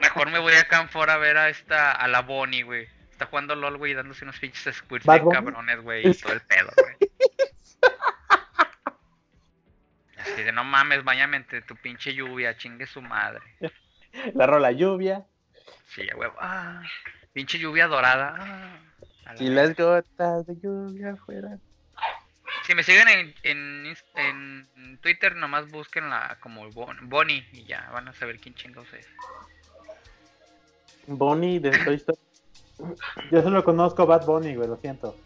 [0.00, 2.86] Mejor me voy a Canfor a ver a esta, a la Bonnie, güey.
[3.10, 6.40] Está jugando LOL, güey, dándose unos pinches squirts ¿Bad de cabrones, güey, y todo el
[6.40, 7.10] pedo, güey.
[10.18, 13.42] Así de no mames, váyame entre tu pinche lluvia, chingue su madre.
[14.34, 15.26] La rola lluvia
[15.86, 16.30] Sí, güey.
[16.38, 16.82] Ah,
[17.32, 18.34] pinche lluvia dorada.
[18.38, 18.78] Ah,
[19.26, 19.62] a la y verga.
[19.62, 21.58] las gotas de lluvia afuera.
[22.66, 28.08] Si me siguen en, en, en Twitter, nomás búsquenla como Bon- Bonnie y ya van
[28.08, 29.08] a saber quién chingados es.
[31.06, 32.18] Bonnie de Toy Story.
[33.30, 35.16] Yo solo conozco a Bad Bunny, güey, lo siento.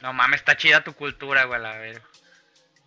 [0.00, 2.02] No mames, está chida tu cultura, güey, a la verga.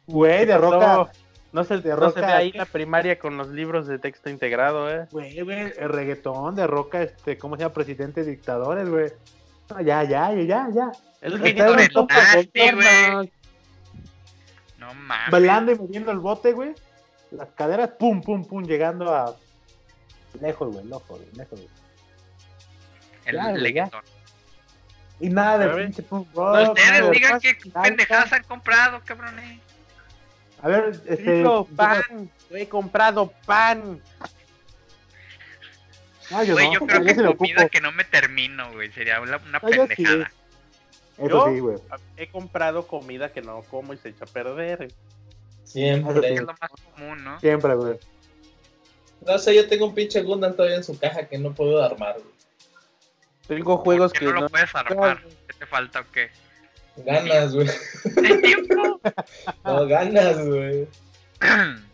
[0.05, 0.77] Güey, de roca.
[0.93, 1.09] No,
[1.53, 4.29] no se, De no se Roca, ve ahí la primaria con los libros de texto
[4.29, 5.07] integrado, eh.
[5.11, 7.73] Güey, güey, el reggaetón de roca, este, ¿cómo se llama?
[7.73, 9.11] Presidente de dictadores, güey.
[9.69, 10.91] No, ya, ya, ya, ya, ya.
[11.21, 13.31] Es Está que topo nasty, güey.
[14.77, 15.31] No mames.
[15.31, 16.73] Bailando y moviendo el bote, güey.
[17.31, 19.35] Las caderas, pum, pum, pum, llegando a.
[20.39, 21.69] Lejos, güey, lejos, güey, lejos, güey.
[23.25, 23.89] El Ya.
[25.19, 26.53] Y nada de pinche punk rock.
[26.53, 29.59] nada Ustedes de digan qué pendejadas han comprado, cabrones.
[30.61, 31.37] A ver, este.
[31.37, 32.29] Digo, pan.
[32.51, 34.01] He comprado pan.
[36.29, 38.91] No, yo Güey, no, yo creo que comida que no me termino, güey.
[38.91, 40.03] Sería una, una No, yo sí.
[40.03, 41.47] Eso ¿Yo?
[41.47, 41.77] sí, güey.
[42.17, 44.93] He comprado comida que no como y se echa a perder.
[45.63, 46.33] Siempre.
[46.33, 47.39] Es lo más común, ¿no?
[47.39, 47.97] Siempre, güey.
[49.25, 52.15] No sé, yo tengo un pinche Gundam todavía en su caja que no puedo armar.
[52.15, 52.37] güey.
[53.47, 55.23] Tengo juegos ¿Por qué que no lo puedes armar?
[55.47, 56.29] ¿Qué te falta o qué?
[56.97, 57.67] Ganas, güey.
[59.63, 60.87] No, ganas, güey.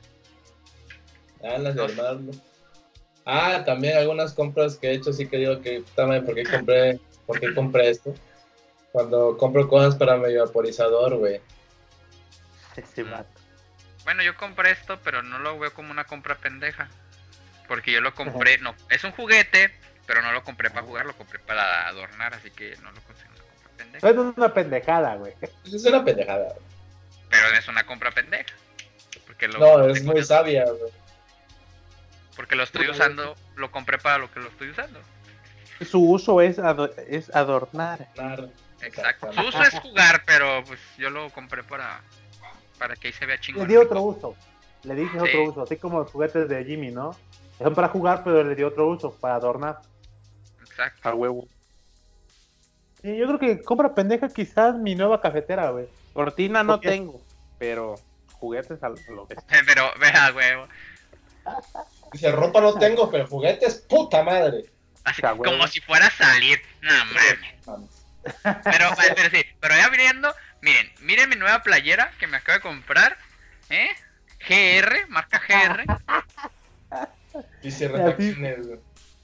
[1.42, 2.32] Ganas de armarlo.
[3.26, 6.44] Ah, también algunas compras que he hecho, sí que digo que, puta madre, ¿por qué
[6.44, 8.14] compré, por qué compré esto?
[8.92, 11.40] Cuando compro cosas para mi vaporizador, güey.
[12.76, 13.40] Ese vato.
[14.04, 16.90] Bueno, yo compré esto, pero no lo veo como una compra pendeja.
[17.68, 19.72] Porque yo lo compré, no, es un juguete,
[20.06, 23.34] pero no lo compré para jugar, lo compré para adornar, así que no lo considero
[23.34, 24.10] una compra pendeja.
[24.10, 25.34] Es una pendejada, güey.
[25.40, 26.56] Pues es una pendejada.
[27.30, 28.54] Pero es una compra pendeja.
[29.26, 30.92] Porque lo, No, es muy sabia, güey.
[32.36, 35.00] Porque lo estoy usando, lo compré para lo que lo estoy usando.
[35.90, 38.08] Su uso es, ado- es adornar.
[38.14, 38.50] Claro.
[38.82, 39.32] Exacto.
[39.34, 42.02] Su uso es jugar, pero pues yo lo compré para
[42.78, 43.68] para que ahí se vea Le chingón.
[43.68, 44.36] di otro uso.
[44.84, 45.18] Le dije Sí.
[45.20, 47.16] otro uso, así como los juguetes de Jimmy, ¿no?
[47.60, 49.80] Son para jugar, pero le di otro uso, para adornar.
[50.62, 51.08] Exacto.
[51.08, 51.48] A huevo.
[53.02, 55.88] Sí, yo creo que compra pendeja quizás mi nueva cafetera, güey.
[56.14, 57.22] Cortina no tengo,
[57.58, 57.96] pero
[58.34, 58.96] juguetes a lo
[59.28, 59.36] que
[59.66, 60.68] Pero vea, huevo.
[62.14, 64.66] Dice, ropa no tengo, pero juguetes, puta madre.
[65.04, 66.62] Así, como si fuera a salir.
[66.82, 68.00] No mames.
[68.44, 72.62] Pero, pero sí, pero ya viendo, miren, miren mi nueva playera que me acabo de
[72.62, 73.18] comprar,
[73.70, 73.90] ¿eh?
[74.48, 75.86] GR, marca GR.
[77.62, 78.80] Dice refacciones, güey.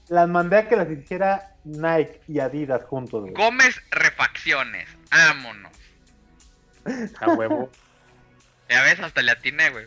[0.08, 3.32] Las mandé a que las hiciera Nike y Adidas juntos, güey.
[3.32, 4.88] Gómez Refacciones.
[5.10, 5.72] Vámonos.
[7.20, 7.70] a huevo.
[8.68, 9.86] Ya ves, hasta le atiné, güey.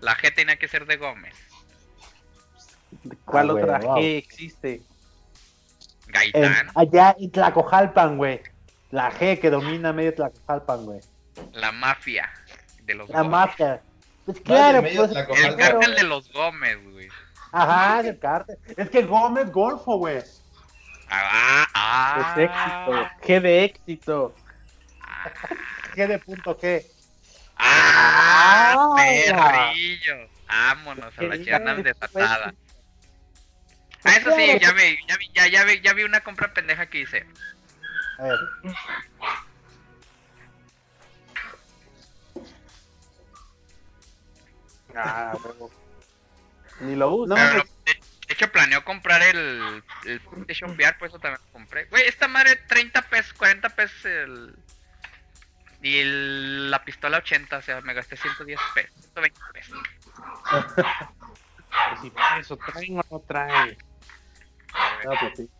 [0.00, 1.34] La G tenía que ser de Gómez.
[3.24, 3.80] ¿Cuál Ah, otra.
[3.80, 4.74] G existe?
[4.74, 8.40] En- Gaitán, allá en Tlacojalpan, güey.
[8.90, 11.00] La G que domina medio Tlacojalpan, güey.
[11.54, 12.28] la mafia
[12.84, 13.30] de los La Gómez.
[13.30, 13.80] mafia.
[14.26, 14.94] Pues claro, pues.
[15.44, 17.08] El cártel de los Gómez, güey.
[17.52, 18.56] Ajá, el cártel.
[18.76, 20.18] Es que Gómez Golfo, güey.
[21.10, 23.26] Ah, ah, Es éxito.
[23.26, 24.34] G de éxito.
[25.94, 26.84] G de punto G.
[27.56, 28.94] Ah, Ah.
[28.96, 30.28] perrillo.
[30.48, 32.54] Vámonos a la chana desatada.
[34.04, 36.86] Ah, eso sí, ya vi, ya vi, ya, ya vi, ya vi una compra pendeja
[36.86, 37.24] que hice.
[38.18, 38.38] A ver.
[44.94, 45.70] Ah, huevo.
[46.80, 47.28] Ni lo uso.
[47.28, 51.52] No, Pero lo- de, hecho planeo comprar el, el PlayStation VR, por eso también lo
[51.52, 51.84] compré.
[51.86, 54.56] Güey, esta madre 30 pesos, 40 pesos el...
[55.82, 59.78] Y el- la pistola 80, o sea, me gasté 110 pesos, 120 pesos.
[61.88, 63.78] Pues si eso trae o no trae.
[65.04, 65.50] No, pues sí.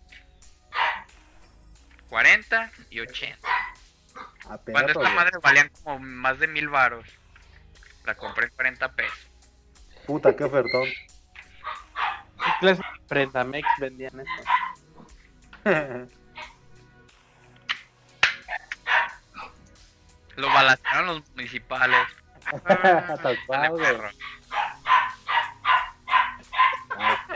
[2.09, 3.49] 40 y 80.
[4.49, 7.09] A Cuando esta madre valían como más de mil varos.
[8.05, 9.31] La compré en 40 pesos.
[10.07, 10.85] Puta, qué ofertón.
[10.85, 14.31] ¿Qué clase de Prendamex vendían eso?
[20.37, 22.09] Lo balancearon los municipales.
[23.23, 24.13] Tal cual.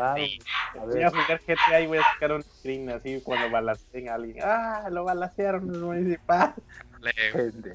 [0.01, 0.15] Ah.
[0.17, 0.39] Sí.
[0.75, 4.39] Voy a jugar GTA y voy a sacar un screen así cuando balacen a alguien.
[4.43, 6.55] Ah, lo balacearon el municipal.
[7.01, 7.73] Le- Gente.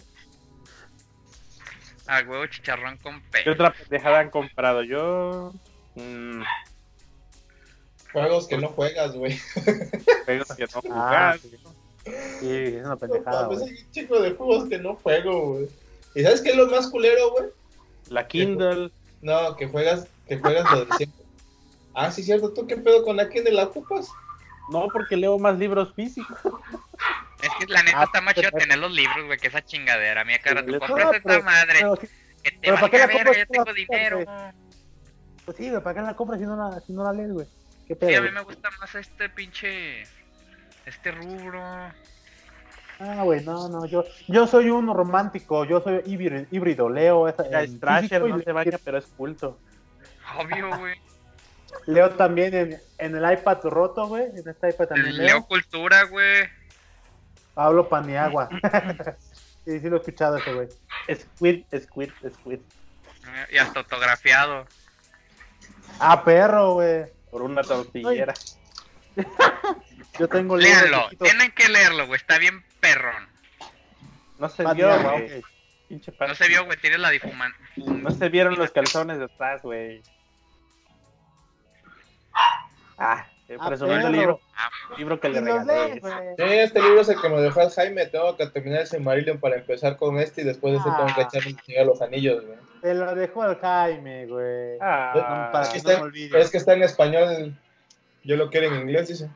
[2.08, 3.44] A huevo chicharrón con pe.
[3.44, 4.84] ¿Qué otra pendejada han comprado?
[4.84, 5.54] Yo.
[5.96, 6.42] Mmm,
[8.12, 9.38] Juegos que no juegas, güey.
[10.26, 11.40] juegos que no Ah, jugar.
[11.40, 11.58] sí.
[12.40, 13.72] Sí, es una No pendejada, mames, güey.
[13.72, 15.68] hay un chico de juegos que no juego, güey.
[16.16, 17.46] ¿Y sabes qué es lo más culero, güey?
[18.10, 18.92] La Kindle.
[19.22, 21.21] No, que juegas, que juegas lo de siempre.
[21.94, 22.54] Ah, sí, cierto.
[22.54, 23.54] ¿Tú qué pedo con la Kindle?
[23.54, 24.10] ¿La ocupas?
[24.70, 26.38] No, porque leo más libros físicos.
[27.42, 30.24] Es que la neta Ah, está más chido tener los libros, güey, que esa chingadera.
[30.24, 31.74] Mira, cara, tú compras No, esta pero- madre.
[31.80, 32.08] pero que
[32.52, 34.20] te pero ¿para qué valga la verga, yo tengo dinero.
[35.46, 37.48] Pues sí, güey, ¿para qué la compras si no la, si no la lees, güey?
[37.88, 40.04] ¿Qué Sí, a mí me gusta más este pinche.
[40.86, 41.62] Este rubro.
[43.00, 47.50] Ah, güey, no, no, yo, yo soy un romántico, yo soy híbrido, híbrido leo esa,
[47.50, 49.58] Ya en es Trasher, físico y no se baña, pero es culto.
[50.38, 50.96] Obvio, güey.
[51.88, 56.04] Leo también en, en el iPad roto, güey, en este iPad también leo, Leo cultura,
[56.04, 56.50] güey.
[57.54, 58.50] Pablo Paniagua.
[59.66, 60.68] sí, sí lo he escuchado ese, güey.
[61.14, 62.60] Squid, squid, squid.
[63.52, 64.66] Y hasta autografiado.
[66.00, 67.06] Ah, perro, güey.
[67.30, 68.34] Por una tortillera.
[70.20, 72.18] Yo tengo Léanlo, tienen que leerlo, güey.
[72.18, 73.28] Está bien perrón.
[74.40, 75.44] No se vio, güey.
[76.20, 76.78] No se vio, güey.
[76.80, 77.54] Tiene la difuman.
[77.76, 80.02] No se vieron los calzones de atrás, güey.
[83.04, 84.40] Ah, eh, Ah, presumiendo el libro,
[84.98, 86.00] libro que le regalé.
[86.00, 86.14] güey.
[86.38, 88.06] Sí, este libro es el que me dejó el Jaime.
[88.06, 91.22] Tengo que terminar el Silmarillion para empezar con este y después de este tengo que
[91.22, 91.30] Ah.
[91.34, 92.58] echarme el los Anillos, güey.
[92.82, 94.78] Te lo dejó el Jaime, güey.
[94.82, 97.56] Ah, para Es que, no me está, es que está en español.
[98.24, 99.30] Yo lo quiero en inglés, dice.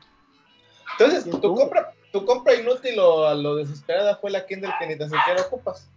[0.92, 1.54] Entonces, ¿Quién tu tú?
[1.54, 5.42] compra, tu compra inútil o a lo desesperada fue la Kindle que ni tan siquiera
[5.42, 5.90] ocupas.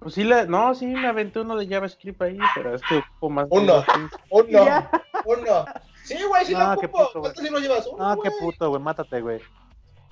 [0.00, 3.30] Pues sí, la, no, sí, me aventé uno de JavaScript ahí, pero es que ocupo
[3.30, 3.46] más.
[3.50, 3.82] Uno.
[3.82, 3.86] de-
[4.30, 4.88] Uno,
[5.26, 5.64] uno.
[6.02, 6.88] Sí, güey, sí No, lo ocupo.
[7.06, 7.22] puto, güey.
[7.22, 7.86] ¿Cuántos libros llevas?
[7.86, 9.40] Uno, No, qué puto, güey, mátate, güey.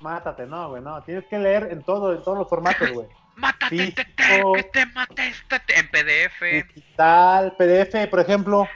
[0.00, 1.02] Mátate, no, güey, no.
[1.02, 3.06] Tienes que leer en todo, en todos los formatos, güey.
[3.36, 5.78] Mátate, Sí, tete, o- que te mates, tete.
[5.78, 8.68] En PDF, Digital, PDF, por ejemplo.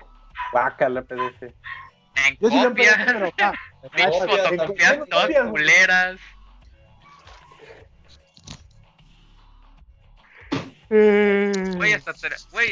[0.53, 1.43] Guácala, PDF.
[2.27, 3.53] en Yo sí lo empecé, copia, pero acá.
[3.95, 6.21] pinches Copia, fotocopías en todas culeras.
[10.89, 12.13] Güey, hasta
[12.53, 12.69] güey.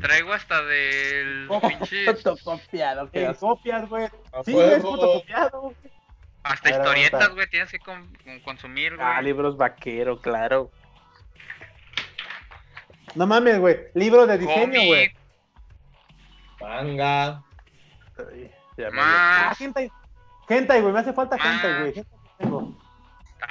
[0.00, 4.08] Traigo hasta del pinche Fotocopiado, Eh, que copias, güey.
[4.44, 5.72] Sí, es fotocopiado.
[6.42, 9.06] hasta Pero, historietas, güey, tienes que con- con- consumir, güey.
[9.08, 10.70] Ah, libros vaquero, claro.
[13.14, 13.78] No mames, güey.
[13.94, 15.14] Libro de diseño, güey.
[16.60, 17.42] Manga.
[18.18, 19.90] Ay, ya me Ah, más, hentai.
[20.48, 20.92] Hentai, güey.
[20.92, 21.46] Me hace falta Ah.
[21.52, 22.06] hentai, güey.
[22.38, 22.74] Hentai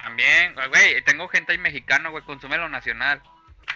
[0.04, 3.22] también, güey, tengo gente ahí mexicano, güey, consume lo nacional.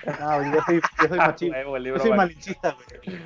[0.04, 1.64] Güey, yo soy, yo soy machista.
[1.64, 3.20] Yo soy malinchista, güey.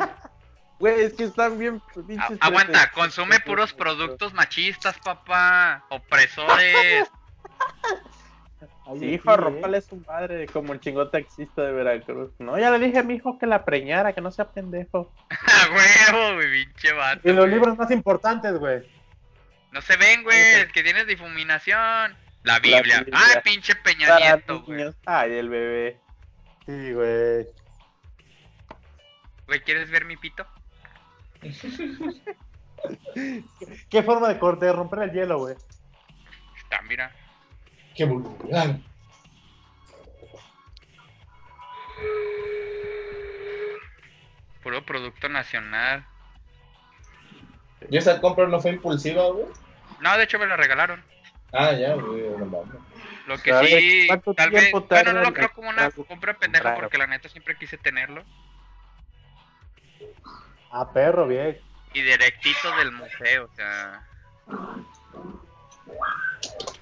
[0.80, 2.38] Güey, es que están bien A- pinches.
[2.42, 2.92] aguanta, fuertes.
[2.94, 5.86] consume puros productos machistas, papá.
[5.90, 7.08] Opresores.
[8.86, 9.38] Ay, Sí, sí, hijo, eh.
[9.38, 12.32] rompale su madre, como el chingón taxista de Veracruz.
[12.40, 15.12] No, ya le dije a mi hijo que la preñara, que no sea pendejo.
[15.30, 17.22] A huevo, güey, pinche vato.
[17.24, 17.52] Y los güey.
[17.52, 18.82] libros más importantes, güey.
[19.72, 22.16] No se ven, güey, el que tiene difuminación.
[22.44, 22.82] La Biblia.
[22.82, 23.06] Biblia.
[23.14, 24.92] Ah, pinche Peña Nieto, güey.
[25.06, 26.00] Ay, el bebé.
[26.66, 27.48] Sí, güey.
[29.48, 30.46] Güey, ¿quieres ver mi pito?
[33.90, 35.56] ¿Qué forma de corte de romper el hielo, güey?
[36.58, 37.12] Está, mira.
[37.96, 38.80] Qué vulgar.
[44.64, 46.06] Puro producto nacional.
[47.90, 49.48] ¿Y esa compra no fue impulsiva, güey?
[50.00, 51.04] No, de hecho me lo regalaron.
[51.52, 52.91] Ah, ya, güey, no mames.
[53.28, 54.72] Lo que sí, ¿cuánto tal vez.
[54.72, 56.82] Bueno, no lo creo como una compra pendeja comprar?
[56.82, 58.24] porque la neta siempre quise tenerlo.
[60.72, 61.60] Ah, perro, bien.
[61.94, 64.04] Y directito del museo, o sea.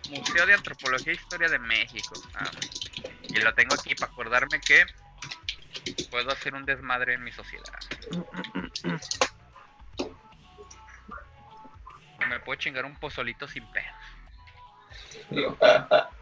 [0.09, 2.15] Museo de Antropología e Historia de México.
[2.35, 2.51] Ah,
[3.23, 4.85] y lo tengo aquí para acordarme que
[6.09, 7.79] puedo hacer un desmadre en mi sociedad.
[12.27, 13.87] Me puedo chingar un pozolito sin pedos.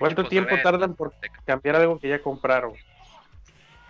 [0.00, 1.12] ¿Cuánto Pues, tiempo tardan por
[1.44, 2.72] cambiar algo que ya compraron?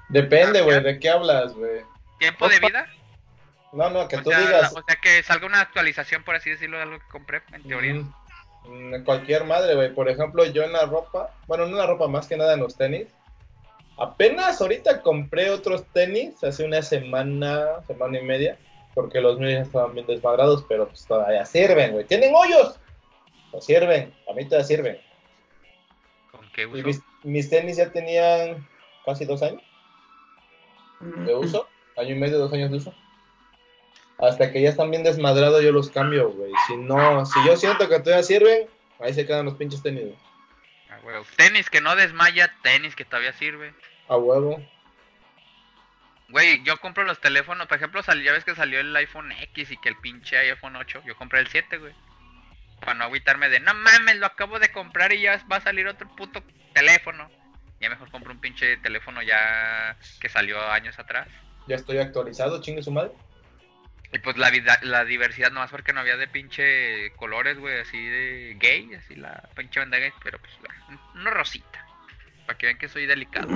[0.08, 1.82] Depende, güey, ¿de qué hablas, güey?
[2.18, 2.86] ¿Tiempo de vida?
[3.72, 4.72] No, no, que O tú sea, digas.
[4.72, 7.62] la- o sea, que salga una actualización, por así decirlo, de algo que compré, en
[7.62, 7.94] teoría.
[7.94, 8.12] mm,
[8.64, 9.94] mm, cualquier madre, güey.
[9.94, 12.60] Por ejemplo, yo en la ropa, bueno, no en la ropa, más que nada en
[12.60, 13.06] los tenis.
[13.96, 18.58] Apenas ahorita compré otros tenis hace una semana, semana y media,
[18.94, 22.04] porque los míos ya estaban bien desmadrados, pero pues todavía sirven, güey.
[22.04, 22.80] Tienen hoyos,
[23.52, 25.00] no sirven, a mí todavía sirven.
[26.66, 28.66] Mis, mis tenis ya tenían
[29.04, 29.62] casi dos años
[31.00, 32.94] de uso, año y medio, dos años de uso.
[34.18, 36.52] Hasta que ya están bien desmadrados, yo los cambio, güey.
[36.66, 38.68] Si no, si yo siento que todavía sirven,
[38.98, 40.16] ahí se quedan los pinches tenis, güey.
[40.90, 41.24] Ah, huevo.
[41.36, 43.72] Tenis que no desmaya, tenis que todavía sirve.
[44.08, 44.62] A huevo.
[46.28, 49.70] Güey, yo compro los teléfonos, por ejemplo, sal- ya ves que salió el iPhone X
[49.72, 51.92] y que el pinche iPhone 8, yo compré el 7, güey.
[52.80, 55.86] Para no agüitarme de, no mames, lo acabo de comprar y ya va a salir
[55.86, 56.42] otro puto
[56.72, 57.30] teléfono.
[57.80, 61.28] Ya mejor compro un pinche teléfono ya que salió años atrás.
[61.66, 63.12] Ya estoy actualizado, chingue su madre.
[64.12, 68.02] Y pues la vida, la diversidad, nomás porque no había de pinche colores, güey, así
[68.04, 70.52] de gay, así la pinche banda gay, pero pues
[70.88, 71.86] un- una rosita.
[72.46, 73.48] Para que vean que soy delicado.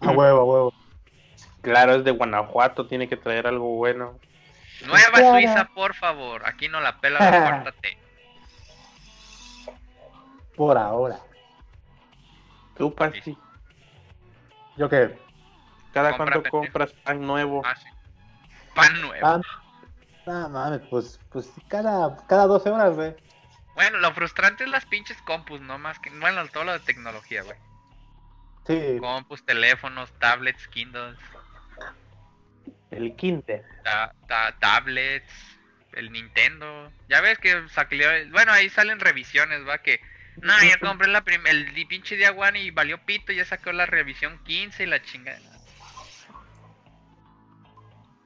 [0.00, 0.74] A huevo, a huevo.
[1.62, 4.20] Claro, es de Guanajuato, tiene que traer algo bueno.
[4.86, 5.32] Nueva Claro.
[5.32, 6.42] Suiza, por favor.
[6.46, 7.98] Aquí no la pela T.
[10.56, 11.18] Por ahora.
[12.76, 13.36] Tú, Pachi,
[14.76, 15.16] ¿Yo qué?
[15.92, 17.62] ¿cada Compra, cuánto compras pan nuevo?
[17.64, 17.88] Ah, sí.
[18.74, 19.26] Pan nuevo.
[19.26, 19.40] Ah,
[20.26, 23.14] no mames, pues, pues cada, cada 12 horas, güey.
[23.74, 26.10] Bueno, lo frustrante es las pinches compus, no más que.
[26.10, 27.56] Bueno, todo lo de tecnología, güey.
[28.66, 28.98] Sí.
[29.00, 31.18] Compus, teléfonos, tablets, Kindles,
[32.90, 33.64] El Kinder.
[33.82, 35.30] ta- ta- tablets,
[35.92, 36.90] el Nintendo.
[37.08, 38.08] Ya ves que salió.
[38.30, 40.00] Bueno, ahí salen revisiones, va, que.
[40.42, 43.86] No, ya compré la prim- el pinche día one y valió pito, ya sacó la
[43.86, 45.40] revisión 15 y la chingada.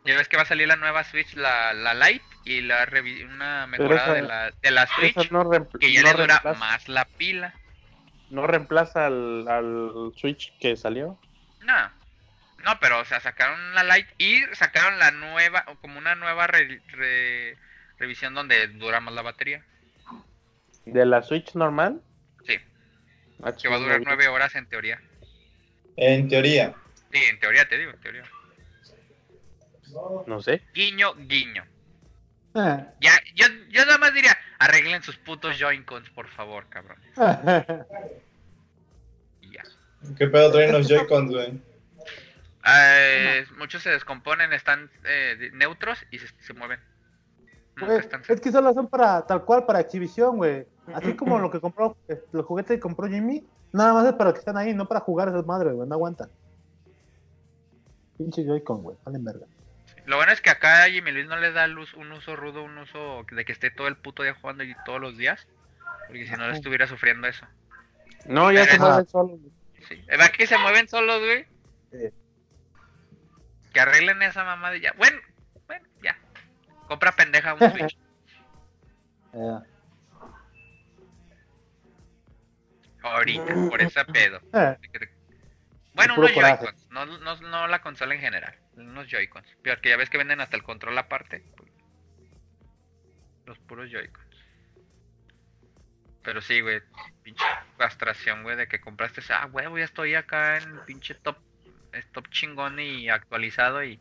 [0.05, 3.27] Ya ves que va a salir la nueva Switch, la, la Lite, y la revi-
[3.29, 6.59] una mejorada esa- de la, de la Switch, no, que ya no le dura reemplaza,
[6.59, 7.55] más la pila.
[8.31, 11.19] no reemplaza al, al Switch que salió.
[11.61, 11.91] No,
[12.65, 16.81] no, pero o sea, sacaron la Lite y sacaron la nueva, como una nueva re-
[16.89, 17.59] re-
[17.99, 19.63] revisión donde dura más la batería.
[20.93, 22.01] ¿De la Switch normal?
[22.47, 22.59] Sí,
[23.43, 25.01] Ah, que va a durar nueve horas en teoría.
[25.97, 26.75] En teoría.
[27.13, 28.23] Sí, en teoría te digo, en teoría.
[30.27, 30.63] No sé.
[30.75, 31.65] Guiño, guiño.
[32.55, 32.87] Ah.
[33.01, 36.99] Ya, yo, yo nada más diría, arreglen sus putos Joy-Cons, por favor, cabrón.
[39.41, 39.63] Y ya.
[40.17, 41.61] ¿Qué pedo traen los Joy-Cons, güey?
[42.67, 46.81] Eh, muchos se descomponen, están eh, neutros y se, se mueven.
[47.87, 50.67] Están es que solo son para, tal cual, para exhibición, güey.
[50.95, 54.33] Así como lo que compró, eh, los juguetes que compró Jimmy, Nada más es para
[54.33, 55.89] que estén ahí, no para jugar esas madres, güey.
[55.89, 56.31] No aguantan.
[58.17, 58.97] Pinche Joy-Con, güey.
[59.05, 59.47] Valen verga.
[60.07, 62.63] Lo bueno es que acá a Jimmy Luis no le da luz, un uso rudo,
[62.63, 65.47] un uso de que esté todo el puto día jugando y todos los días.
[66.07, 67.47] Porque si no le estuviera sufriendo eso.
[68.27, 69.39] No, ya se mueven solos.
[69.87, 70.03] Sí.
[70.07, 71.47] ¿Verdad que se mueven solos, güey?
[71.93, 72.15] Sí.
[73.73, 74.95] Que arreglen esa mamada y ya.
[74.97, 75.19] Bueno,
[75.67, 76.17] bueno, ya.
[76.87, 77.99] Compra pendeja un Switch.
[83.11, 84.41] Ahorita, por ese pedo.
[84.53, 84.77] eh,
[85.95, 86.33] Bueno, unos.
[86.33, 89.47] Joy-Cons, no, no, no la consola en general, unos Joy-Cons.
[89.65, 91.43] Porque ya ves que venden hasta el control aparte.
[91.57, 91.71] pues,
[93.47, 94.29] los puros Joy-Cons.
[96.23, 96.83] Pero sí, güey,
[97.23, 97.45] pinche
[97.79, 101.39] castración, güey, de que compraste ah, huevo, ya estoy acá en pinche top,
[102.13, 103.99] top chingón y actualizado y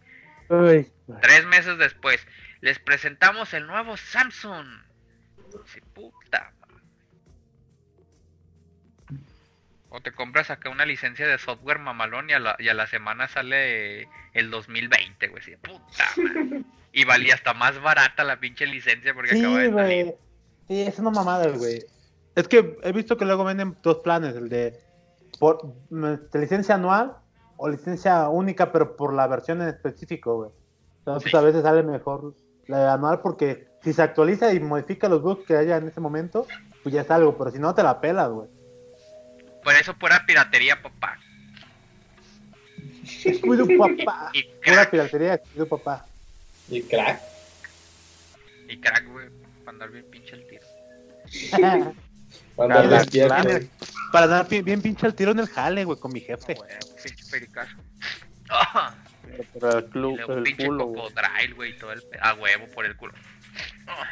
[0.49, 2.25] Uy, tres meses después
[2.61, 4.67] les presentamos el nuevo Samsung.
[5.65, 6.51] Sí, puta.
[9.89, 12.87] O te compras acá una licencia de software mamalón y a la, y a la
[12.87, 15.41] semana sale el 2020, güey.
[15.43, 16.05] Sí, puta.
[16.17, 16.63] madre.
[16.91, 20.15] Y valía hasta más barata la pinche licencia porque Sí, acaba de salir.
[20.67, 21.83] Sí, es una mamada, güey.
[22.35, 24.79] Es que he visto que luego venden dos planes, el de
[25.39, 27.15] por mm, de licencia anual
[27.55, 30.51] o licencia única, pero por la versión en específico, güey.
[30.99, 31.37] Entonces Sí.
[31.37, 32.33] a veces sale mejor
[32.67, 36.45] la anual porque si se actualiza y modifica los bugs que haya en ese momento,
[36.83, 38.49] pues ya es algo, pero si no te la pelas, güey.
[39.67, 41.19] Por eso pura piratería, papá.
[43.41, 44.29] Cuido papá.
[44.31, 46.05] Y Pura crack, piratería, cuido papá.
[46.69, 47.19] Y crack.
[48.69, 49.27] y crack, güey.
[49.65, 50.63] Para andar bien pinche el tiro.
[52.55, 53.35] Cuando Claro, despierto.
[53.35, 53.65] claro.
[54.13, 56.53] Para dar bien, bien pinche el tiro en el jale, güey, con mi jefe.
[56.53, 56.69] Güey,
[57.03, 57.75] pinche pericazo.
[58.49, 58.95] Ah,
[59.51, 61.01] pero el y club, luego el pinche culo, güey.
[61.13, 63.13] cocodrilo, güey, y todo el pe- a huevo por el culo.
[63.85, 64.07] Ah.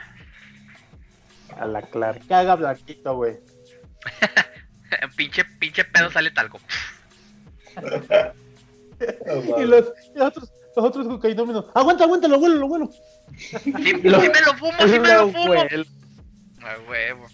[1.62, 2.20] A la clara.
[2.28, 3.38] Caga blanquito, güey.
[5.16, 6.60] pinche, pinche pedo sale talco.
[8.98, 11.66] Y los, y los otros, los otros cocainómenos.
[11.74, 12.90] Aguanta, aguanta, lo vuelo, lo vuelo.
[13.38, 15.54] Sí, sí me lo fumo, sí me lo fumo.
[15.54, 17.28] A huevo.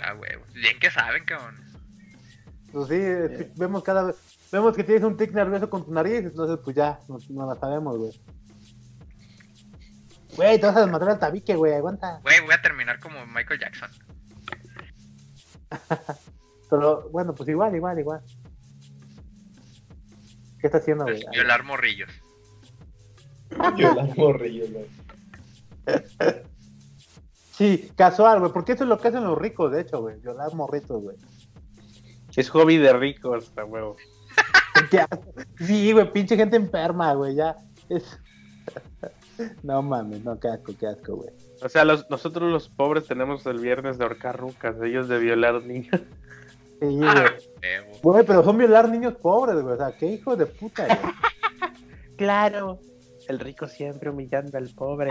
[0.00, 0.44] A huevo.
[0.54, 1.56] Bien que saben, cabrón.
[2.72, 4.16] Pues sí, vemos cada vez,
[4.52, 7.58] vemos que tienes un tic nervioso con tu nariz, entonces pues ya, no, no la
[7.58, 8.12] sabemos, güey.
[10.36, 12.20] Güey, te vas a desmadrar el tabique, güey, aguanta.
[12.22, 13.90] Güey, voy a terminar como Michael Jackson.
[16.68, 18.20] Pero bueno, pues igual, igual, igual.
[20.60, 21.22] ¿Qué está haciendo, güey?
[21.22, 22.10] Pues, violar morrillos.
[23.76, 24.86] Violar morrillos, güey.
[27.52, 30.54] Sí, casual, güey, porque eso es lo que hacen los ricos, de hecho, güey, violar
[30.54, 31.16] morritos, güey.
[32.36, 33.96] Es hobby de ricos, a huevo.
[35.58, 37.56] Sí, güey, pinche gente enferma, güey, ya.
[37.88, 38.18] Es...
[39.62, 41.30] No mames, no, qué asco, qué asco, güey.
[41.62, 45.62] O sea, los, nosotros los pobres tenemos el viernes de ahorcar rucas, ellos de violar
[45.62, 46.00] niños.
[46.80, 47.30] Sí, Ah,
[48.02, 48.24] güey.
[48.24, 50.98] pero son violar niños pobres, güey, o sea, qué hijo de puta, güey.
[52.16, 52.78] Claro.
[53.28, 55.10] El rico siempre humillando al pobre.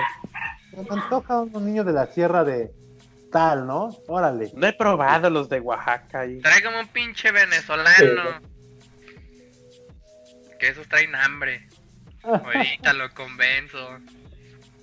[0.71, 2.71] Se me antoja unos niños de la sierra de
[3.31, 3.89] tal, ¿no?
[4.07, 4.51] Órale.
[4.55, 8.41] No he probado los de Oaxaca y Tráigame un pinche venezolano.
[10.59, 11.67] Que esos traen hambre.
[12.23, 13.77] Ahorita lo convenzo.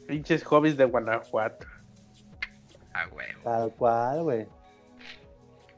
[0.07, 1.67] Pinches hobbies de Guanajuato.
[2.93, 3.41] A huevo.
[3.45, 4.47] Tal cual, güey.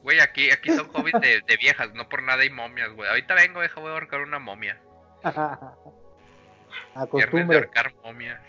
[0.03, 3.09] Güey, aquí, aquí son hobbies de, de viejas, no por nada hay momias, güey.
[3.09, 4.79] Ahorita vengo, deja, voy a ahorcar una momia.
[6.95, 8.41] La Viernes de costumbre, ahorcar momias.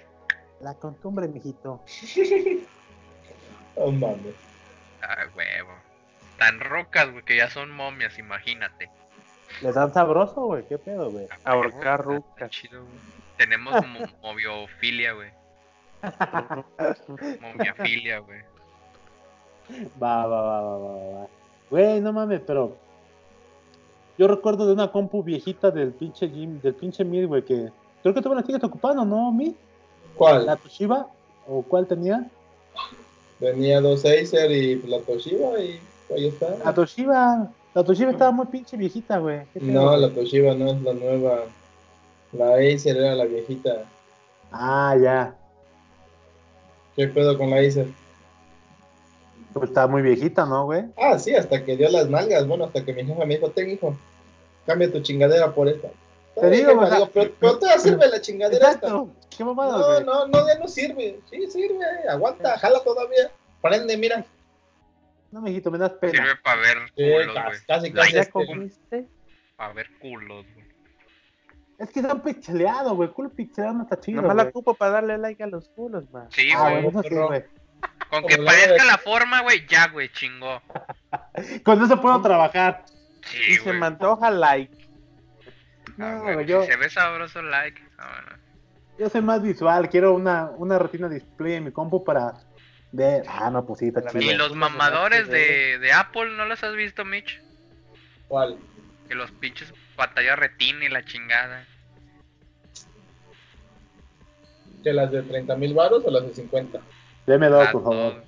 [0.61, 1.83] la costumbre, mijito.
[3.77, 4.35] No mames.
[5.01, 5.73] A huevo.
[6.37, 8.89] Tan rocas, güey, que ya son momias, imagínate.
[9.61, 10.65] ¿Le dan sabroso, güey?
[10.67, 11.27] ¿Qué pedo, güey?
[11.43, 12.51] Ahorcar está rucas.
[12.51, 12.95] chido, güey.
[13.37, 15.31] Tenemos mo- moviofilia, güey.
[17.41, 18.39] Momiafilia, güey.
[20.01, 21.27] Va, va, va, va, va, va.
[21.69, 22.75] Güey, no mames, pero.
[24.17, 27.71] Yo recuerdo de una compu viejita del pinche Jim, del pinche Mid, güey, que.
[28.01, 29.51] Creo que tú me la sigues ocupando, ¿no, Mid?
[29.51, 30.59] ¿La ¿Cuál?
[30.61, 31.07] Toshiba?
[31.47, 32.29] ¿O cuál tenía?
[33.39, 35.79] Venía dos Acer y la Toshiba y
[36.13, 36.57] ahí está.
[36.63, 37.51] La Toshiba.
[37.73, 39.45] La Toshiba estaba muy pinche viejita, güey.
[39.53, 41.39] ¿Qué pedo, No, la Toshiba no es la nueva.
[42.33, 43.85] La Acer era la viejita.
[44.51, 45.35] Ah, ya.
[46.99, 47.87] ¿Qué pedo con la Acer?
[49.53, 50.83] Pues estaba muy viejita, ¿no, güey?
[50.97, 52.45] Ah, sí, hasta que dio las nalgas.
[52.45, 53.95] Bueno, hasta que mi jefa me dijo, ten hijo,
[54.65, 55.87] cambia tu chingadera por esta.
[56.35, 58.87] Te digo, jefa, digo, pero, pero todavía sirve la chingadera esta.
[58.87, 59.09] Exacto.
[59.37, 60.03] ¿Qué mamada, No, güey?
[60.03, 61.21] no, no, ya no sirve.
[61.29, 61.85] Sí, sirve.
[62.09, 63.31] Aguanta, jala todavía.
[63.61, 64.25] Prende, mira.
[65.31, 66.11] No, mijito, me das pena.
[66.11, 67.61] Sirve para ver Sí, culos, casi, güey.
[67.65, 68.11] casi, casi.
[68.13, 69.05] ¿Ya este, comiste?
[69.55, 70.67] Para ver culos, güey.
[71.79, 73.09] Es que están pixeleados, güey.
[73.09, 74.21] Culo pixeleado no está chido.
[74.21, 76.27] Nomás la ocupo para darle like a los culos, man.
[76.31, 76.83] Sí, Ah, güey.
[76.83, 77.43] bueno, eso sí.
[78.09, 80.61] Con que parezca la forma, güey, ya, güey, chingó.
[81.63, 82.83] Con eso puedo trabajar.
[83.23, 84.75] Sí, Y se me antoja like.
[85.99, 87.81] Ah, No, güey, yo- Si se ve sabroso, like.
[87.97, 88.41] Ah, bueno.
[88.97, 92.33] Yo soy más visual, quiero una, una retina display en mi compu para
[92.91, 93.23] ver.
[93.29, 94.21] Ah, no, pues sí, está chido.
[94.21, 97.41] Y los mamadores de, de Apple, ¿no los has visto, Mitch?
[98.27, 98.57] ¿Cuál?
[99.07, 101.65] Que los pinches pantallas retina y la chingada.
[104.81, 106.79] ¿Que las de 30 mil baros o las de 50?
[107.27, 108.23] Deme dos, Las por favor.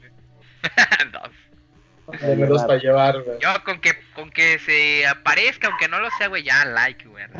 [1.12, 2.22] dos.
[2.22, 3.40] Deme dos para llevar, güey.
[3.40, 7.24] Yo con que con que se aparezca, aunque no lo sea, güey, ya like, güey.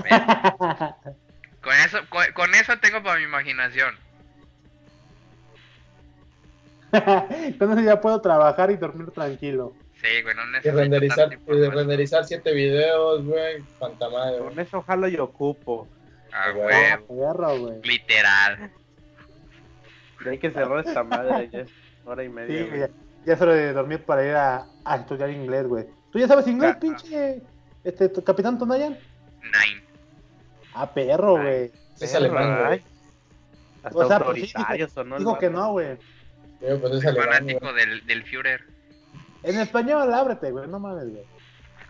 [1.62, 3.96] Con eso, con, con eso tengo para mi imaginación.
[7.60, 9.76] Con eso ya puedo trabajar y dormir tranquilo.
[10.02, 13.62] Sí, güey, no Y necesito renderizar, tanta y renderizar siete videos, güey.
[13.78, 14.50] Cuanta madre, güey.
[14.50, 15.88] Con eso jalo y ocupo.
[16.34, 16.66] Ah, Güey.
[16.66, 17.82] güey, Perro, güey.
[17.84, 18.72] literal.
[20.26, 21.70] Y hay que cerrar esta madre, ya es
[22.06, 22.56] hora y Sí, media.
[22.58, 22.80] güey, güey.
[22.82, 22.90] ya,
[23.26, 25.86] ya es hora de dormir para ir a, a estudiar inglés, güey.
[26.12, 26.80] ¿Tú ya sabes inglés, Ah.
[26.80, 27.42] pinche
[27.84, 28.98] este, tu capitán Tonayan?
[29.44, 29.84] Nine.
[30.74, 31.72] Ah, perro, güey.
[32.00, 32.82] Es alemán, güey.
[33.84, 35.98] Hasta O sea, pues sí, el Digo que no, güey.
[36.60, 37.76] Pues es alemán, fanático güey.
[37.76, 38.62] del, del Führer.
[39.44, 40.68] En español, ábrete, güey.
[40.68, 41.24] No mames, güey.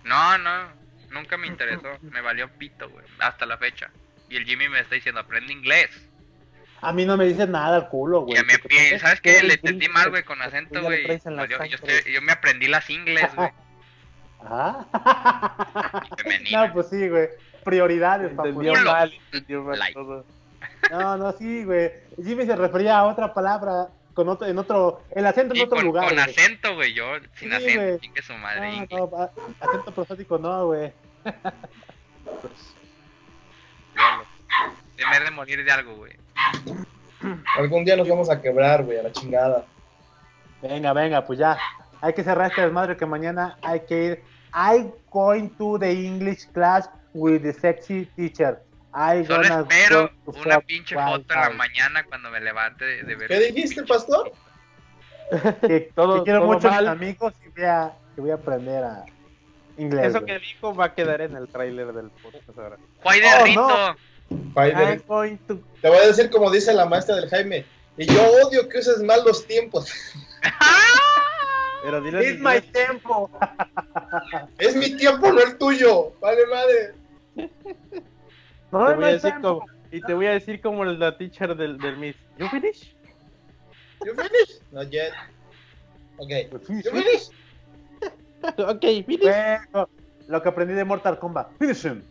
[0.04, 0.68] No, no,
[1.12, 1.90] nunca me interesó.
[2.02, 3.90] Me valió pito, güey, hasta la fecha.
[4.30, 5.90] Y el Jimmy me está diciendo, aprende inglés.
[6.82, 8.42] A mí no me dice nada al culo, güey.
[8.70, 9.44] Y ¿sabes qué?
[9.44, 11.06] Le entendí mal, güey, con acento, güey.
[11.08, 11.78] Yo, yo,
[12.12, 13.50] yo me aprendí las ingles, güey.
[14.44, 16.02] Ah.
[16.18, 16.66] Femenina.
[16.66, 17.30] no, pues sí, güey.
[17.64, 18.32] Prioridades.
[18.32, 20.26] Entendió mal, entendió mal todo.
[20.90, 21.92] No, no, sí, güey.
[22.24, 25.78] Jimmy se refería a otra palabra con otro, en otro, el acento en Y otro
[25.78, 26.06] con, lugar.
[26.06, 26.30] con güey.
[26.30, 27.06] acento, güey, yo
[27.36, 28.88] sin Sí, acento, chingue su madre.
[28.90, 29.30] No, no,
[29.60, 30.94] acento prosótico no, güey.
[34.98, 36.14] Se me de morir de algo, güey.
[37.58, 39.66] Algún día nos vamos a quebrar, güey, a la chingada.
[40.62, 41.58] Venga, venga, pues ya.
[42.02, 44.24] Hay que cerrar este desmadre que mañana hay que ir.
[44.54, 48.62] I'm going to the English class with the sexy teacher.
[48.94, 53.16] I Solo gonna espero una pinche foto en la mañana cuando me levante de, de
[53.16, 53.28] ver.
[53.28, 54.32] ¿Qué dijiste, pastor?
[55.62, 56.88] Que, Todo- que quiero todo mucho a mis mal.
[56.90, 59.06] amigos y voy a, que voy a aprender a
[59.78, 60.08] inglés.
[60.08, 62.78] Eso que dijo va a quedar en el tráiler del podcast ahora.
[63.02, 63.68] Juay de Oh, Rito.
[63.68, 63.96] no.
[65.48, 65.60] To...
[65.82, 67.66] Te voy a decir como dice la maestra del Jaime.
[67.98, 69.90] Y yo odio que uses mal los tiempos.
[71.84, 73.32] Pero dile It's my tempo.
[74.58, 76.14] Es mi tiempo, no el tuyo.
[76.22, 76.94] Vale, madre.
[78.72, 81.78] No, Te voy a decir como, y te voy a decir como la teacher del,
[81.78, 82.16] del Miss.
[82.38, 82.96] ¿You finish?
[84.06, 84.62] You finish?
[84.72, 85.12] Not yet.
[86.18, 86.30] Ok.
[86.66, 87.30] Finish, You finish.
[88.58, 89.20] ok, finish.
[89.72, 89.90] Bueno,
[90.28, 91.50] lo que aprendí de Mortal Kombat.
[91.60, 92.02] Finish him.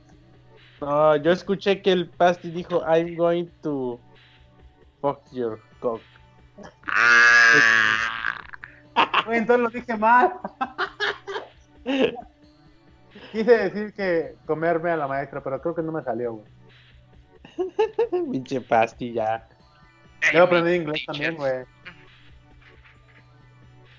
[0.80, 3.98] No, yo escuché que el Pasti dijo I'm going to
[5.00, 6.00] fuck your cock.
[6.86, 8.38] Ah.
[9.30, 10.32] Entonces lo dije mal.
[13.32, 16.50] Quise decir que comerme a la maestra, pero creo que no me salió, güey.
[18.32, 19.48] Pinche Pasti ya.
[20.32, 21.64] Yo aprendí inglés también, güey.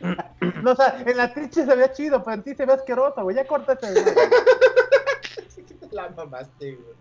[0.63, 3.21] No, o sea, en la triche se ve chido, pero en ti se ve asqueroso,
[3.21, 3.35] güey.
[3.35, 4.03] Ya córtate, güey.
[5.91, 6.95] La mamaste, güey.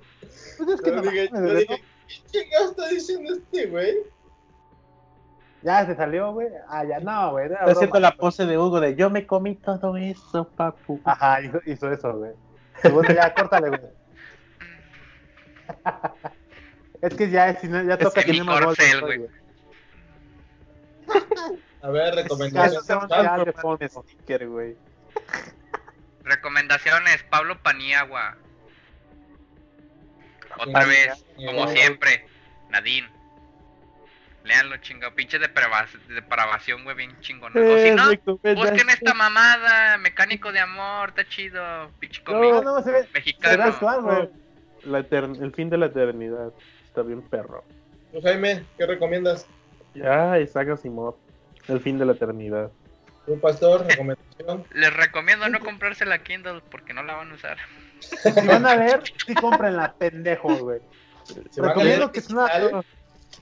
[0.58, 1.56] Pues es que no mames, yo güey.
[1.56, 3.96] dije, ¿qué chingados está diciendo este, güey?
[5.62, 6.48] Ya se salió, güey.
[6.68, 7.46] Ah, ya no, güey.
[7.46, 11.00] Está haciendo la pose de Hugo de yo me comí todo eso, papu.
[11.04, 12.32] Ajá, hizo, hizo eso, güey.
[13.14, 13.80] Ya, córtale, güey.
[17.02, 19.26] Es que ya, si no, ya toca que mi tenemos gol, corcel, güey.
[21.82, 22.86] A ver, recomendaciones.
[24.48, 24.76] güey.
[26.24, 28.36] Recomendaciones, Pablo Paniagua.
[30.58, 30.86] Otra Paniagua.
[30.86, 32.26] vez, como siempre,
[32.68, 33.08] Nadine.
[34.44, 35.14] Leanlo, chingado.
[35.14, 37.54] Pinche deprava- depravación, güey, bien chingona.
[37.60, 38.08] O si Eh, no,
[38.54, 41.90] busquen esta mamada, Mecánico de Amor, está chido.
[41.98, 43.72] Pinche No, no, se ve, mexicano.
[44.02, 44.28] güey.
[44.84, 46.52] La el fin de la eternidad.
[46.86, 47.64] Está bien perro.
[48.12, 49.46] Tú, Jaime, ¿qué recomiendas?
[49.94, 51.16] Ya, Isaac Asimov.
[51.68, 52.70] El fin de la eternidad.
[53.26, 54.64] Un pastor, recomendación.
[54.72, 57.58] Les recomiendo no comprarse la Kindle porque no la van a usar.
[58.00, 60.80] Si van a leer, sí comprenla, pendejos, güey.
[61.24, 62.46] Se van a leer Recomiendo que es una...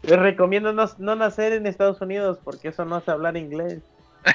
[0.03, 3.81] Les recomiendo no, no nacer en Estados Unidos porque eso no hace hablar inglés.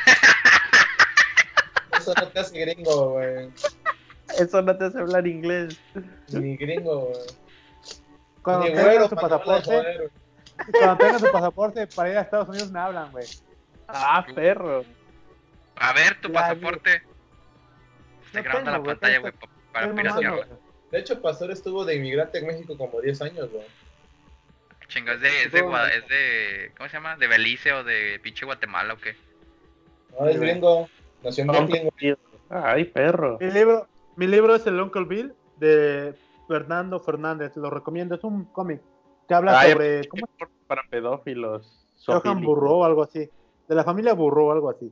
[1.98, 3.50] Eso no te hace gringo, güey.
[4.38, 5.80] Eso no te hace hablar inglés.
[6.30, 7.22] Ni gringo, güey.
[8.42, 10.12] Cuando Ni güero, su pasaporte, joder,
[10.72, 13.26] cuando tengan su pasaporte para ir a Estados Unidos me hablan, güey.
[13.88, 14.84] Ah, perro.
[15.78, 17.04] A ver, tu pasaporte.
[18.26, 20.48] Estoy No grabando la pantalla, güey, pa- para piratearla.
[20.92, 23.66] De hecho, Pastor estuvo de inmigrante en México como 10 años, güey.
[24.88, 27.16] Chinga, es de, es de, es de, ¿cómo se llama?
[27.18, 29.16] De Belice o de pinche Guatemala o qué.
[30.20, 30.90] No, es gringo.
[31.24, 32.18] Nació en.
[32.50, 33.38] Ay, perro.
[33.40, 36.14] Mi libro, mi libro es el Uncle Bill de
[36.48, 37.56] Fernando Fernández.
[37.56, 38.16] Lo recomiendo.
[38.16, 38.82] Es un cómic
[39.28, 40.28] que habla Ay, sobre ¿cómo
[40.68, 41.88] Para pedófilos.
[42.06, 42.42] Johan.
[42.42, 43.30] Burrow o algo así.
[43.68, 44.92] De la familia Burrow o algo así.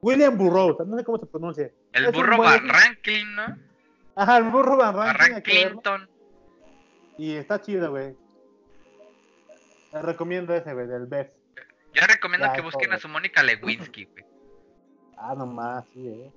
[0.00, 1.70] William Burrow, no sé cómo se pronuncia.
[1.92, 3.56] El Es burro Van Rankin, ¿no?
[4.14, 5.42] Ajá, el burro Van verlo.
[5.42, 6.08] Clinton.
[7.18, 8.14] Y está chido, güey.
[10.00, 11.28] Te recomiendo ese, güey, del BEF.
[11.94, 12.96] Yo recomiendo Ya, que busquen todo.
[12.96, 14.24] a su Mónica Lewinsky, güey.
[15.16, 16.30] Ah, nomás, sí, eh.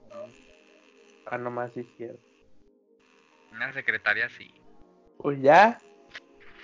[1.26, 2.22] Ah, nomás sí cierto.
[3.52, 4.54] Una secretaria así.
[5.18, 5.80] Pues ya.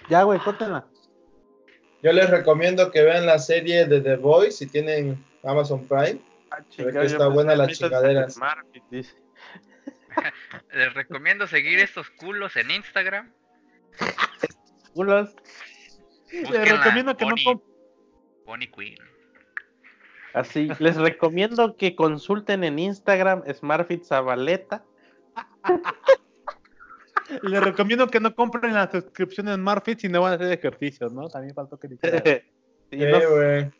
[0.09, 0.85] Ya, güey, córtenla.
[2.01, 6.21] Yo les recomiendo que vean la serie de The Voice si tienen Amazon Prime.
[6.51, 8.39] Ah, que chingado, está buena las chingaderas.
[10.71, 13.33] Les recomiendo seguir estos culos en Instagram.
[14.93, 15.35] Culos.
[16.31, 17.63] Les recomiendo que no Bonnie- comp-
[18.45, 18.97] Bonnie Queen.
[20.33, 24.83] Así, les recomiendo que consulten en Instagram Smartfit Zabaleta.
[27.41, 31.27] Les recomiendo que no compren las suscripciones Marfit si no van a hacer ejercicios, ¿no?
[31.27, 31.87] También faltó que.
[32.91, 33.71] Sí, no- güey.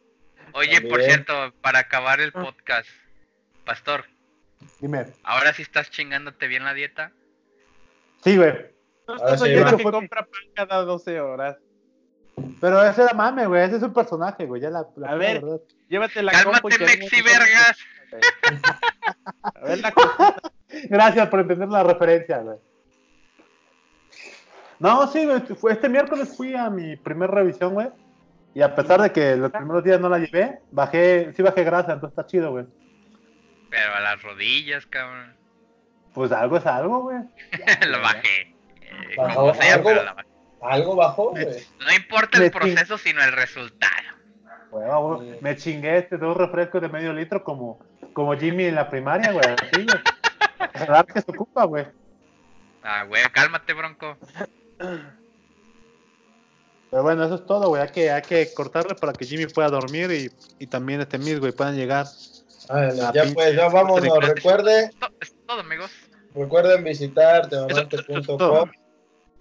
[0.54, 2.90] Oye, por cierto, para acabar el podcast,
[3.66, 4.06] Pastor,
[4.80, 5.06] Dime.
[5.24, 7.12] ahora sí estás chingándote bien la dieta.
[8.24, 8.54] Sí, güey.
[9.08, 11.58] no estás sí, que compra pan cada 12 horas.
[12.60, 13.64] Pero ese era mame, güey.
[13.64, 14.62] Ese es un personaje, güey.
[14.62, 15.42] Ya la, la A ver.
[15.42, 15.62] verdad.
[15.90, 17.78] Llévate la Cálmate, Mexi Vergas.
[19.44, 19.94] A ver la.
[20.90, 22.58] Gracias por entender la referencia, güey.
[24.80, 25.42] No, sí, güey.
[25.74, 27.88] Este miércoles fui a mi primer revisión, güey.
[28.54, 31.94] Y a pesar de que los primeros días no la llevé, bajé, sí bajé grasa,
[31.94, 32.66] entonces está chido, güey.
[33.70, 35.36] Pero a las rodillas, cabrón.
[36.14, 37.18] Pues algo es algo, güey.
[37.88, 38.42] Lo bajé.
[38.42, 39.90] Eh, como sea, algo.
[39.90, 40.30] pero la bajé.
[40.70, 41.46] Algo bajó, güey.
[41.80, 43.94] No importa el Me proceso, sino el resultado.
[45.42, 47.80] Me chingué este dos refrescos de medio litro como,
[48.14, 49.46] como Jimmy en la primaria, güey.
[49.46, 51.06] Así, güey.
[51.14, 51.86] Que se ocupa, güey.
[52.84, 54.18] Ah, güey, cálmate, bronco.
[56.92, 57.82] Pero bueno, eso es todo, güey.
[57.82, 60.32] Hay que, hay que cortarle para que Jimmy pueda dormir y,
[60.64, 62.06] y también este Miss, güey, puedan llegar.
[62.70, 64.18] Ah, ya pinche pues, ya vámonos.
[64.28, 64.90] Recuerde,
[65.20, 65.92] Es todo, amigos.
[66.34, 68.70] recuerden visitar todo.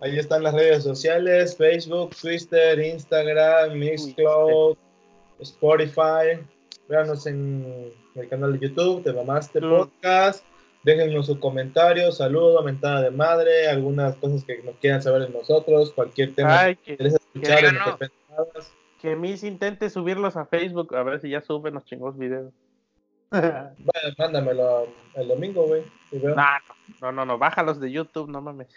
[0.04, 4.76] Ahí están las redes sociales, Facebook, Twitter, Instagram, Mixcloud,
[5.38, 6.44] Spotify.
[6.90, 9.62] Véanos en el canal de YouTube, Te Mamaste.
[9.62, 10.44] Podcast.
[10.82, 15.90] Déjenos su comentario, saludo, mentada de madre, algunas cosas que nos quieran saber de nosotros,
[15.94, 18.74] cualquier tema Ay, que que, escuchar pensadas.
[19.00, 22.52] que Miss intente subirlos a Facebook a ver si ya suben los chingos videos.
[23.30, 25.82] Bueno, mándamelo el domingo, güey.
[26.12, 26.44] No,
[27.00, 28.68] no, no, no, bájalos de YouTube, no mames.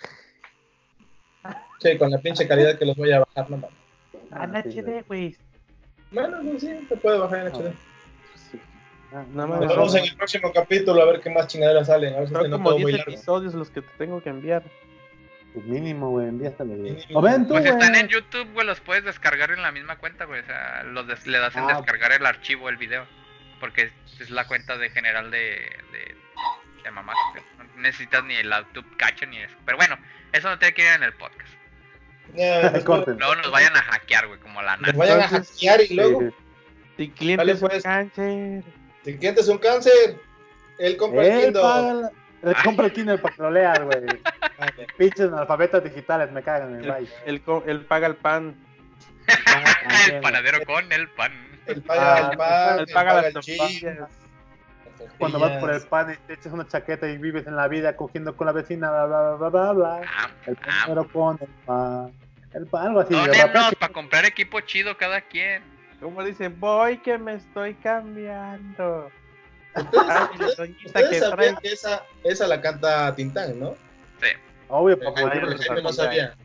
[1.80, 3.78] Sí, con la pinche calidad que los voy a bajar, no mames.
[4.32, 5.36] Ah, en HD, güey.
[6.12, 7.74] Bueno, pues sí, se puede bajar en HD.
[8.36, 8.60] Sí.
[9.14, 12.14] Ah, No Nos vemos en el próximo capítulo a ver qué más chingaderas salen.
[12.16, 13.12] A ver si son no como todo 10 muy largo.
[13.12, 14.64] episodios los que te tengo que enviar.
[15.54, 16.92] Pues mínimo, güey, envíaselo, güey.
[16.94, 17.20] Mínimo.
[17.20, 17.74] O ven tú, Pues güey.
[17.74, 20.42] están en YouTube, güey, los puedes descargar en la misma cuenta, güey.
[20.42, 21.76] O sea, los des- le das en Ah.
[21.78, 23.06] descargar el archivo, el video.
[23.60, 25.38] Porque es la cuenta de general de,
[25.92, 26.16] de,
[26.92, 27.14] mamá.
[27.58, 29.56] No necesitas ni el YouTube cacho ni eso.
[29.66, 29.98] Pero bueno,
[30.34, 31.50] eso no tiene que ir en el podcast.
[32.86, 33.18] Corten.
[33.18, 34.98] Luego nos vayan a hackear, güey, como la nos NASA.
[34.98, 36.34] vayan a hackear y luego, Sí.
[36.98, 37.84] Si clientes Dale, con pues.
[37.84, 38.64] cáncer.
[39.04, 40.20] si el cliente es un cáncer,
[40.80, 41.62] él compra el Kindle.
[41.62, 42.12] paga
[42.44, 44.00] él compra el Kindle para que lo leas, güey.
[44.98, 47.10] Pinches analfabetas digitales me cagan en el baile.
[47.26, 48.56] él co- él paga el pan.
[50.12, 51.32] el panadero con el pan.
[51.68, 53.34] Él paga Ah, el pan, él él paga paga las el
[55.18, 57.96] Cuando vas por el pan y te echas una chaqueta y vives en la vida
[57.96, 60.02] cogiendo con la vecina, bla, bla, bla, bla, bla.
[60.08, 62.12] Ah, El ah, panero con el pan.
[62.54, 63.14] El pan, algo así.
[63.14, 65.62] de Dónenos para comprar equipo chido cada quien.
[66.00, 69.10] Como dice, voy que me estoy cambiando.
[69.76, 70.06] Ustedes,
[70.60, 73.76] Ay, ustedes- sabían trae- que esa, esa la canta Tintán, ¿no?
[74.70, 75.22] Obvio, El papá.
[75.22, 76.36] El Jaime no sabía.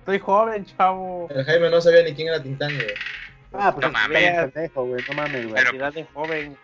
[0.00, 1.28] Estoy joven, chavo.
[1.30, 2.94] El Jaime no sabía ni quién era Tintán, güey.
[3.52, 4.52] Ah, pues No es mames.
[4.52, 5.04] pendejo, güey.
[5.08, 5.64] No mames, güey.
[5.72, 6.56] Pero- de joven.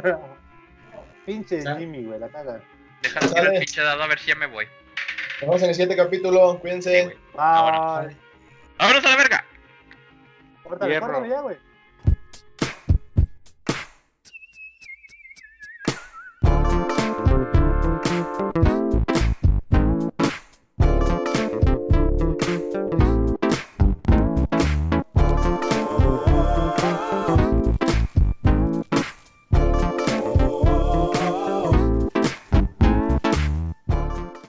[1.26, 1.62] Pinche.
[1.78, 2.60] Jimmy, güey, la caga.
[3.02, 4.66] Déjame tirar el pinche dado a ver si ya me voy.
[4.66, 6.52] Nos vemos en el siguiente capítulo.
[6.54, 7.02] Sí, Cuídense.
[7.04, 7.16] güey.
[7.32, 8.16] Bye.
[8.78, 9.44] ¡Vámonos a la verga!
[10.62, 11.56] Córtale, córtale ya, güey.